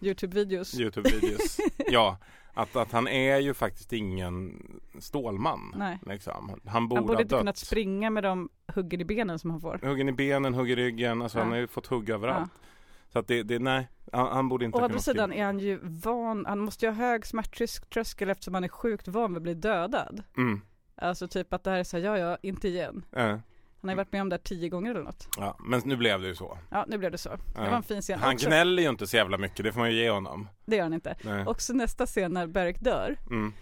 [0.00, 0.74] Youtube-videos.
[0.80, 1.58] Youtube-videos.
[1.90, 2.18] ja,
[2.54, 4.62] att, att han är ju faktiskt ingen
[4.98, 5.74] Stålman.
[5.76, 5.98] Nej.
[6.06, 6.60] Liksom.
[6.66, 7.40] Han borde, Han borde inte dött.
[7.40, 9.78] kunnat springa med de huggen i benen som han får.
[9.82, 11.42] Huggen i benen, hugger i ryggen, alltså Ja.
[11.42, 12.50] han har ju fått hugg överallt.
[12.54, 12.67] Ja.
[13.12, 15.42] Så att det, det nej, han, han borde inte Å andra sidan skriva.
[15.42, 19.30] är han ju van, han måste ju ha hög smärttröskel eftersom han är sjukt van
[19.32, 20.22] vid att bli dödad.
[20.36, 20.60] Mm.
[20.96, 23.04] Alltså typ att det här är såhär, ja ja, inte igen.
[23.12, 23.42] Eh, Han
[23.82, 25.28] har ju varit med om det här tio gånger eller något.
[25.38, 26.58] ja, men nu blev det ju så.
[26.70, 27.30] Ja, nu blev det så.
[27.54, 28.18] Det var en fin scen.
[28.18, 30.48] Han Också, gnäller ju inte så jävla mycket, det får man ju ge honom.
[30.66, 31.16] det gör han inte.
[31.24, 31.46] Nej.
[31.46, 33.16] Också nästa scen när Beric dör.
[33.30, 33.52] Mm.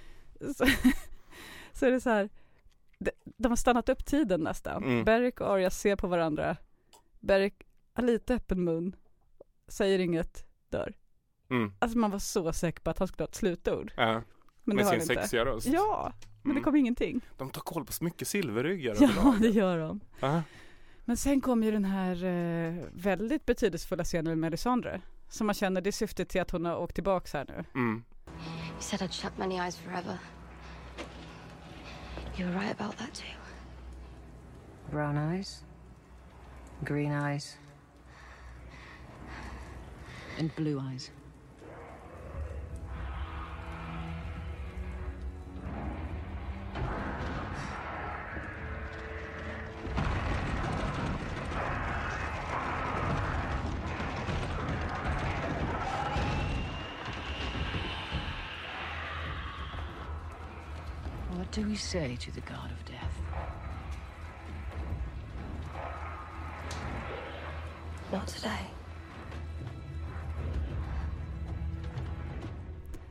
[0.56, 0.66] Så,
[1.72, 2.28] så är det så här,
[2.98, 4.84] de, de har stannat upp tiden nästan.
[4.84, 5.04] Mm.
[5.04, 6.56] Beric och Arya ser på varandra.
[7.20, 7.52] Beric
[7.94, 8.96] har lite öppen mun,
[9.68, 10.94] säger inget, dör.
[11.50, 11.72] Mm.
[11.78, 13.92] Alltså man var så säker på att han skulle ha ett slutord.
[13.96, 14.22] Ja, Men
[14.64, 15.14] det med har sin han inte.
[15.22, 15.66] sexiga röst.
[15.66, 16.12] Ja,
[16.42, 16.64] men det Mm.
[16.64, 17.20] kom ingenting.
[17.36, 19.34] De tar koll på så mycket silverryggar Ja, överlag.
[19.40, 20.00] det gör de.
[20.20, 20.42] Ja.
[21.04, 25.00] Men sen kom ju den här eh, väldigt betydelsefulla scenen med Melisandre.
[25.28, 27.64] Som man känner, det är syftet till att hon har åkt tillbaks här nu.
[27.80, 28.04] Mm.
[28.26, 30.18] You said I'd shut many eyes forever.
[32.38, 33.36] You were right about that too.
[34.90, 35.64] Brown eyes,
[36.80, 37.58] green eyes,
[40.38, 41.10] and blue eyes.
[61.30, 63.22] What do we say to the god of death?
[68.12, 68.75] Not today.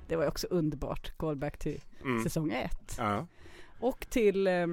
[0.07, 2.23] Det var ju också underbart, callback till Mm.
[2.23, 2.95] säsong ett.
[2.97, 3.27] Ja.
[3.79, 4.67] Och till, eh,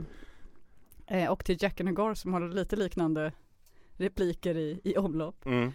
[1.07, 3.33] eh, och till Jack and Hagar som har lite liknande
[3.97, 5.47] repliker i, i omlopp.
[5.47, 5.73] Mm.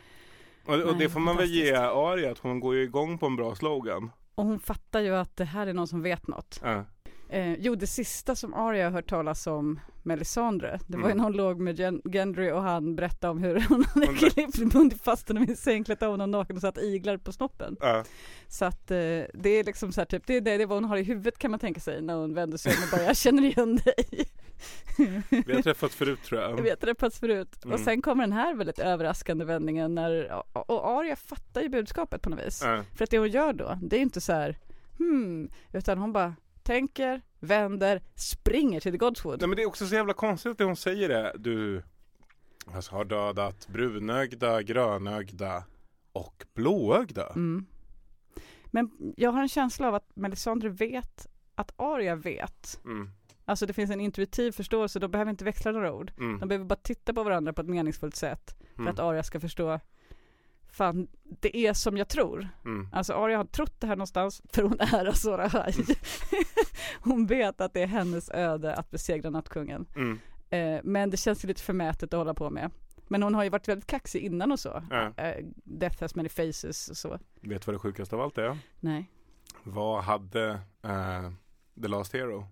[0.65, 1.75] Och, och det Nej, får man väl ge.
[1.75, 4.11] Arya, att hon går ju igång på en bra slogan.
[4.35, 6.59] Och hon fattar ju att det här är någon som vet något.
[6.63, 6.85] Ja.
[7.29, 11.17] Eh, jo, det sista som Arya har hört talas om Melisandre, det var ju Mm.
[11.17, 15.01] när hon låg med Gen- Gendry och han berättade om hur hon hade klippt, bundit
[15.03, 17.77] fast honom i en säng, klätt av honom naken och satt iglar på snoppen.
[17.79, 18.03] Ja.
[18.47, 18.97] Så att eh,
[19.33, 21.03] det är liksom så här, typ, det är det, det är vad hon har i
[21.03, 23.75] huvudet kan man tänka sig när hon vänder sig om och bara, jag känner igen
[23.85, 24.05] dig.
[25.45, 26.51] Vi har träffats förut tror jag.
[26.51, 27.63] Jag vet träffats förut.
[27.65, 27.73] Mm.
[27.73, 32.29] Och sen kommer den här väldigt överraskande vändningen när, och, Arya fattar ju budskapet på
[32.29, 32.61] något vis.
[32.65, 32.83] Ja.
[32.95, 34.57] För att det hon gör då, det är ju inte så här,
[34.97, 36.35] hmm, utan hon bara
[36.67, 39.39] tänker, vänder, springer till The Godswood.
[39.41, 41.33] Nej men det är också så jävla konstigt att hon säger det.
[41.37, 41.83] Du
[42.73, 45.63] alltså, har dödat brunögda, grönögda
[46.11, 47.27] och blåögda.
[47.27, 47.65] Mm.
[48.65, 53.09] Men jag har en känsla av att Melisandre vet att Arya vet Mm.
[53.45, 56.11] Alltså det finns en intuitiv förståelse, de behöver inte växla några ord.
[56.17, 56.39] Mm.
[56.39, 58.93] De behöver bara titta på varandra på ett meningsfullt sätt för Mm.
[58.93, 59.79] att Arya ska förstå
[60.77, 62.49] Fan, det är som jag tror.
[62.65, 62.87] Mm.
[62.91, 65.73] Alltså Arya har trott det här någonstans för hon är Azor Ahai.
[67.01, 69.85] hon vet att det är hennes öde att besegra nattkungen.
[69.95, 70.19] Mm.
[70.49, 72.71] Eh, men det känns ju lite förmätet att hålla på med.
[73.07, 74.83] Men hon har ju varit väldigt kaxig innan och så.
[74.89, 75.13] Ja.
[75.17, 77.19] Eh, death has many faces och så.
[77.41, 78.57] Vet du vad det sjukaste av allt är?
[78.79, 79.11] Nej.
[79.63, 80.49] Vad hade
[80.83, 81.31] eh,
[81.81, 82.47] The Last Hero?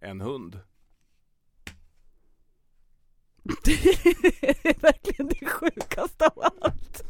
[0.00, 0.60] En hund.
[3.64, 7.09] Det är verkligen det sjukaste av allt.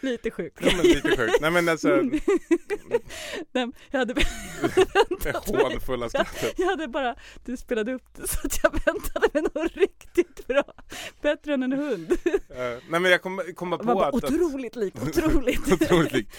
[0.00, 0.58] lite sjukt.
[0.60, 1.40] Ja, men lite sjukt.
[1.40, 1.88] Nej men alltså,
[3.52, 4.14] Nej, jag hade
[5.20, 5.62] väntat mig.
[5.62, 6.54] hånfulla skrattet.
[6.58, 7.14] Jag hade bara,
[7.44, 10.64] du spelade upp det så att jag väntade mig något riktigt bra.
[11.22, 12.12] Bättre än en hund.
[12.32, 12.56] Eh,
[12.88, 14.14] nej men jag kom, kom bara på bara, att...
[14.14, 15.72] otroligt likt, otroligt.
[15.72, 16.36] Otroligt likt.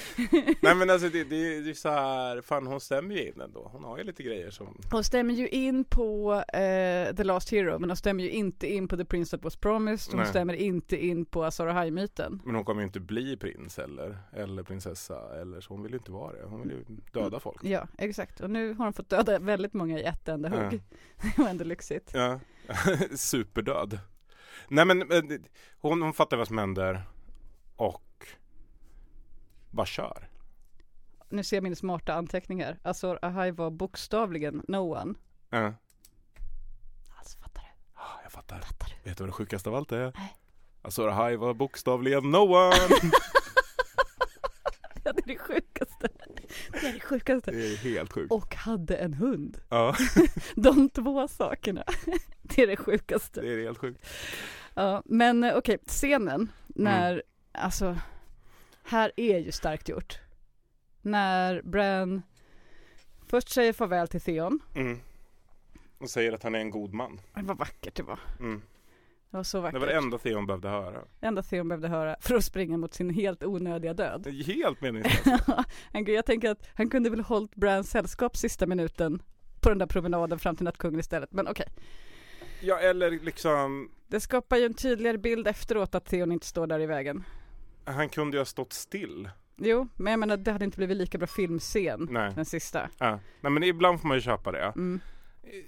[0.62, 3.70] Nej men alltså det, det, det är så här, fan hon stämmer ju in ändå.
[3.74, 4.78] Hon har ju lite grejer som...
[4.92, 8.88] Hon stämmer ju in på eh, The Last Hero men hon stämmer ju inte in
[8.88, 10.12] på The Prince That Was Promised.
[10.14, 10.30] Hon Nej.
[10.30, 12.42] stämmer inte in på Azor Ahai-myten.
[12.46, 15.74] Men hon kommer ju inte bli prins eller, eller prinsessa eller så.
[15.74, 16.44] Hon vill ju inte vara det.
[16.46, 17.64] Hon vill ju döda folk.
[17.64, 18.40] Ja, exakt.
[18.42, 20.84] Och nu har hon fått döda väldigt många i ett enda hugg.
[21.22, 22.12] Det var ändå lyxigt.
[22.14, 22.40] Ja.
[23.16, 24.00] Superdöd.
[24.68, 25.22] Nej men eh,
[25.80, 27.02] hon, hon fattar vad som händer
[27.76, 28.28] och
[29.72, 30.30] bara kör.
[31.30, 32.80] Nu ser jag min smarta anteckning här.
[32.84, 35.14] Azor Ahai var bokstavligen no one.
[35.50, 35.74] Ja.
[37.18, 38.00] Alltså fattar du?
[38.02, 38.60] Ah, Jag fattar.
[38.60, 39.10] Fattar du?
[39.10, 40.14] Vet du vad det sjukaste av allt är?
[40.18, 40.38] Nej.
[40.84, 42.76] Azor Ahai var bokstavligen no one.
[45.06, 46.08] Ja, det är det sjukaste.
[46.72, 47.52] Det är det sjukaste.
[47.52, 48.32] Det är helt sjukt.
[48.32, 49.58] Och hade en hund.
[49.70, 49.96] Ja,
[50.56, 51.84] De två sakerna.
[52.42, 53.42] Det är det sjukaste.
[53.42, 54.06] det är helt sjukt.
[54.74, 57.98] Ja, men eh, okej, scenen när, alltså,
[58.84, 60.20] här är ju starkt gjort.
[61.02, 62.22] När Bran
[63.28, 64.60] först säger farväl till Theon.
[64.76, 65.00] Mm.
[65.98, 67.22] Och säger att han är en god man.
[67.34, 68.20] Vad vackert det var.
[68.40, 68.62] Mm.
[69.34, 69.80] Det var så Det vackert.
[69.80, 71.02] var det enda Theon behövde höra.
[71.22, 74.22] enda Theon behövde höra för att springa mot sin helt onödiga död.
[74.24, 75.26] Det helt meningslöst.
[76.08, 79.22] Jag tänker att han kunde väl hållit Brans sällskap sista minuten
[79.62, 81.32] på den där promenaden fram till nattkungen istället.
[81.34, 81.66] Men okej,
[82.62, 86.80] Ja, eller liksom det skapar ju en tydligare bild efteråt att Theon inte står där
[86.80, 87.24] i vägen.
[87.86, 89.30] Han kunde ju ha stått still.
[89.58, 92.32] Jo, men jag menar det hade inte blivit lika bra filmscen, Nej.
[92.36, 92.90] den sista.
[92.98, 93.20] Ja.
[93.42, 94.74] Nej men ibland får man ju köpa det.
[94.76, 95.00] Mm.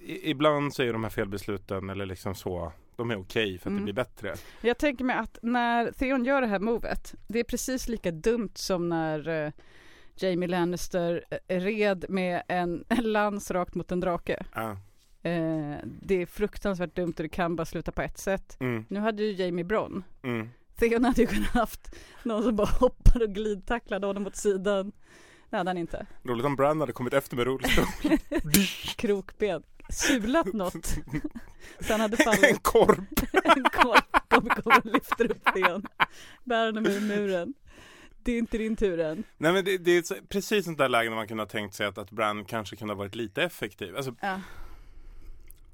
[0.06, 3.72] I, ibland så är de här felbesluten eller liksom så, de är okej för att
[3.72, 3.78] Mm.
[3.78, 4.36] det blir bättre.
[4.62, 8.52] Jag tänker mig att när Theon gör det här movet, det är precis lika dumt
[8.56, 9.52] som när eh,
[10.16, 14.46] Jamie Lannister eh, red med en, en lans rakt mot en drake.
[14.56, 14.72] Ja.
[15.30, 18.58] Eh, det är fruktansvärt dumt och det kan bara sluta på ett sätt.
[18.60, 18.86] Mm.
[18.90, 20.04] Nu hade ju Jamie Bron.
[20.24, 20.50] Mm.
[20.80, 24.92] Theon hade ju kunnat haft någon som bara hoppade och glidtacklade honom åt sidan.
[25.50, 26.06] Det hade han inte.
[26.24, 27.86] Roligt om Bran hade kommit efter med rullstol.
[28.96, 29.64] Krokben.
[29.90, 30.86] Sulat något.
[31.80, 32.64] Så han hade en fallit.
[32.64, 32.98] korp.
[33.34, 35.86] en korp kommer komma och lyfter upp Theon.
[36.44, 37.54] Bär honom ur muren.
[38.24, 39.24] Det är inte din tur än.
[39.38, 41.86] Nej men det, det är precis sånt där läge när man kunde ha tänkt sig
[41.88, 43.96] att, att Bran kanske kunde ha varit lite effektiv.
[43.96, 44.40] Alltså, Ja.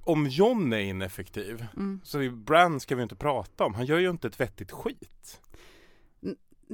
[0.03, 2.01] om John är ineffektiv Mm.
[2.03, 3.73] så är Bran ska vi inte prata om.
[3.75, 5.41] Han gör ju inte ett vettigt skit.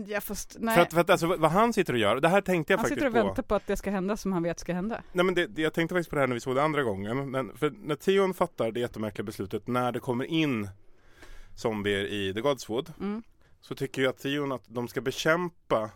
[0.06, 0.76] Ja fast nej.
[0.76, 2.84] För att, för att alltså, vad han sitter och gör, det här tänkte jag han
[2.84, 3.28] faktiskt sitter och på.
[3.28, 5.03] väntar på att det ska hända som han vet ska hända.
[5.11, 7.32] Nej men det, jag tänkte faktiskt på det här när vi såg det andra gången.
[7.32, 10.69] Men för när Theon fattar det jättemärkliga beslutet när det kommer in
[11.56, 12.94] zombier i The Godswood.
[12.99, 13.24] Mm.
[13.61, 15.90] Så tycker jag att Theon att de ska bekämpa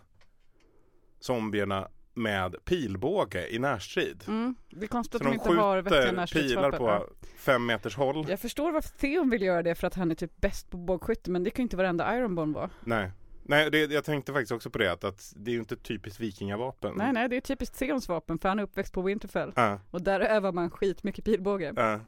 [1.20, 4.24] zombierna med pilbåge i närstrid.
[4.28, 4.54] Mm.
[4.70, 6.78] Det är konstigt Så att de inte har vettiga skjuter pilar närstridsvapen.
[6.78, 7.06] på Ja.
[7.36, 8.26] fem meters håll.
[8.28, 11.30] Jag förstår varför Theon vill göra det för att han är typ bäst på bågskytte
[11.30, 12.70] men det kan ju inte varenda Ironborn vara.
[12.84, 13.10] Nej.
[13.42, 16.20] Nej, det, jag tänkte faktiskt också på det att, att det är ju inte typiskt
[16.20, 16.94] vikingavapen.
[16.96, 19.52] Nej nej det är typiskt Theons vapen för han är uppväxt på Winterfell.
[19.56, 21.72] Ja, Och där övar man skitmycket pilbåge.
[21.76, 22.00] ja.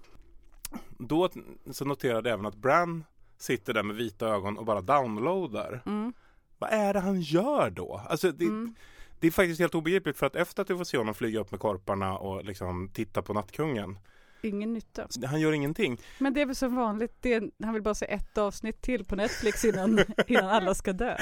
[0.98, 1.28] Då
[1.70, 3.04] så noterade jag även att Bran
[3.38, 5.82] sitter där med vita ögon och bara downloadar.
[5.86, 6.12] Mm.
[6.58, 8.00] Vad är det han gör då?
[8.08, 8.74] Alltså det, Mm.
[9.20, 11.50] det är faktiskt helt obegripligt för att efter att du får se honom flyga upp
[11.50, 13.98] med korparna och liksom titta på nattkungen.
[14.44, 15.08] Ingen nytta.
[15.26, 15.98] Han gör ingenting.
[16.18, 19.04] Men det är väl som vanligt, det är, han vill bara se ett avsnitt till
[19.04, 21.16] på Netflix innan, innan alla ska dö.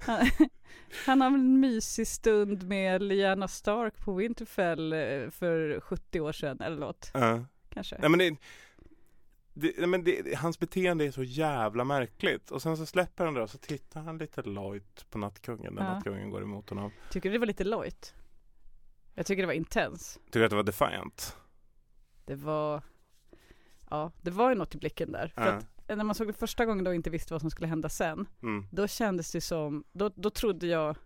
[0.00, 0.30] Han,
[1.06, 6.60] han har en mysig stund med Lyanna Stark på Winterfell eh, för 70 år sedan
[6.60, 7.10] eller något.
[7.14, 7.44] Ja.
[7.68, 7.96] Kanske.
[8.00, 8.36] Nej, men det,
[9.54, 12.50] det, men det, hans beteende är så jävla märkligt.
[12.50, 15.82] Och sen så släpper han det och så tittar han lite lojt på nattkungen när
[15.82, 15.94] Ja.
[15.94, 16.90] nattkungen går emot honom.
[17.10, 18.14] Tycker du det var lite lojt?
[19.18, 20.18] Jag tycker det var intens.
[20.24, 21.36] Tycker du att det var defiant?
[22.24, 22.82] Det var,
[23.90, 25.32] ja det var ju något i blicken där.
[25.34, 27.68] För att när man såg det första gången då och inte visste vad som skulle
[27.68, 28.28] hända sen.
[28.42, 28.66] Mm.
[28.70, 30.96] Då kändes det som, då, då trodde jag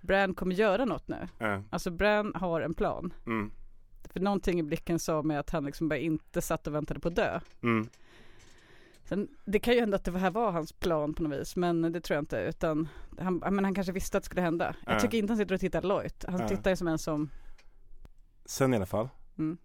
[0.00, 1.28] Bran kommer göra något nu.
[1.38, 1.62] Ja.
[1.70, 3.14] Alltså Bran har en plan.
[3.26, 3.52] Mm.
[4.12, 7.08] För någonting i blicken sa mig att han liksom bara inte satt och väntade på
[7.08, 7.40] att dö.
[7.62, 7.88] Mm.
[9.04, 11.92] Sen, det kan ju hända att det här var hans plan på något vis, men
[11.92, 12.36] det tror jag inte.
[12.38, 14.76] Utan han, men han kanske visste att det skulle hända.
[14.86, 15.00] Jag Ja.
[15.00, 16.24] tycker inte han sitter och tittar lojt.
[16.28, 16.48] Han Ja.
[16.48, 17.30] tittar ju som en som,
[18.44, 19.08] Sen i alla fall.
[19.38, 19.58] Mm.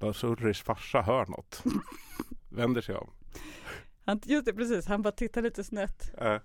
[0.00, 1.62] Lars Ulrichs farsa hör något.
[2.48, 3.10] Vänder sig om.
[4.04, 6.10] han, just det precis, han bara tittar lite snett.
[6.18, 6.36] Eh,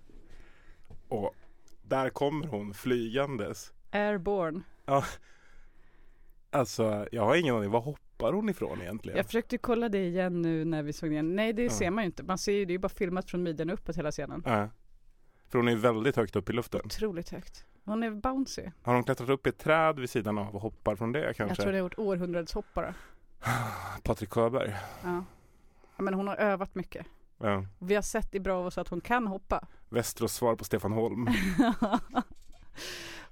[1.08, 1.34] och
[1.82, 3.72] där kommer hon flygandes.
[3.90, 4.60] Airborne.
[6.50, 7.70] Alltså, jag har ingen aning.
[7.70, 7.80] Var
[8.18, 9.16] hoppar hon ifrån egentligen?
[9.16, 11.36] Jag försökte kolla det igen nu när vi såg igen.
[11.36, 11.70] Nej det Ja.
[11.70, 12.22] ser man ju inte.
[12.22, 14.42] Man ser ju, det är ju bara filmat från midjan uppåt hela scenen.
[14.46, 14.66] Eh,
[15.48, 16.80] för hon är väldigt högt upp i luften.
[16.84, 17.64] Otroligt högt.
[17.84, 18.62] Hon är bouncy.
[18.82, 21.36] Har hon klättrat upp i ett träd vid sidan av och hoppar från det Jag
[21.36, 21.62] kanske?
[21.62, 22.94] tror det har gjort århundradshoppare.
[24.02, 24.74] Patrik Sjöberg.
[25.02, 25.24] Ja.
[25.96, 26.02] ja.
[26.02, 27.06] Men hon har övat mycket.
[27.38, 27.66] Ja.
[27.78, 29.66] Vi har sett i Bravo så att hon kan hoppa.
[29.88, 31.26] Västerås svar på Stefan Holm.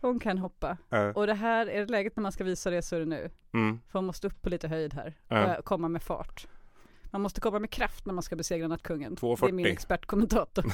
[0.03, 0.77] hon kan hoppa.
[0.91, 3.07] Eh, Och det här, är det läget när man ska visa det så är det
[3.07, 3.31] nu.
[3.53, 3.81] mm.
[3.89, 5.15] För man måste upp på lite höjd här.
[5.29, 5.57] Ja.
[5.59, 6.47] Och komma med fart.
[7.11, 9.17] Man måste komma med kraft när man ska besegra nattkungen.
[9.17, 9.41] 2,40.
[9.41, 10.65] Det är min expertkommentator.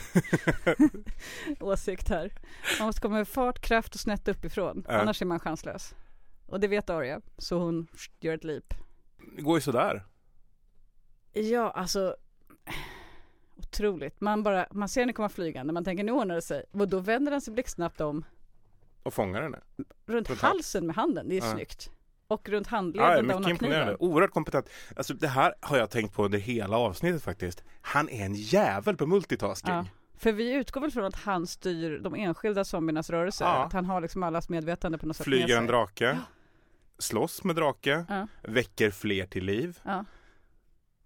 [1.60, 2.32] Åsikt här.
[2.78, 4.84] Man måste komma med fart, kraft och snett uppifrån.
[4.88, 4.94] Ja.
[5.00, 5.94] Annars är man chanslös.
[6.46, 7.20] Och det vet Arya.
[7.38, 7.86] Så hon
[8.20, 8.74] gör ett leap.
[9.36, 10.04] Det går ju sådär.
[11.32, 12.16] Ja, alltså.
[13.56, 14.20] Otroligt.
[14.20, 15.72] Man bara, man ser henne komma flygande.
[15.72, 16.64] Man tänker nu ordnar det sig.
[16.72, 18.24] Och då vänder den sig blixtsnabbt om.
[19.08, 19.58] Och fångar henne.
[20.06, 21.28] Runt Runt halsen med handen.
[21.28, 21.52] Det är Ja.
[21.52, 21.90] snyggt.
[22.26, 23.96] Och runt Ja, handleden där hon har kniven.
[23.98, 24.68] Oerhört kompetent.
[24.96, 27.64] Alltså det här har jag tänkt på under hela avsnittet faktiskt.
[27.80, 29.74] Han är en jävel på multitasking.
[29.74, 29.86] Ja.
[30.14, 33.44] För vi utgår väl från att han styr de enskilda zombiernas rörelser.
[33.44, 33.64] Ja.
[33.64, 36.18] Att han har liksom allas medvetande på något sätt Flyger en drake.
[36.98, 38.04] Slåss med drake.
[38.08, 38.26] Ja.
[38.42, 39.78] Väcker fler till liv.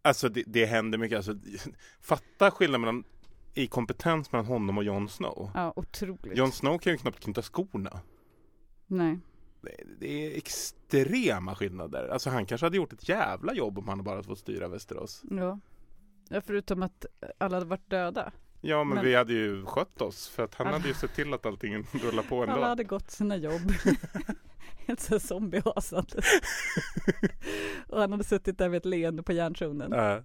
[0.03, 1.17] Alltså det, det händer mycket.
[1.17, 1.35] Alltså,
[2.01, 3.05] fatta skillnaden mellan
[3.55, 5.51] i kompetens mellan honom och Jon Snow.
[5.55, 6.37] Ja, otroligt.
[6.39, 8.01] Jon Snow kan ju knappt knyta skorna.
[8.87, 9.19] Nej.
[9.63, 12.09] Det, det är extrema skillnader.
[12.09, 15.23] Alltså han kanske hade gjort ett jävla jobb om han bara hade fått styra Västerås.
[15.31, 15.59] Ja.
[16.29, 16.41] ja.
[16.41, 17.07] Förutom att
[17.39, 18.33] alla hade varit döda.
[18.61, 21.15] Ja men, Men- vi hade ju skött oss för att han Alla- hade ju sett
[21.15, 22.55] till att allting rullar på ändå.
[22.55, 23.73] Alla hade gått sina jobb.
[24.87, 26.25] Helt så zombiehasandes.
[27.89, 29.93] och han hade suttit där med ett leende på järntronen.
[29.93, 30.17] Äh,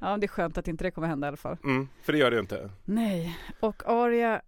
[0.00, 1.56] Ja, det är skönt att inte det kommer hända i alla fall.
[1.64, 2.70] mm, för det gör det ju inte.
[2.84, 4.42] Nej, och Arya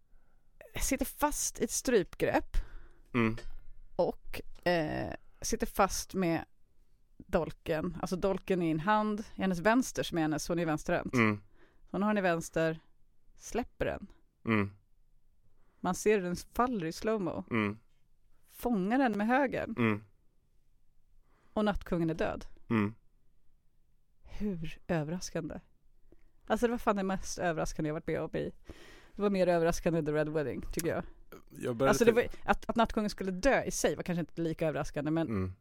[0.80, 2.56] sitter fast i ett strypgrepp
[3.14, 3.36] Mm.
[3.96, 6.44] och eh, sitter fast med
[7.16, 7.96] dolken.
[8.00, 11.14] Alltså dolken i en hand, i hennes vänster som är hennes, hon är vänsterhänt.
[11.14, 11.40] Mm.
[11.90, 12.80] Hon har den i vänster,
[13.36, 14.06] släpper den.
[14.44, 14.70] Mm.
[15.80, 17.44] Man ser hur den faller i slowmo.
[17.50, 17.78] Mm.
[18.52, 20.04] Fångar den med högern Mm.
[21.52, 22.44] och nattkungen är död.
[22.70, 22.94] Mm.
[24.42, 25.60] Hur överraskande?
[26.46, 28.52] Alltså det var fan det mest överraskande jag varit med om i.
[29.12, 31.04] Det var mer överraskande än The Red Wedding tycker jag.
[31.58, 34.68] Jag Alltså det var, att, att nattkungen skulle dö i sig var kanske inte lika
[34.68, 35.52] överraskande men mm.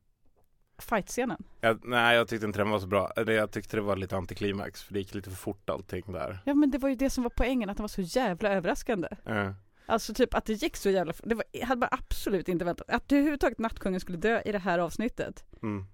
[0.78, 1.44] fightscenen.
[1.62, 3.12] jag, Nej jag tyckte inte den var så bra.
[3.16, 6.40] Eller jag tyckte det var lite antiklimax för det gick lite för fort allting där.
[6.46, 9.08] Ja men det var ju det som var poängen, att den var så jävla överraskande.
[9.26, 9.52] Eh.
[9.86, 12.90] Alltså typ att det gick så jävla det var, jag hade bara absolut inte väntat.
[12.90, 15.46] Att överhuvudtaget nattkungen skulle dö i det här avsnittet.
[15.62, 15.86] Mm.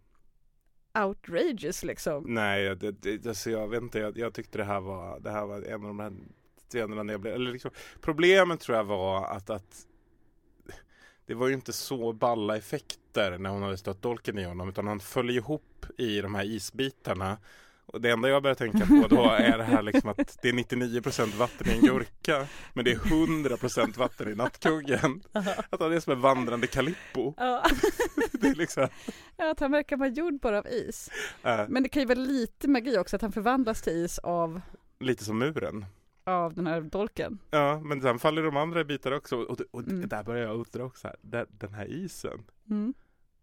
[1.06, 2.24] Outrageous liksom.
[2.28, 4.00] Nej, det, det, alltså jag vet inte.
[4.00, 6.14] Jag, jag tyckte det här var, det här var en av de här
[6.70, 7.72] scenerna när jag blev, eller liksom,
[8.02, 9.88] problemet tror jag var att, att
[11.26, 14.88] det var ju inte så balla effekter när hon hade stött dolken i honom utan
[14.88, 17.38] han föll ihop i de här isbitarna.
[17.94, 20.54] Och det enda jag börjar tänka på då är det här liksom att det är
[20.54, 25.22] 99% vatten i en gurka men det är 100% vatten i nattkuggen.
[25.70, 27.34] Att han är som en vandrande Calippo.
[27.38, 27.64] Ja.
[28.32, 28.88] Det är liksom,
[29.38, 31.10] ja, att han verkar vara gjord bara av is.
[31.44, 34.62] äh, Men det kan ju vara lite magi också att han förvandlas till is av,
[35.00, 35.86] lite som muren.
[36.26, 37.40] av den här dolken.
[37.52, 39.38] Ja, men sen faller de andra bitar också.
[39.38, 40.08] Och, och Mm.
[40.10, 42.94] där börjar jag undra också, här, den här isen, Mm.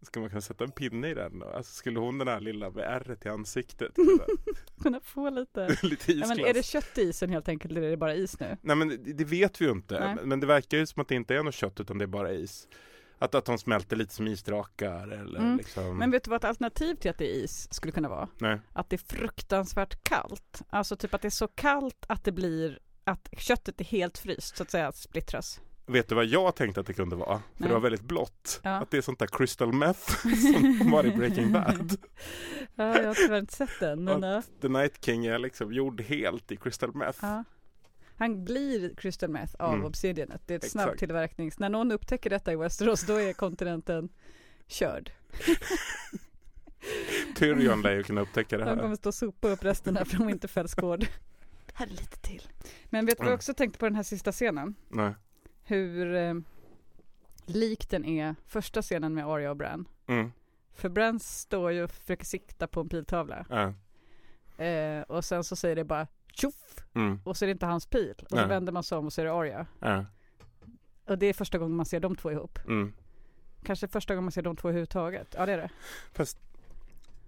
[0.01, 1.43] Ska man kunna sätta en pinne i den?
[1.43, 3.91] Alltså skulle hon den här lilla med ärret i ansiktet?
[4.81, 5.77] Kunna få lite.
[5.83, 6.29] Lite isglass?
[6.29, 8.57] men är det kött i isen helt enkelt eller är det bara is nu?
[8.61, 9.99] Nej men det, det vet vi ju inte.
[9.99, 10.25] Nej.
[10.25, 12.31] Men det verkar ju som att det inte är något kött utan det är bara
[12.31, 12.67] is.
[13.19, 15.57] Att, att de smälter lite som isdrakar eller Mm.
[15.57, 15.97] liksom.
[15.97, 18.27] Men vet du vad ett alternativ till att det är is skulle kunna vara?
[18.37, 18.59] Nej.
[18.73, 20.61] Att det är fruktansvärt kallt.
[20.69, 24.57] Alltså typ att det är så kallt att det blir att köttet är helt fryst
[24.57, 25.61] så att säga, splittras.
[25.87, 27.37] Vet du vad jag tänkte att det kunde vara?
[27.37, 27.67] För Nej.
[27.67, 28.59] det var väldigt blått.
[28.63, 28.69] Ja.
[28.71, 30.27] Att det är sånt där crystal meth
[30.79, 31.97] som var i Breaking Bad.
[32.75, 34.03] Ja, jag har tyvärr inte sett den.
[34.03, 34.41] Men, ja.
[34.61, 37.19] The Night King är liksom gjord helt i crystal meth.
[37.21, 37.43] Ja.
[38.17, 39.85] Han blir crystal meth av Mm.
[39.85, 40.41] obsidianet.
[40.45, 40.83] Det är ett Exakt.
[40.83, 41.59] snabbtillverknings...
[41.59, 44.09] När någon upptäcker detta i Westeros då är kontinenten
[44.67, 45.11] körd.
[47.35, 48.95] Tyrion lär ju kunna upptäcka det De kommer här.
[48.95, 51.05] stå och sopa upp resten här från Winterfells gård.
[51.73, 52.41] Här är lite till.
[52.85, 53.37] Men vet du vad jag Mm.
[53.37, 54.75] också tänkte på den här sista scenen?
[54.89, 55.13] Nej.
[55.65, 56.33] Hur eh,
[57.45, 59.87] lik den är första scenen med Arya och Bran.
[60.07, 60.31] Mm.
[60.73, 63.45] För Bran står ju och försöker sikta på en piltavla.
[63.49, 63.73] Ja.
[64.63, 66.85] Eh, och sen så säger det bara tjoff!
[66.93, 67.19] Mm.
[67.23, 68.15] Och så är det inte hans pil.
[68.23, 68.47] Och så Nej.
[68.47, 69.67] vänder man sig om och så är det Arya.
[69.79, 70.05] Ja.
[71.05, 72.59] Och det är första gången man ser de två ihop.
[72.67, 72.93] Mm.
[73.63, 75.35] Kanske första gången man ser de två överhuvudtaget.
[75.37, 75.69] Ja det är det.
[76.13, 76.37] Fast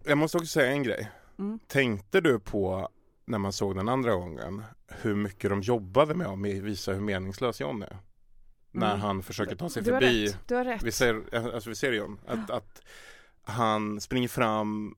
[0.03, 1.11] jag måste också säga en grej.
[1.39, 1.59] Mm.
[1.67, 2.89] Tänkte du på
[3.25, 7.61] när man såg den andra gången hur mycket de jobbade med att visa hur meningslös
[7.61, 7.97] John är?
[8.77, 9.01] När Mm.
[9.01, 10.39] han försöker ta sig Du förbi rätt.
[10.47, 10.83] Du har rätt.
[10.83, 12.81] Vi ser, alltså vi ser John, att, att
[13.43, 14.95] han springer fram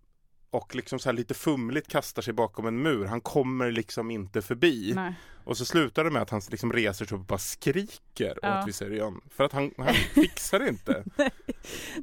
[0.51, 3.05] och liksom så här lite fumligt kastar sig bakom en mur.
[3.05, 4.91] Han kommer liksom inte förbi.
[4.95, 5.13] Nej.
[5.43, 8.61] Och så slutar det med att han liksom reser sig upp och bara skriker Ja.
[8.61, 9.21] åt Viserion.
[9.29, 11.03] För att han, han fixar det inte.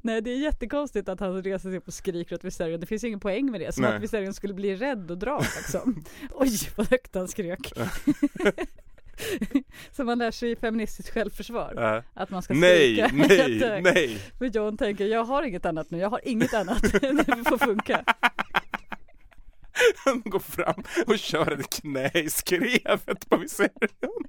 [0.02, 2.80] Nej det är jättekonstigt att han reser sig upp och skriker åt Viserion.
[2.80, 3.72] Det finns ju ingen poäng med det.
[3.72, 3.96] Som Nej.
[3.96, 6.04] att Viserion skulle bli rädd och dra liksom.
[6.30, 7.72] Oj vad högt han skrek.
[9.92, 11.94] Som man lär sig i feministiskt självförsvar.
[11.96, 13.94] Äh, Att man ska nej, skrika nej, jättehögt.
[13.94, 14.18] nej.
[14.38, 16.82] För John tänker, jag har inget annat nu, jag har inget annat.
[16.92, 18.04] det får funka.
[20.04, 24.24] Han går fram och kör ett knä i skrevet på Viserion.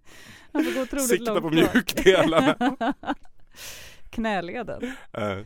[0.53, 2.55] Han får gå otroligt Sikta långt på mjukdelarna.
[4.09, 4.91] Knäleden.
[5.13, 5.37] Äh,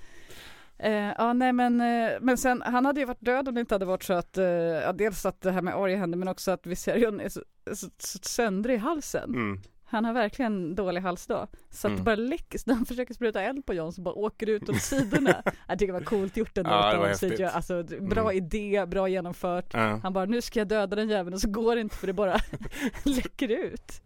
[0.83, 3.75] Eh, ja nej men, eh, men sen han hade ju varit död om det inte
[3.75, 6.51] hade varit så att, eh, ja, dels att det här med Arya hände men också
[6.51, 7.41] att Viserion är så,
[7.73, 9.29] så, så söndrig i halsen.
[9.29, 9.61] mm.
[9.85, 11.47] Han har verkligen dålig hals då.
[11.69, 11.97] Så att Mm.
[11.97, 14.51] det bara läcker, så när han försöker spruta eld på John så bara åker det
[14.51, 15.43] ut åt sidorna.
[15.67, 16.69] Jag tycker det var coolt gjort ändå.
[16.69, 17.43] Ja, det var CGI.
[17.43, 18.37] Alltså bra Mm.
[18.37, 19.73] idé, bra genomfört.
[19.73, 19.97] Äh.
[20.03, 22.13] Han bara, nu ska jag döda den jäveln och så går det inte för det
[22.13, 22.37] bara
[23.03, 24.01] läcker ut.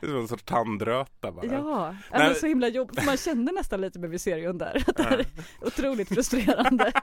[0.00, 1.46] Det är som en sorts tandröta bara.
[1.46, 3.06] Ja, men så himla jobbigt.
[3.06, 4.84] Man kände nästan lite med Viserion där.
[4.86, 5.26] Att det här är
[5.60, 6.92] otroligt frustrerande.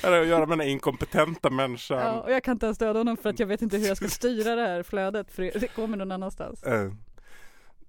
[0.00, 1.98] Det har att göra med den inkompetenta människan.
[1.98, 3.96] Ja, och jag kan inte ens döda honom för att jag vet inte hur jag
[3.96, 6.62] ska styra det här flödet för det kommer någon annanstans.
[6.62, 6.92] Eh,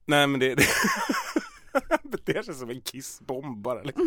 [0.05, 0.65] nej men det, det
[2.03, 3.81] beter sig som en kissbomb bara.
[3.83, 4.03] Liksom.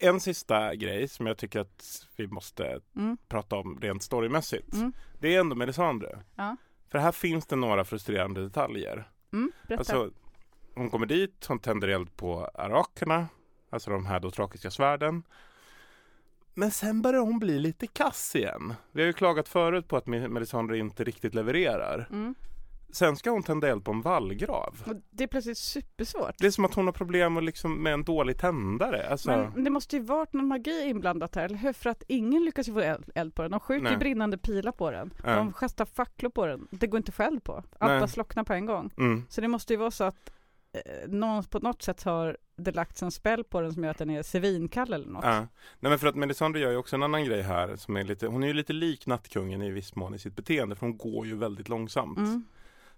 [0.00, 3.16] En sista grej som jag tycker att vi måste Mm.
[3.28, 4.72] prata om rent storymässigt.
[4.74, 4.92] Mm.
[5.20, 6.18] Det är ändå Melisandre.
[6.34, 6.56] Ja.
[6.88, 9.10] För här finns det några frustrerande detaljer.
[9.32, 9.78] Mm, berätta.
[9.80, 10.10] Alltså,
[10.74, 13.28] hon kommer dit, hon tänder eld på arakerna,
[13.70, 15.22] alltså de här dotrakiska svärden.
[16.54, 18.74] Men sen börjar hon bli lite kass igen.
[18.92, 22.08] Vi har ju klagat förut på att Me- Melisandre inte riktigt levererar.
[22.10, 22.34] Mm.
[22.92, 24.82] Sen ska hon tända eld på en vallgrav.
[24.86, 26.34] Och det är plötsligt supersvårt.
[26.38, 29.08] Det är som att hon har problem med, liksom, med en dålig tändare.
[29.10, 31.72] Alltså, Men det måste ju varit någon magi inblandat här, eller hur?
[31.72, 32.80] För att ingen lyckas ju få
[33.14, 33.50] eld, på den.
[33.50, 35.14] De skjuter ju brinnande pilar på den.
[35.24, 35.36] Ja.
[35.36, 36.68] De kastar facklor på den.
[36.70, 37.52] Det går inte själv på.
[37.54, 38.00] Allt Nej.
[38.00, 38.90] bara slocknar på en gång.
[38.98, 40.30] mm, Så det måste ju vara så att
[40.72, 43.98] eh, någon på något sätt har det lagts en spell på den som gör att
[43.98, 45.24] den är svinkall eller något.
[45.24, 45.38] ja.
[45.80, 48.26] Nej men för att Melisandre gör ju också en annan grej här som är lite,
[48.26, 51.26] hon är ju lite lik Nattkungen i viss mån i sitt beteende för hon går
[51.26, 52.18] ju väldigt långsamt.
[52.18, 52.44] Mm.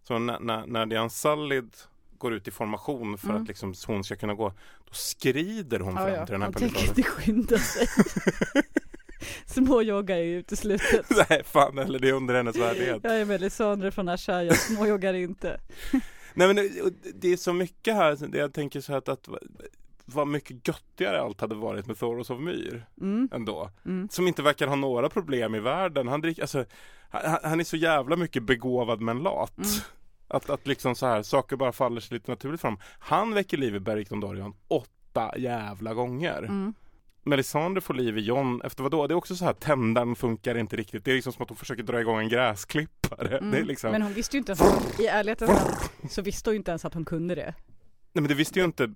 [0.03, 1.77] Så när, när, när Diane Sallid
[2.19, 3.43] går ut i formation för Mm.
[3.43, 4.49] att liksom hon ska kunna gå,
[4.85, 6.27] då skrider hon Ja, fram ja.
[6.27, 7.87] till den här Hon tänker inte skynda sig.
[9.47, 11.07] Småjoggar är ju uteslutet.
[11.31, 13.01] Nej fan eller det är under hennes värdighet.
[13.03, 15.61] Jag är Melisandre från Arsha, jag småjoggar inte.
[16.35, 16.71] Nej men det,
[17.15, 19.29] det är så mycket här, det jag tänker så här att, att
[20.15, 23.29] vad mycket göttigare allt hade varit med Thoros of Myr Mm.
[23.33, 23.71] ändå.
[23.85, 24.09] Mm.
[24.11, 26.09] Som inte verkar ha några problem i världen.
[26.09, 26.65] Han, dricker, alltså,
[27.11, 29.59] han, han är så jävla mycket begåvad men lat.
[29.59, 29.71] Mm.
[30.29, 32.79] Att, att liksom så här, saker bara faller sig lite naturligt fram.
[32.99, 36.39] Han väcker liv i Beric Dondarrion åtta jävla gånger.
[36.39, 36.75] Mm.
[37.23, 39.07] Melisandre får liv i John efter vad då?
[39.07, 41.05] Det är också så här, tändaren funkar inte riktigt.
[41.05, 43.39] Det är liksom som att hon försöker dra igång en gräsklippare.
[43.39, 43.51] Mm.
[43.51, 45.51] Det är liksom, Men hon visste ju inte ens, i ärlighetens
[46.01, 47.55] namn, så visste hon ju inte ens att hon kunde det.
[48.13, 48.95] Nej men det visste ju inte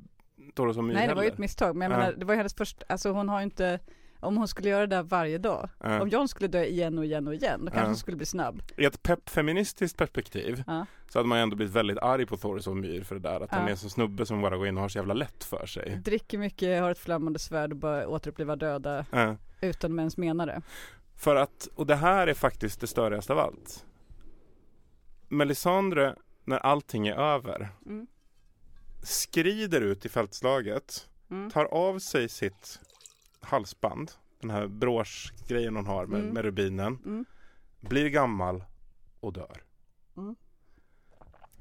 [0.59, 1.33] Of Myr Nej det var ju heller.
[1.33, 2.05] ett misstag, men jag Ja.
[2.05, 3.81] menar, det var ju hennes första, alltså hon har ju inte,
[4.21, 7.29] om hon skulle göra det där varje dag, om John skulle dö igen och igen
[7.29, 8.63] och igen, då kanske hon skulle bli snabb.
[8.77, 10.63] I ett pepp feministiskt perspektiv
[11.09, 13.41] så hade man ju ändå blivit väldigt arg på Thoros of Myr för det där.
[13.41, 15.45] Att han är en sån snubbe som bara går in och har så jävla lätt
[15.45, 16.01] för sig.
[16.05, 19.05] Dricker mycket, har ett flammande svärd och bara återuppliva döda
[19.61, 20.63] utan att ens mena det.
[21.17, 23.85] För att, och det här är faktiskt det störigaste av allt.
[25.29, 28.07] Melisandre, när allting är över, Mm.
[29.03, 31.51] Skrider ut i fältslaget, Mm.
[31.51, 32.81] tar av sig sitt
[33.41, 34.11] halsband,
[34.41, 36.35] den här broschgrejen hon har med, Mm.
[36.35, 37.25] med rubinen, Mm.
[37.81, 38.65] blir gammal
[39.21, 39.63] och dör.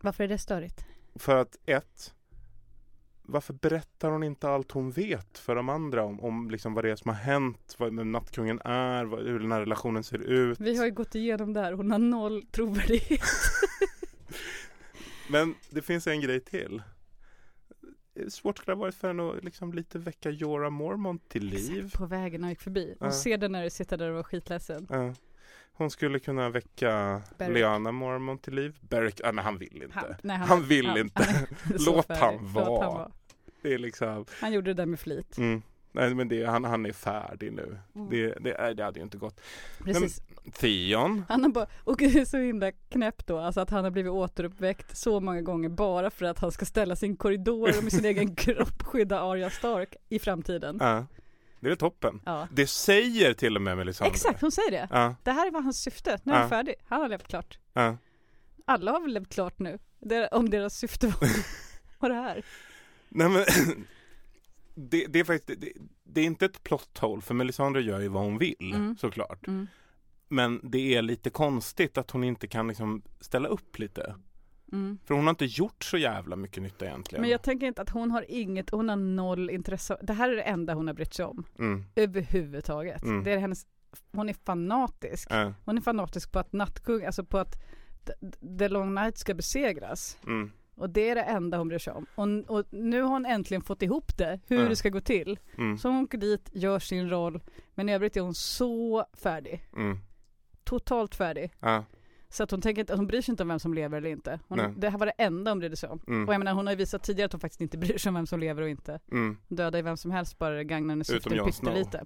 [0.01, 0.85] Varför är det störigt?
[1.15, 2.13] För att ett,
[3.21, 6.91] varför berättar hon inte allt hon vet för de andra om, om liksom vad det
[6.91, 10.59] är som har hänt, vad nattkungen är, vad, hur den här relationen ser ut?
[10.59, 13.21] Vi har ju gått igenom det här, hon har noll trovärdighet.
[15.29, 16.81] Men det finns en grej till.
[18.29, 21.91] Svårt skulle det ha varit för henne att liksom lite väcka Jorah Mormont till liv.
[21.97, 22.95] På vägen när jag gick förbi.
[22.99, 23.13] Hon Ja.
[23.13, 24.87] ser den när du sitter där och var skitledsen.
[24.89, 25.13] Ja.
[25.73, 27.53] Hon skulle kunna väcka Beric.
[27.55, 28.77] Liana Mormont till liv.
[28.81, 29.99] Beric, ah, men han vill inte.
[29.99, 31.23] Han, nej, Han vill han- inte.
[31.63, 32.83] han Låt han Låt vara.
[32.85, 33.11] han vara.
[33.61, 35.37] Det är liksom, Han gjorde det där med flit.
[35.37, 35.61] mm.
[35.91, 37.77] Nej men det, han, han är färdig nu.
[37.95, 38.09] Mm.
[38.09, 39.41] Det, det, det hade ju inte gått.
[39.83, 40.21] Precis.
[40.53, 41.25] Theon.
[41.29, 44.11] Han har bara, och det är så himla knäppt då, alltså att han har blivit
[44.11, 48.05] återuppväckt så många gånger bara för att han ska ställa sin korridor och med sin
[48.11, 50.77] egen kropp skydda Arya Stark i framtiden.
[50.79, 51.05] Ja.
[51.59, 52.21] Det är väl toppen.
[52.25, 52.47] Ja.
[52.51, 54.11] Det säger till och med Melisandre.
[54.11, 54.87] Exakt, hon säger det.
[54.91, 56.75] Ja, Det här var hans syfte, nu är han färdig.
[56.87, 57.59] Han har levt klart.
[57.73, 57.97] ja.
[58.65, 61.29] Alla har väl levt klart nu, det, om deras syfte var,
[61.99, 62.45] var det här.
[63.09, 63.45] Nej men
[64.75, 65.71] det, det är faktiskt, det,
[66.03, 68.97] det är inte ett plot hole för Melisandre gör ju vad hon vill Mm.
[68.97, 69.47] såklart.
[69.47, 69.67] Mm.
[70.27, 74.15] Men det är lite konstigt att hon inte kan liksom ställa upp lite.
[74.71, 74.99] Mm.
[75.05, 77.21] För hon har inte gjort så jävla mycket nytta egentligen.
[77.21, 79.97] Men jag tänker inte att hon har inget, hon har noll intresse.
[80.01, 81.45] Det här är det enda hon har brytt sig om.
[81.59, 81.85] Mm.
[81.95, 83.03] Överhuvudtaget.
[83.03, 83.23] Mm.
[83.23, 83.65] Det är hennes,
[84.11, 85.27] hon är fanatisk.
[85.31, 85.53] Ja.
[85.65, 87.61] Hon är fanatisk på att nattkung, alltså på att
[88.59, 90.17] the long night ska besegras.
[90.27, 90.51] Mm.
[90.81, 92.05] Och det är det enda hon bryr sig om.
[92.15, 94.69] Och, och nu har hon äntligen fått ihop det, hur Ja.
[94.69, 95.39] det ska gå till.
[95.57, 95.77] Mm.
[95.77, 97.41] Så hon åker dit, gör sin roll,
[97.75, 99.67] men i övrigt är hon så färdig.
[99.75, 99.97] Mm.
[100.63, 101.51] Totalt färdig.
[101.59, 101.85] Ja.
[102.29, 104.39] Så att hon tänker hon bryr sig inte om vem som lever eller inte.
[104.47, 104.65] Nej.
[104.65, 106.01] Hon, det här var det enda hon brydde sig om.
[106.07, 106.27] Mm.
[106.27, 108.15] Och jag menar hon har ju visat tidigare att hon faktiskt inte bryr sig om
[108.15, 108.99] vem som lever och inte.
[109.11, 109.37] Mm.
[109.47, 111.45] Döda i vem som helst bara det gagnar hennes syften Snow.
[111.45, 112.05] pyttelite.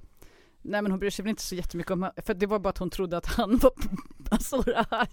[0.68, 2.78] Nej men hon bryr sig väl inte så jättemycket om, för det var bara att
[2.78, 3.72] hon trodde att han var
[4.32, 5.08] Azor Ahai.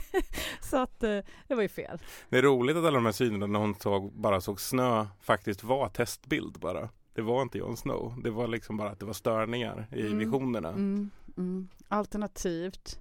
[0.60, 1.98] så att eh, det var ju fel.
[2.28, 5.64] Det är roligt att alla de här synerna när hon såg, bara såg snö faktiskt
[5.64, 6.88] var testbild bara.
[7.14, 8.20] Det var inte Jon Snow.
[8.24, 10.18] Det var liksom bara att det var störningar i Mm.
[10.18, 10.68] visionerna.
[10.68, 11.68] Mm, mm.
[11.88, 13.00] Alternativt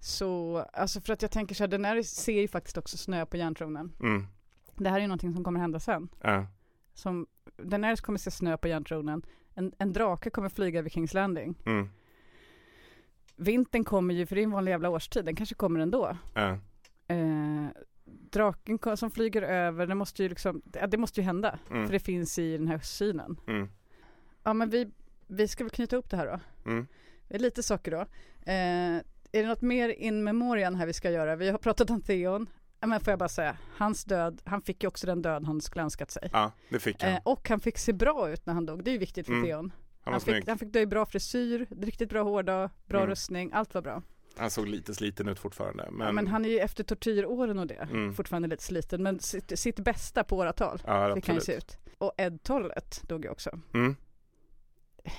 [0.00, 3.26] så, alltså för att jag tänker så här, den här ser ju faktiskt också snö
[3.26, 3.92] på järntronen.
[4.00, 4.26] Mm.
[4.76, 6.08] Det här är ju någonting som kommer hända sen.
[6.20, 6.46] Ja.
[6.94, 7.26] Som,
[7.56, 9.22] den här kommer se snö på järntronen.
[9.56, 11.54] En, en drake kommer flyga över Kings Landing.
[11.66, 11.88] Mm.
[13.36, 16.16] Vintern kommer ju, för det är en vanlig jävla årstid, den kanske kommer ändå.
[16.34, 16.58] Ja.
[17.08, 17.66] Eh,
[18.04, 21.58] draken som flyger över, det måste ju liksom, det måste ju hända.
[21.70, 21.86] Mm.
[21.86, 23.40] För det finns i den här synen.
[23.46, 23.68] Mm.
[24.42, 24.90] Ja men vi,
[25.26, 26.40] vi ska väl knyta upp det här då.
[26.70, 26.86] Mm.
[27.28, 28.00] Det är lite saker då.
[28.52, 28.96] Eh,
[29.32, 31.36] är det något mer in memoriam här vi ska göra?
[31.36, 32.46] Vi har pratat om Theon.
[32.86, 35.82] Men får jag bara säga, hans död, han fick ju också den död han skulle
[35.82, 36.30] önskat sig.
[36.32, 37.12] ja, det fick han.
[37.12, 39.32] Eh, och han fick se bra ut när han dog, det är ju viktigt för
[39.32, 39.44] Mm.
[39.46, 39.72] Theon.
[40.00, 43.10] Han Han fick, han fick dö i bra frisyr, riktigt bra hårda, bra Mm.
[43.10, 44.02] rustning, allt var bra.
[44.38, 45.88] Han såg lite sliten ut fortfarande.
[45.90, 48.14] Men, ja, men han är ju efter tortyråren och det, Mm.
[48.14, 51.78] fortfarande lite sliten, men sitt, sitt bästa på åratal ja, fick han ju se ut.
[51.98, 53.50] Och Ed Tollett dog ju också.
[53.74, 53.96] Mm.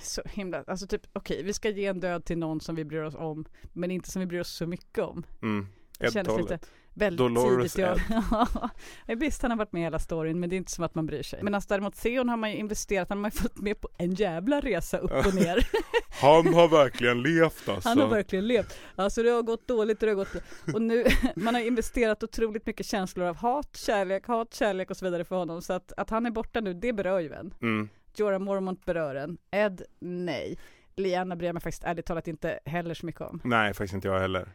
[0.01, 3.01] Så himla, alltså typ okej, vi ska ge en död till någon som vi bryr
[3.01, 5.23] oss om, men inte som vi bryr oss så mycket om.
[5.41, 5.67] Mm.
[5.99, 6.59] Ed lite
[6.97, 8.01] väldigt Dolores tidigt.
[8.09, 8.47] Ja.
[9.05, 10.95] Ja, Visst, han har varit med i hela storyn, men det är inte som att
[10.95, 11.43] man bryr sig.
[11.43, 13.89] Men alltså, däremot Theon har man ju investerat, han har man ju fått med på
[13.97, 15.67] en jävla resa upp och ner.
[16.21, 17.89] Han har verkligen levt alltså.
[17.89, 18.77] Han har verkligen levt.
[18.95, 20.35] Alltså det har gått dåligt och det har gått
[20.73, 21.05] Och nu,
[21.35, 25.35] man har investerat otroligt mycket känslor av hat, kärlek, hat, kärlek och så vidare för
[25.35, 25.61] honom.
[25.61, 27.53] Så att, att han är borta nu, det berör ju en.
[27.61, 27.89] Mm.
[28.15, 29.37] Jorah Mormont berör en.
[29.51, 30.57] Ed, nej.
[30.95, 33.41] Liana bryr mig faktiskt ärligt talat inte heller så mycket om.
[33.43, 34.49] Nej, faktiskt inte jag heller.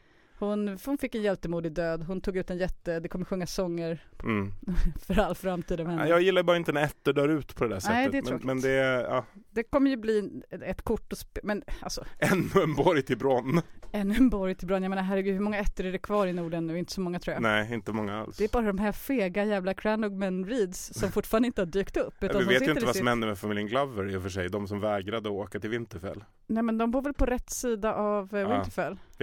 [0.46, 4.04] Hon, hon fick en hjältemodig död, hon tog ut en jätte, det kommer sjunga sånger
[4.22, 4.52] Mm.
[5.06, 6.08] för all framtid av henne.
[6.08, 7.94] Jag gillar bara inte när Ette dör ut på det där sättet.
[7.96, 8.46] Nej, det är men, tråkigt.
[8.46, 12.62] men det är ja, Det kommer ju bli ett kort att spe- men alltså ännu
[12.62, 13.60] en borg till Bronn.
[13.92, 14.82] ännu en borg till Bronn.
[14.82, 16.78] Jag menar herregud hur många ettor är det kvar i Norden nu?
[16.78, 17.42] Inte så många tror jag.
[17.42, 18.36] Nej, inte många alls.
[18.36, 22.14] Det är bara de här fega jävla Cranogmen Reeds som fortfarande inte har dykt upp.
[22.22, 24.48] Utan vi vet ju inte vad som hände med familjen Glover i och för sig.
[24.48, 26.24] De som vägrade åka till Winterfell.
[26.46, 28.64] Nej men de bor väl på rätt sida av eh, Ja,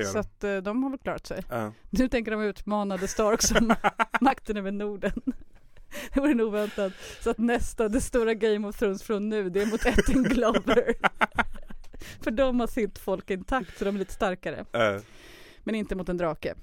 [0.05, 1.43] Så att eh, de har väl klarat sig.
[1.49, 1.71] Ja.
[1.89, 3.73] Nu tänker de utmana The Stark som
[4.21, 5.21] makten över Norden.
[6.13, 6.93] Det vore nog oväntat.
[7.21, 10.93] Så att nästa, det stora Game of Thrones från nu, det är mot Etten Glover.
[12.21, 14.65] För de har sitt folk intakt så de är lite starkare.
[14.73, 15.01] Eh,
[15.63, 16.55] Men inte mot en drake.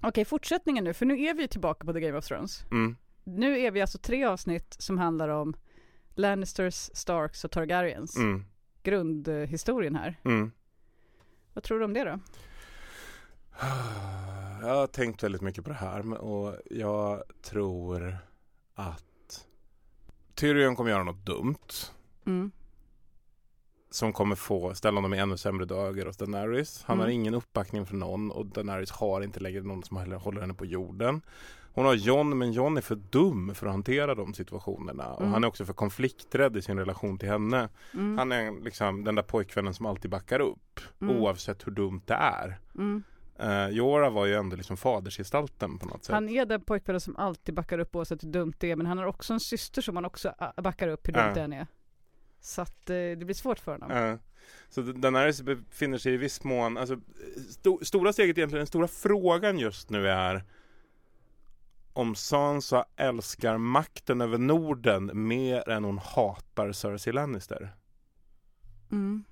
[0.00, 2.64] Okej, fortsättningen nu, för nu är vi ju tillbaka på The Game of Thrones.
[2.70, 2.96] mm.
[3.24, 5.54] Nu är vi alltså tre avsnitt som handlar om
[6.14, 8.16] Lannisters, Starks och Targaryens.
[8.16, 8.44] Mm.
[8.82, 10.20] Grundhistorien här.
[10.24, 10.52] Mm.
[11.54, 12.18] Vad tror du om det då?
[14.60, 18.16] Jag har tänkt väldigt mycket på det här och jag tror
[18.74, 19.04] att
[20.34, 21.56] Tyrion kommer göra något dumt
[22.26, 22.50] Mm.
[23.90, 26.82] som kommer få ställa honom i ännu sämre dagar hos Daenerys.
[26.86, 27.14] Han har Mm.
[27.14, 31.20] ingen uppbackning från någon och Daenerys har inte längre någon som håller henne på jorden.
[31.74, 35.32] Hon har John men John är för dum för att hantera de situationerna och Mm.
[35.32, 37.68] han är också för konflikträdd i sin relation till henne.
[37.94, 38.18] Mm.
[38.18, 41.16] Han är liksom den där pojkvännen som alltid backar upp Mm.
[41.16, 42.58] oavsett hur dumt det är.
[43.42, 46.14] Uh, Jorah var ju ändå liksom fadersgestalten på något sätt.
[46.14, 48.98] Han är den pojkvännen som alltid backar upp oavsett hur dumt det är men han
[48.98, 51.34] har också en syster som han också ah, backar upp hur dumt Ja.
[51.34, 51.66] den är.
[52.40, 53.90] Så att eh, det blir svårt för honom.
[53.90, 54.18] Ja.
[54.68, 57.00] Så Daenerys befinner sig i viss mån, alltså
[57.50, 60.44] sto, stora steget egentligen, den stora frågan just nu är
[61.92, 67.74] om Sansa älskar makten över Norden mer än hon hatar Cersei Lannister.
[68.90, 69.24] Mm.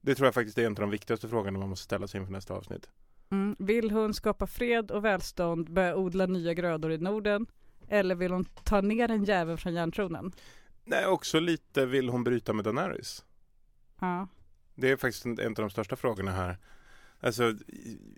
[0.00, 2.32] Det tror jag faktiskt är en av de viktigaste frågorna man måste ställa sig inför
[2.32, 2.90] nästa avsnitt.
[3.30, 3.56] Mm.
[3.58, 7.46] Vill hon skapa fred och välstånd, börja odla nya grödor i Norden?
[7.88, 10.32] Eller vill hon ta ner en jävel från järntronen?
[10.84, 13.24] Nej, också lite vill hon bryta med Daenerys.
[14.00, 14.28] Ja.
[14.74, 16.58] Det är faktiskt en, en av de största frågorna här.
[17.20, 17.54] Alltså,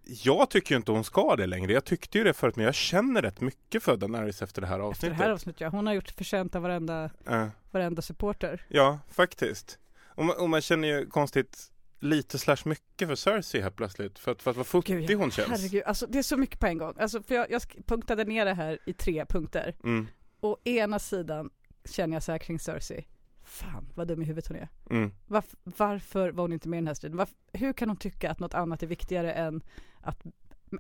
[0.05, 1.73] jag tycker ju inte hon ska det längre.
[1.73, 4.75] Jag tyckte ju det förut, men jag känner rätt mycket för Daenerys efter det här
[4.75, 5.19] Efter det avsnittet.
[5.19, 5.69] här avsnittet, ja.
[5.69, 7.51] Hon har gjort förtjänt av varenda, Ja.
[7.71, 8.67] varenda supporter.
[8.69, 9.79] Ja, faktiskt.
[10.05, 14.19] Och man, och man känner ju konstigt lite slash mycket för Cersei här plötsligt.
[14.19, 15.49] För att, för att vad futtig Gud, hon känns.
[15.49, 16.95] Herregud, alltså det är så mycket på en gång.
[16.99, 19.75] Alltså, för jag, jag punktade ner det här i tre punkter.
[19.85, 20.07] Mm,
[20.41, 21.51] Å ena sidan
[21.85, 23.07] känner jag så här kring Cersei.
[23.45, 24.69] Fan vad dum i huvudet hon är.
[24.91, 27.21] mm, Varf- varför var hon inte med i den här striden?
[27.21, 29.63] Varf- hur kan hon tycka att något annat är viktigare än,
[30.01, 30.23] att,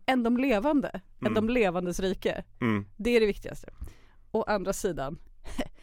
[0.06, 0.88] än de levande?
[1.20, 1.34] Än Mm.
[1.34, 2.44] de levandes rike?
[2.60, 3.70] mm, Det är det viktigaste.
[4.30, 5.18] Å andra sidan,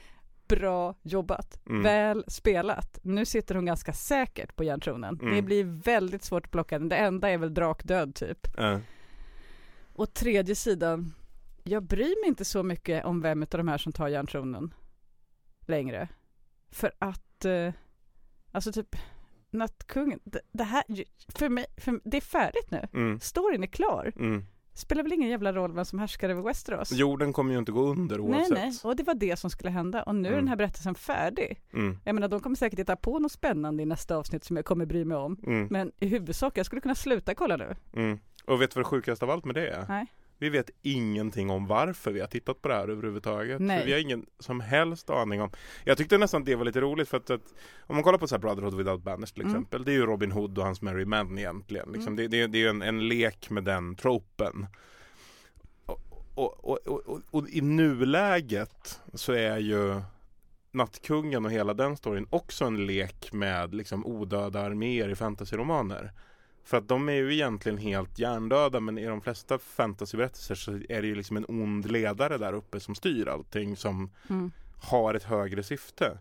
[0.48, 1.84] bra jobbat, Mm.
[1.84, 3.00] väl spelat.
[3.04, 5.20] Nu sitter hon ganska säkert på järntronen.
[5.22, 5.36] Mm.
[5.36, 6.90] Det blir väldigt svårt att plocka den.
[6.90, 8.48] Det enda är väl drakdöd typ.
[8.58, 8.80] ja,
[9.94, 11.14] Och tredje sidan,
[11.64, 14.74] jag bryr mig inte så mycket om vem av de här som tar järntronen
[15.62, 16.08] längre.
[16.72, 17.74] För att, eh,
[18.52, 18.96] alltså typ,
[19.50, 20.84] Nattkungen, det, det här,
[21.28, 22.88] för mig, för, det är färdigt nu.
[22.94, 24.14] mm, Storyn är klar.
[24.16, 24.46] mm.
[24.78, 26.92] Spelar väl ingen jävla roll vem som härskar över Westeros?
[26.92, 28.50] Jorden kommer ju inte gå under nej, oavsett.
[28.58, 30.04] nej, och det var det som skulle hända.
[30.04, 30.40] Och nu är Mm.
[30.44, 31.60] den här berättelsen färdig.
[31.74, 34.66] Mm, Jag menar, de kommer säkert hitta på något spännande i nästa avsnitt som jag
[34.66, 35.38] kommer bry mig om.
[35.48, 37.76] mm, Men i huvudsak, jag skulle kunna sluta kolla nu.
[37.96, 38.20] mm.
[38.46, 39.86] Och vet du vad det sjukaste av allt med det är?
[39.90, 40.06] Nej.
[40.40, 43.62] Vi vet ingenting om varför vi har tittat på det här överhuvudtaget.
[43.62, 43.86] Nej.
[43.86, 45.52] Vi har ingen som helst aning om.
[45.84, 48.36] Jag tyckte nästan det var lite roligt för att, att om man kollar på så
[48.36, 49.54] här Brotherhood without banners till Mm.
[49.54, 49.84] exempel.
[49.84, 51.92] Det är ju Robin Hood och hans Merry Men egentligen.
[51.92, 52.14] Liksom.
[52.14, 52.16] Mm.
[52.16, 54.68] Det, det, det är ju en, en lek med den tropen.
[56.36, 60.02] Och, och, och, och i nuläget så är ju
[60.72, 66.12] Nattkungen och hela den storyn också en lek med liksom odöda arméer i fantasyromaner.
[66.68, 71.02] För att de är ju egentligen helt hjärndöda men i de flesta fantasyberättelser så är
[71.02, 74.52] det ju liksom en ond ledare där uppe som styr allting som Mm.
[74.82, 76.18] har ett högre syfte.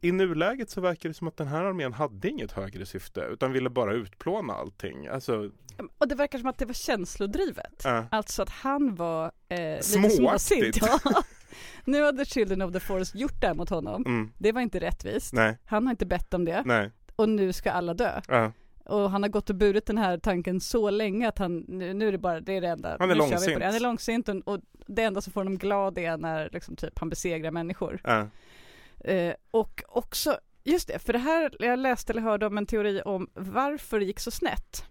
[0.00, 3.52] I nuläget så verkar det som att den här armén hade inget högre syfte utan
[3.52, 5.06] ville bara utplåna allting.
[5.06, 5.50] Alltså,
[5.98, 7.84] Och det verkar som att det var känslodrivet.
[7.84, 10.78] äh, Alltså att han var eh, Småaktigt.
[10.82, 11.22] Ja.
[11.84, 14.02] Nu hade Children of the Forest gjort det här mot honom.
[14.06, 15.32] mm, Det var inte rättvist.
[15.32, 16.62] nej, Han har inte bett om det.
[16.66, 18.20] nej, Och nu ska alla dö.
[18.28, 18.48] äh,
[18.88, 22.08] Och han har gått och burit den här tanken så länge att han, nu, nu
[22.08, 22.96] är det bara, det är det enda.
[22.98, 23.62] Han är nu långsint.
[23.62, 26.98] Han är långsint och, och det enda som får honom glad är när liksom typ
[26.98, 28.00] han besegrar människor.
[28.04, 28.26] äh,
[29.04, 33.02] Eh, och också, just det, för det här, jag läste eller hörde om en teori
[33.04, 34.84] om varför det gick så snett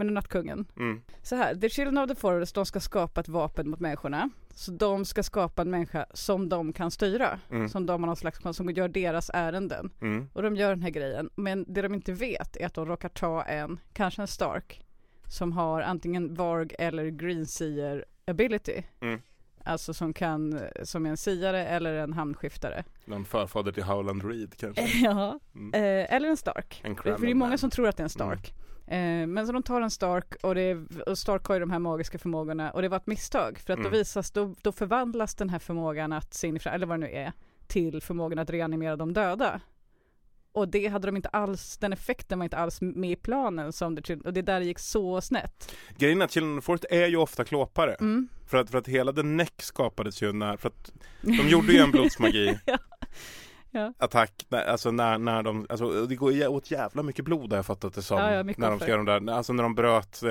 [0.00, 0.66] med den nattkungen.
[0.76, 4.30] mm, Så här, The Children of the Forest, de ska skapa ett vapen mot människorna.
[4.54, 7.38] Så de ska skapa en människa som de kan styra.
[7.50, 7.68] Mm.
[7.68, 9.90] Som de har någon slags, som gör deras ärenden.
[10.00, 11.30] mm, Och de gör den här grejen.
[11.34, 14.84] Men det de inte vet är att de råkar ta en, kanske en Stark,
[15.28, 18.82] som har antingen Varg eller Greenseer ability.
[19.00, 19.20] Mm.
[19.64, 22.84] Alltså som kan, som är en siare eller en hamnskiftare.
[23.04, 24.82] någon förfader till Howland Reed kanske.
[25.04, 25.38] ja.
[25.54, 25.74] Mm.
[25.74, 26.80] Eh, eller en Stark.
[26.84, 27.58] En För det är många Man.
[27.58, 28.54] som tror att det är en Stark.
[28.90, 31.78] Eh, men så de tar en Stark och, är, och Stark har ju de här
[31.78, 33.92] magiska förmågorna och det var ett misstag för att Mm.
[33.92, 37.32] då visas, då, då förvandlas den här förmågan att signifra, eller vad det nu är,
[37.66, 39.60] till förmågan att reanimera de döda.
[40.52, 43.94] Och det hade de inte alls, den effekten var inte alls med i planen som
[43.94, 45.74] det, och det är där gick så snett.
[45.98, 47.94] Grejen är att Children of Forest är ju ofta klåpare.
[47.94, 48.28] Mm.
[48.46, 51.78] För att, för att hela The Neck skapades ju när, för att de gjorde ju
[51.78, 52.78] en blodsmagi ja.
[53.70, 53.92] Ja.
[53.98, 57.94] attack, alltså när, när de, alltså det går åt jävla mycket blod har jag fattat
[57.94, 58.18] det som.
[58.18, 60.28] Ja, ja, när de ska de där, alltså när de bröt eh,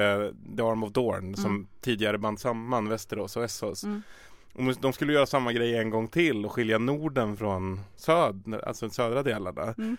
[0.57, 1.68] The Arm of Dorn som Mm.
[1.82, 3.84] tidigare band samman Västerås och Essos.
[3.84, 4.02] Mm.
[4.53, 8.90] Och de skulle göra samma grej en gång till och skilja Norden från söd, alltså
[8.90, 9.74] södra delarna.
[9.78, 9.98] Mm.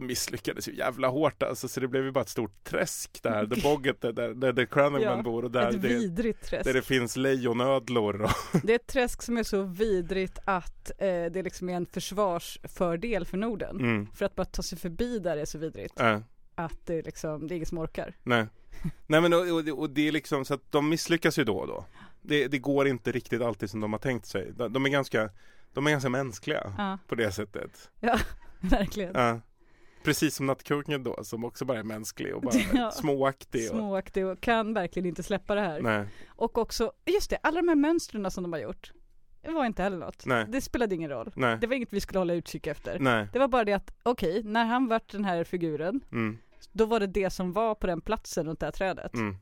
[0.00, 3.60] Misslyckades ju jävla hårt alltså, så det blev ju bara ett stort träsk där, The
[3.62, 7.16] Bogget där, där, där The Crannelman Ja, bor och där ett det, där det finns
[7.16, 8.30] lejonödlor och
[8.62, 13.24] Det är ett träsk som är så vidrigt att eh, det liksom är en försvarsfördel
[13.24, 13.80] för Norden.
[13.80, 16.00] mm, För att bara ta sig förbi där är så vidrigt.
[16.00, 16.18] äh.
[16.54, 18.14] Att det är liksom, det är ingen som orkar.
[18.22, 18.46] Nej,
[19.06, 21.66] Nej men och, och, och det är liksom så att de misslyckas ju då och
[21.66, 21.84] då.
[22.22, 24.52] Det, det går inte riktigt alltid som de har tänkt sig.
[24.56, 25.30] De, de är ganska,
[25.72, 27.90] de är ganska mänskliga Ja, på det sättet.
[28.70, 29.12] verkligen.
[29.14, 29.40] Ja.
[30.04, 32.90] Precis som Nattkungen då som också bara är mänsklig och bara Ja.
[32.90, 33.70] småaktig.
[33.70, 35.80] Och, Småaktig och kan verkligen inte släppa det här.
[35.80, 36.06] nej.
[36.28, 38.92] Och också, just det, alla de här mönstren som de har gjort.
[39.48, 40.26] var inte heller något.
[40.26, 40.44] Nej.
[40.48, 41.32] Det spelade ingen roll.
[41.36, 41.58] Nej.
[41.60, 42.98] Det var inget vi skulle hålla utkik efter.
[42.98, 43.28] Nej.
[43.32, 46.38] Det var bara det att, okej, när han vart den här figuren, Mm.
[46.72, 49.14] då var det det som var på den platsen runt det här trädet.
[49.14, 49.36] Mm.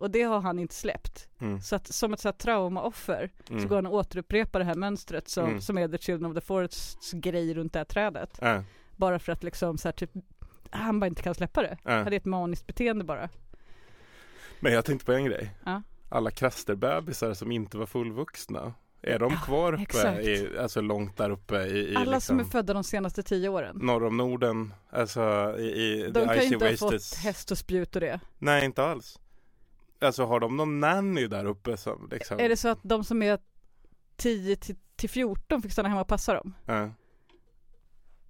[0.00, 1.28] Och det har han inte släppt.
[1.40, 1.60] Mm.
[1.60, 3.62] Så att som ett så här traumaoffer Mm.
[3.62, 5.60] så går han och återupprepar det här mönstret som, Mm.
[5.60, 8.42] som är The Children of the Forests grej runt det här trädet.
[8.42, 8.60] Äh.
[8.96, 10.10] Bara för att liksom så här typ,
[10.70, 11.78] han bara inte kan släppa det.
[11.84, 11.94] Äh.
[11.96, 13.28] Han är ett maniskt beteende bara.
[14.60, 15.50] Men jag tänkte på en grej.
[15.64, 15.82] Ja.
[16.08, 18.74] Alla krasterbebisar som inte var fullvuxna.
[19.02, 22.44] Är de kvar uppe, i, alltså långt där uppe i, i Alla liksom, som är
[22.50, 23.76] födda de senaste tio åren.
[23.82, 27.58] norr om Norden, alltså i, i De the kan ju inte ha fått häst och
[27.58, 28.20] spjut och det.
[28.38, 29.18] Nej, inte alls.
[30.00, 32.38] Alltså har de någon nanny där uppe som liksom?
[32.40, 33.38] Är det så att de som är
[34.16, 36.54] 10 till, till 14 fick stanna hemma och passa dem?
[36.66, 36.90] Ja.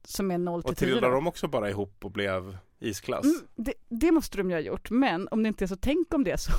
[0.05, 1.13] Som är 0 till Och 10 trillade då?
[1.13, 3.25] de också bara ihop och blev isklass?
[3.25, 6.15] Mm, det, det måste de ju ha gjort, men om det inte är så, tänk
[6.15, 6.53] om det är så.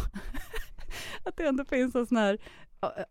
[1.24, 2.38] att det ändå finns en sån här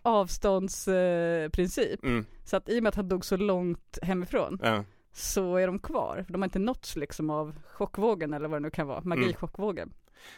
[0.02, 2.04] avståndsprincip.
[2.04, 2.26] Mm.
[2.44, 4.84] Så att i och med att han dog så långt hemifrån Ja.
[5.12, 6.24] så är de kvar.
[6.28, 9.08] De har inte nåtts liksom av chockvågen eller vad det nu kan vara, Mm.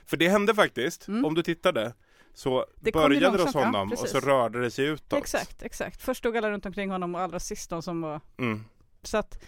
[0.07, 1.25] För det hände faktiskt, Mm.
[1.25, 1.95] om du tittade
[2.35, 5.19] så Det ju började det hos långsamt, ja, honom och så rörde det sig utåt.
[5.19, 6.03] Exakt, exakt.
[6.03, 8.65] Först stod alla runt omkring honom och allra sist de som var Mm.
[9.03, 9.45] Så att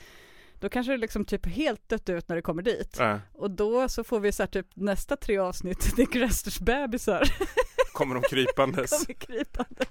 [0.61, 2.97] då kanske det liksom typ helt dött ut när det kommer dit.
[2.99, 3.21] Ja.
[3.33, 7.23] Och då så får vi så här typ nästa tre avsnitt, Dick Resters bebisar
[7.93, 8.91] Kommer de krypandes?
[8.91, 9.85] kommer krypande.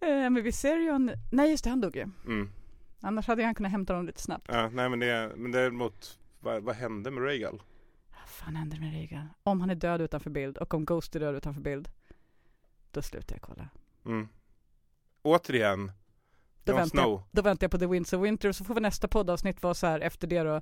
[0.00, 2.02] Eh, Men Viserion, nej just det, han dog ju.
[2.26, 2.50] Mm.
[3.02, 4.46] Annars hade han kunnat hämta dem lite snabbt.
[4.48, 7.62] Ja, nej men det, men däremot, vad, vad hände med Regal?
[8.44, 9.28] Fan händer med Regan?
[9.42, 11.88] Om han är död utanför bild och om Ghost är död utanför bild,
[12.90, 13.68] då slutar jag kolla.
[14.06, 14.28] Mm.
[15.22, 15.92] Återigen,
[16.64, 17.10] Då Jon väntar, Snow.
[17.12, 19.62] jag, då väntar jag på The Winds of Winter och så får vi nästa poddavsnitt
[19.62, 20.60] vara så här efter det då.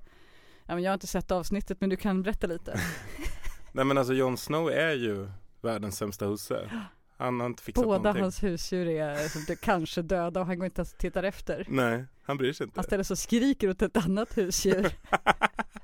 [0.65, 2.81] Ja, men jag har inte sett avsnittet men du kan berätta lite.
[3.73, 5.29] Nej men alltså Jon Snow är ju
[5.61, 6.71] världens sämsta husse.
[7.17, 8.23] Han har inte fixat Båda någonting.
[8.23, 11.67] hans husdjur är som det kanske döda och han går inte ens och tittar efter.
[11.69, 12.79] Nej, han bryr sig inte.
[12.79, 14.93] Han ställer sig och skriker åt ett annat husdjur.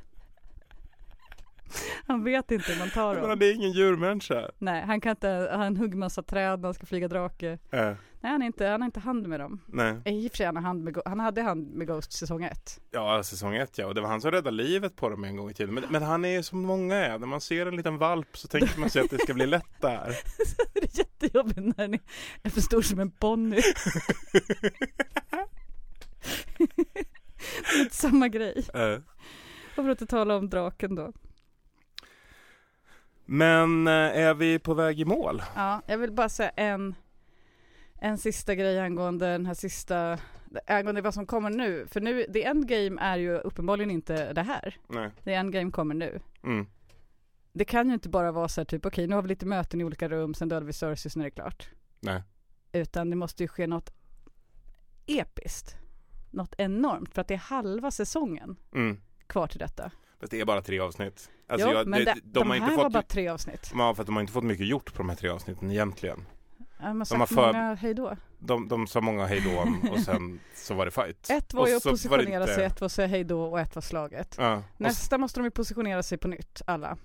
[2.07, 3.39] han vet inte hur man tar dem.
[3.39, 4.51] det är ingen djurmänniska.
[4.59, 7.59] Nej, han kan inte, han hugger massa träd när han ska flyga drake.
[7.71, 9.61] Äh, Nej, han är inte, han har inte hand med dem.
[9.67, 10.03] nej.
[10.05, 12.81] I och för sig han hand med, han hade hand med Ghost säsong ett.
[12.91, 13.87] Ja, säsong ett ja.
[13.87, 15.75] Och det var han som räddade livet på dem en gång i tiden.
[15.75, 17.19] Men, men han är ju som många är.
[17.19, 19.81] När man ser en liten valp så tänker man sig att det ska bli lätt
[19.81, 20.07] där.
[20.75, 21.95] det är jättejobbigt när den
[22.43, 23.61] är- för stor som en ponny.
[26.59, 28.65] det är inte samma grej.
[28.75, 28.99] Äh.
[29.77, 31.13] Och för att tala om draken då.
[33.25, 35.43] Men eh, är vi på väg i mål?
[35.55, 36.95] Ja, jag vill bara säga en,
[38.01, 40.19] en sista grej angående den här sista,
[40.67, 41.87] angående vad som kommer nu.
[41.87, 44.77] För nu, the endgame är ju uppenbarligen inte det här.
[44.89, 45.11] Nej.
[45.25, 46.21] The endgame kommer nu.
[46.45, 46.67] Mm.
[47.53, 49.81] Det kan ju inte bara vara så här typ, okej nu har vi lite möten
[49.81, 51.69] i olika rum, sen dödar vi Cersei, är det klart.
[52.01, 52.23] Nej.
[52.73, 53.91] Utan det måste ju ske något
[55.07, 55.77] episkt.
[56.31, 59.01] Något enormt, för att det är halva säsongen Mm.
[59.27, 59.91] kvar till detta.
[60.21, 61.31] Fast det är bara tre avsnitt.
[61.47, 62.93] Alltså, jo, jag, men det, det, de, de, har här inte var fått...
[62.93, 63.71] bara tre avsnitt.
[63.75, 66.27] Ja, för att de har inte fått mycket gjort på de här tre avsnitten egentligen.
[66.81, 68.17] Ja, man har De har sagt för- många hejdå.
[68.39, 69.51] De, de sa många hejdå
[69.93, 71.31] och sen så var det fight.
[71.31, 73.75] Ett var ju att var positionera inte- sig, ett var att säga hejdå och ett
[73.75, 74.35] var slaget.
[74.39, 76.97] Ja, Nästa måste de ju positionera sig på nytt, alla.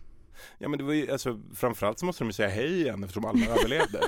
[0.58, 3.26] ja men det var ju, alltså framförallt så måste de ju säga hej igen eftersom
[3.26, 4.00] alla överlevde.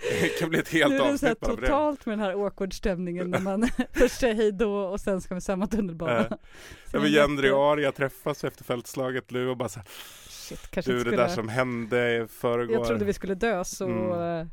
[0.00, 2.32] Det kan bli ett helt nu är det så här avsnitt totalt med den här
[2.44, 6.18] awkward stämningen när man först säger hejdå och sen ska vi samma tunnelbana.
[6.20, 9.88] Äh, är Gendry jätte- och Arya träffas efter fältslaget nu och bara så här,
[10.28, 11.16] Shit, kanske du det skulle...
[11.16, 12.76] där som hände i förrgår.
[12.76, 13.86] Jag trodde vi skulle dö så...
[13.86, 14.48] Mm.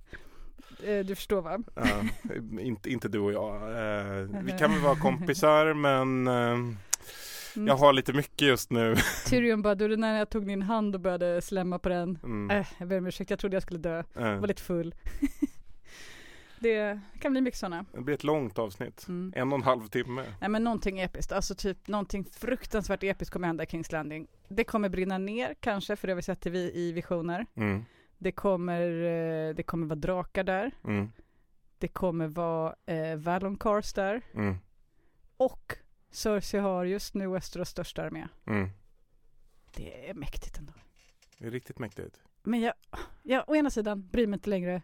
[0.83, 1.59] eh, du förstår va?
[1.75, 1.85] Ja,
[2.59, 3.55] inte, inte du och jag.
[3.55, 6.77] Eh, vi kan väl vara kompisar men eh,
[7.57, 7.67] Mm.
[7.67, 8.95] jag har lite mycket just nu.
[9.25, 12.19] Tyrion bara, du när jag tog din hand och började slämma på den.
[12.23, 12.57] Mm.
[12.59, 13.99] Äh, jag ber om ursäkt, jag trodde jag skulle dö.
[13.99, 14.95] Eh, Jag var lite full.
[16.59, 17.85] det kan bli mycket sådana.
[17.93, 19.05] Det blir ett långt avsnitt.
[19.07, 19.33] Mm.
[19.35, 20.23] En och en halv timme.
[20.41, 24.27] Nej men någonting episkt, alltså typ någonting fruktansvärt episkt kommer hända i Kings Landing.
[24.47, 27.45] Det kommer brinna ner kanske, för det har vi sett i visioner.
[27.55, 27.85] Mm.
[28.17, 30.71] Det kommer, eh, det kommer vara drakar där.
[30.83, 31.11] Mm.
[31.77, 34.21] Det kommer vara eh, Valoncars där.
[34.33, 34.55] Mm.
[35.37, 35.73] Och
[36.17, 38.27] Cersei har just nu Westeros största armé.
[38.45, 38.69] Mm.
[39.75, 40.73] Det är mäktigt ändå.
[41.37, 42.21] Det är riktigt mäktigt.
[42.43, 42.73] Men jag,
[43.23, 44.81] jag å ena sidan bryr mig inte längre.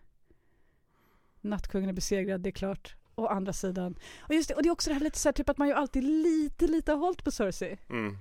[1.42, 2.96] Nattkungen är besegrad, det är klart.
[3.16, 3.96] Å andra sidan.
[4.20, 5.68] Och just det, och det är också det här lite så här, typ att man
[5.68, 7.78] ju alltid lite, lite har hållit på Cersei.
[7.90, 8.18] Mm.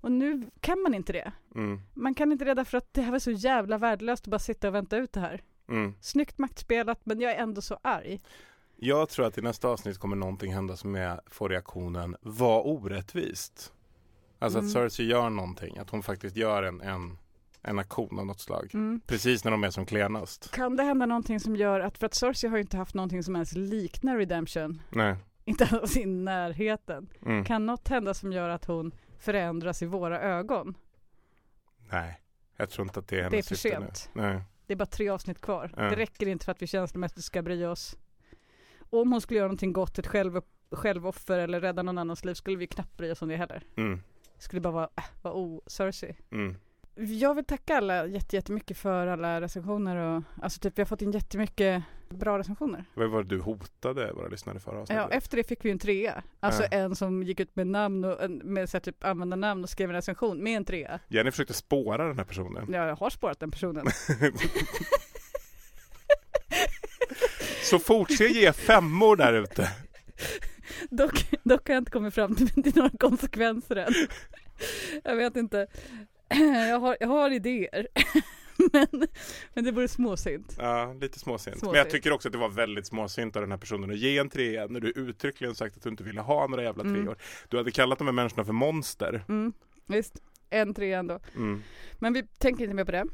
[0.00, 1.32] Och nu kan man inte det.
[1.54, 1.80] Mm.
[1.94, 4.68] Man kan inte det därför att det här var så jävla värdelöst att bara sitta
[4.68, 5.42] och vänta ut det här.
[5.68, 5.94] Mm.
[6.00, 8.20] Snyggt maktspelat, men jag är ändå så arg.
[8.76, 13.72] Jag tror att i nästa avsnitt kommer någonting hända som är, får reaktionen Var orättvist.
[14.38, 14.66] Alltså Mm.
[14.68, 15.78] att Cersei gör någonting.
[15.78, 17.18] Att hon faktiskt gör en, en,
[17.62, 18.70] en aktion av något slag.
[18.74, 19.00] Mm.
[19.06, 20.50] Precis när de är som klenast.
[20.50, 23.22] Kan det hända någonting som gör att, för att Cersei har ju inte haft någonting
[23.22, 25.16] som ens liknar redemption, Nej.
[25.44, 27.08] inte ens i närheten.
[27.26, 27.44] Mm.
[27.44, 30.74] Kan något hända som gör att hon förändras i våra ögon?
[31.90, 32.20] Nej.
[32.56, 33.86] Jag tror inte att det är hennes Det är för nu.
[33.86, 34.10] sent.
[34.12, 34.40] Nej.
[34.66, 35.72] Det är bara tre avsnitt kvar.
[35.76, 35.82] Ja.
[35.82, 37.96] Det räcker inte för att vi känslomässigt ska bry oss.
[38.90, 40.40] Om hon skulle göra någonting gott, ett själv,
[40.70, 43.62] självoffer eller rädda någon annans liv skulle vi knappt bry oss om det heller.
[43.76, 44.00] Mm.
[44.36, 46.16] Det skulle bara vara, äh, vara oh, Cersei.
[46.30, 46.56] Mm.
[46.94, 51.02] Jag vill tacka alla jätte- jättemycket för alla recensioner och alltså typ vi har fått
[51.02, 52.84] in jättemycket bra recensioner.
[52.94, 55.06] Vad var det du hotade våra lyssnare förra avsnittet?
[55.10, 56.22] Ja, efter det fick vi en trea.
[56.40, 56.68] Alltså Ja.
[56.78, 59.88] en som gick ut med namn och en- med så här, typ användarnamn och skrev
[59.90, 61.00] en recension med en trea.
[61.08, 62.66] Jenny försökte spåra den här personen.
[62.72, 63.86] Ja, jag har spårat den personen.
[67.70, 69.70] Så fortsätt ge femmor där ute.
[70.90, 73.92] dock, dock har jag inte kommit fram till, till några konsekvenser än.
[75.04, 75.66] Jag vet inte.
[76.70, 77.88] Jag har, jag har idéer.
[78.72, 78.86] Men,
[79.54, 80.56] men det vore småsint.
[80.58, 81.58] Ja, lite småsint.
[81.58, 81.72] Småsint.
[81.72, 84.18] Men jag tycker också att det var väldigt småsint av den här personen att ge
[84.18, 86.94] en trea när du uttryckligen sagt att du inte ville ha några jävla Mm.
[86.94, 87.16] treor.
[87.48, 89.24] Du hade kallat de här människorna för monster.
[89.28, 89.52] Mm,
[89.86, 90.14] visst,
[90.50, 91.20] en trea ändå.
[91.34, 91.62] Mm.
[91.98, 93.04] Men vi tänker inte mer på det.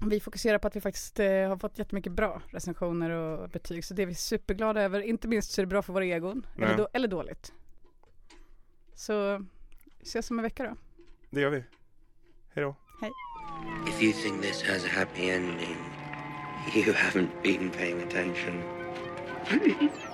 [0.00, 3.84] Vi fokuserar på att vi faktiskt eh, har fått jättemycket bra recensioner och betyg.
[3.84, 5.00] Så det är vi superglada över.
[5.00, 6.46] Inte minst så är det bra för våra egon.
[6.56, 7.52] Eller, då, eller dåligt.
[8.94, 9.44] Så
[10.02, 10.76] ses om en vecka då.
[11.30, 11.64] Det gör vi.
[12.54, 12.74] Hej då.
[13.88, 15.76] If you think this has a happy ending,
[16.74, 18.62] you haven't been paying attention.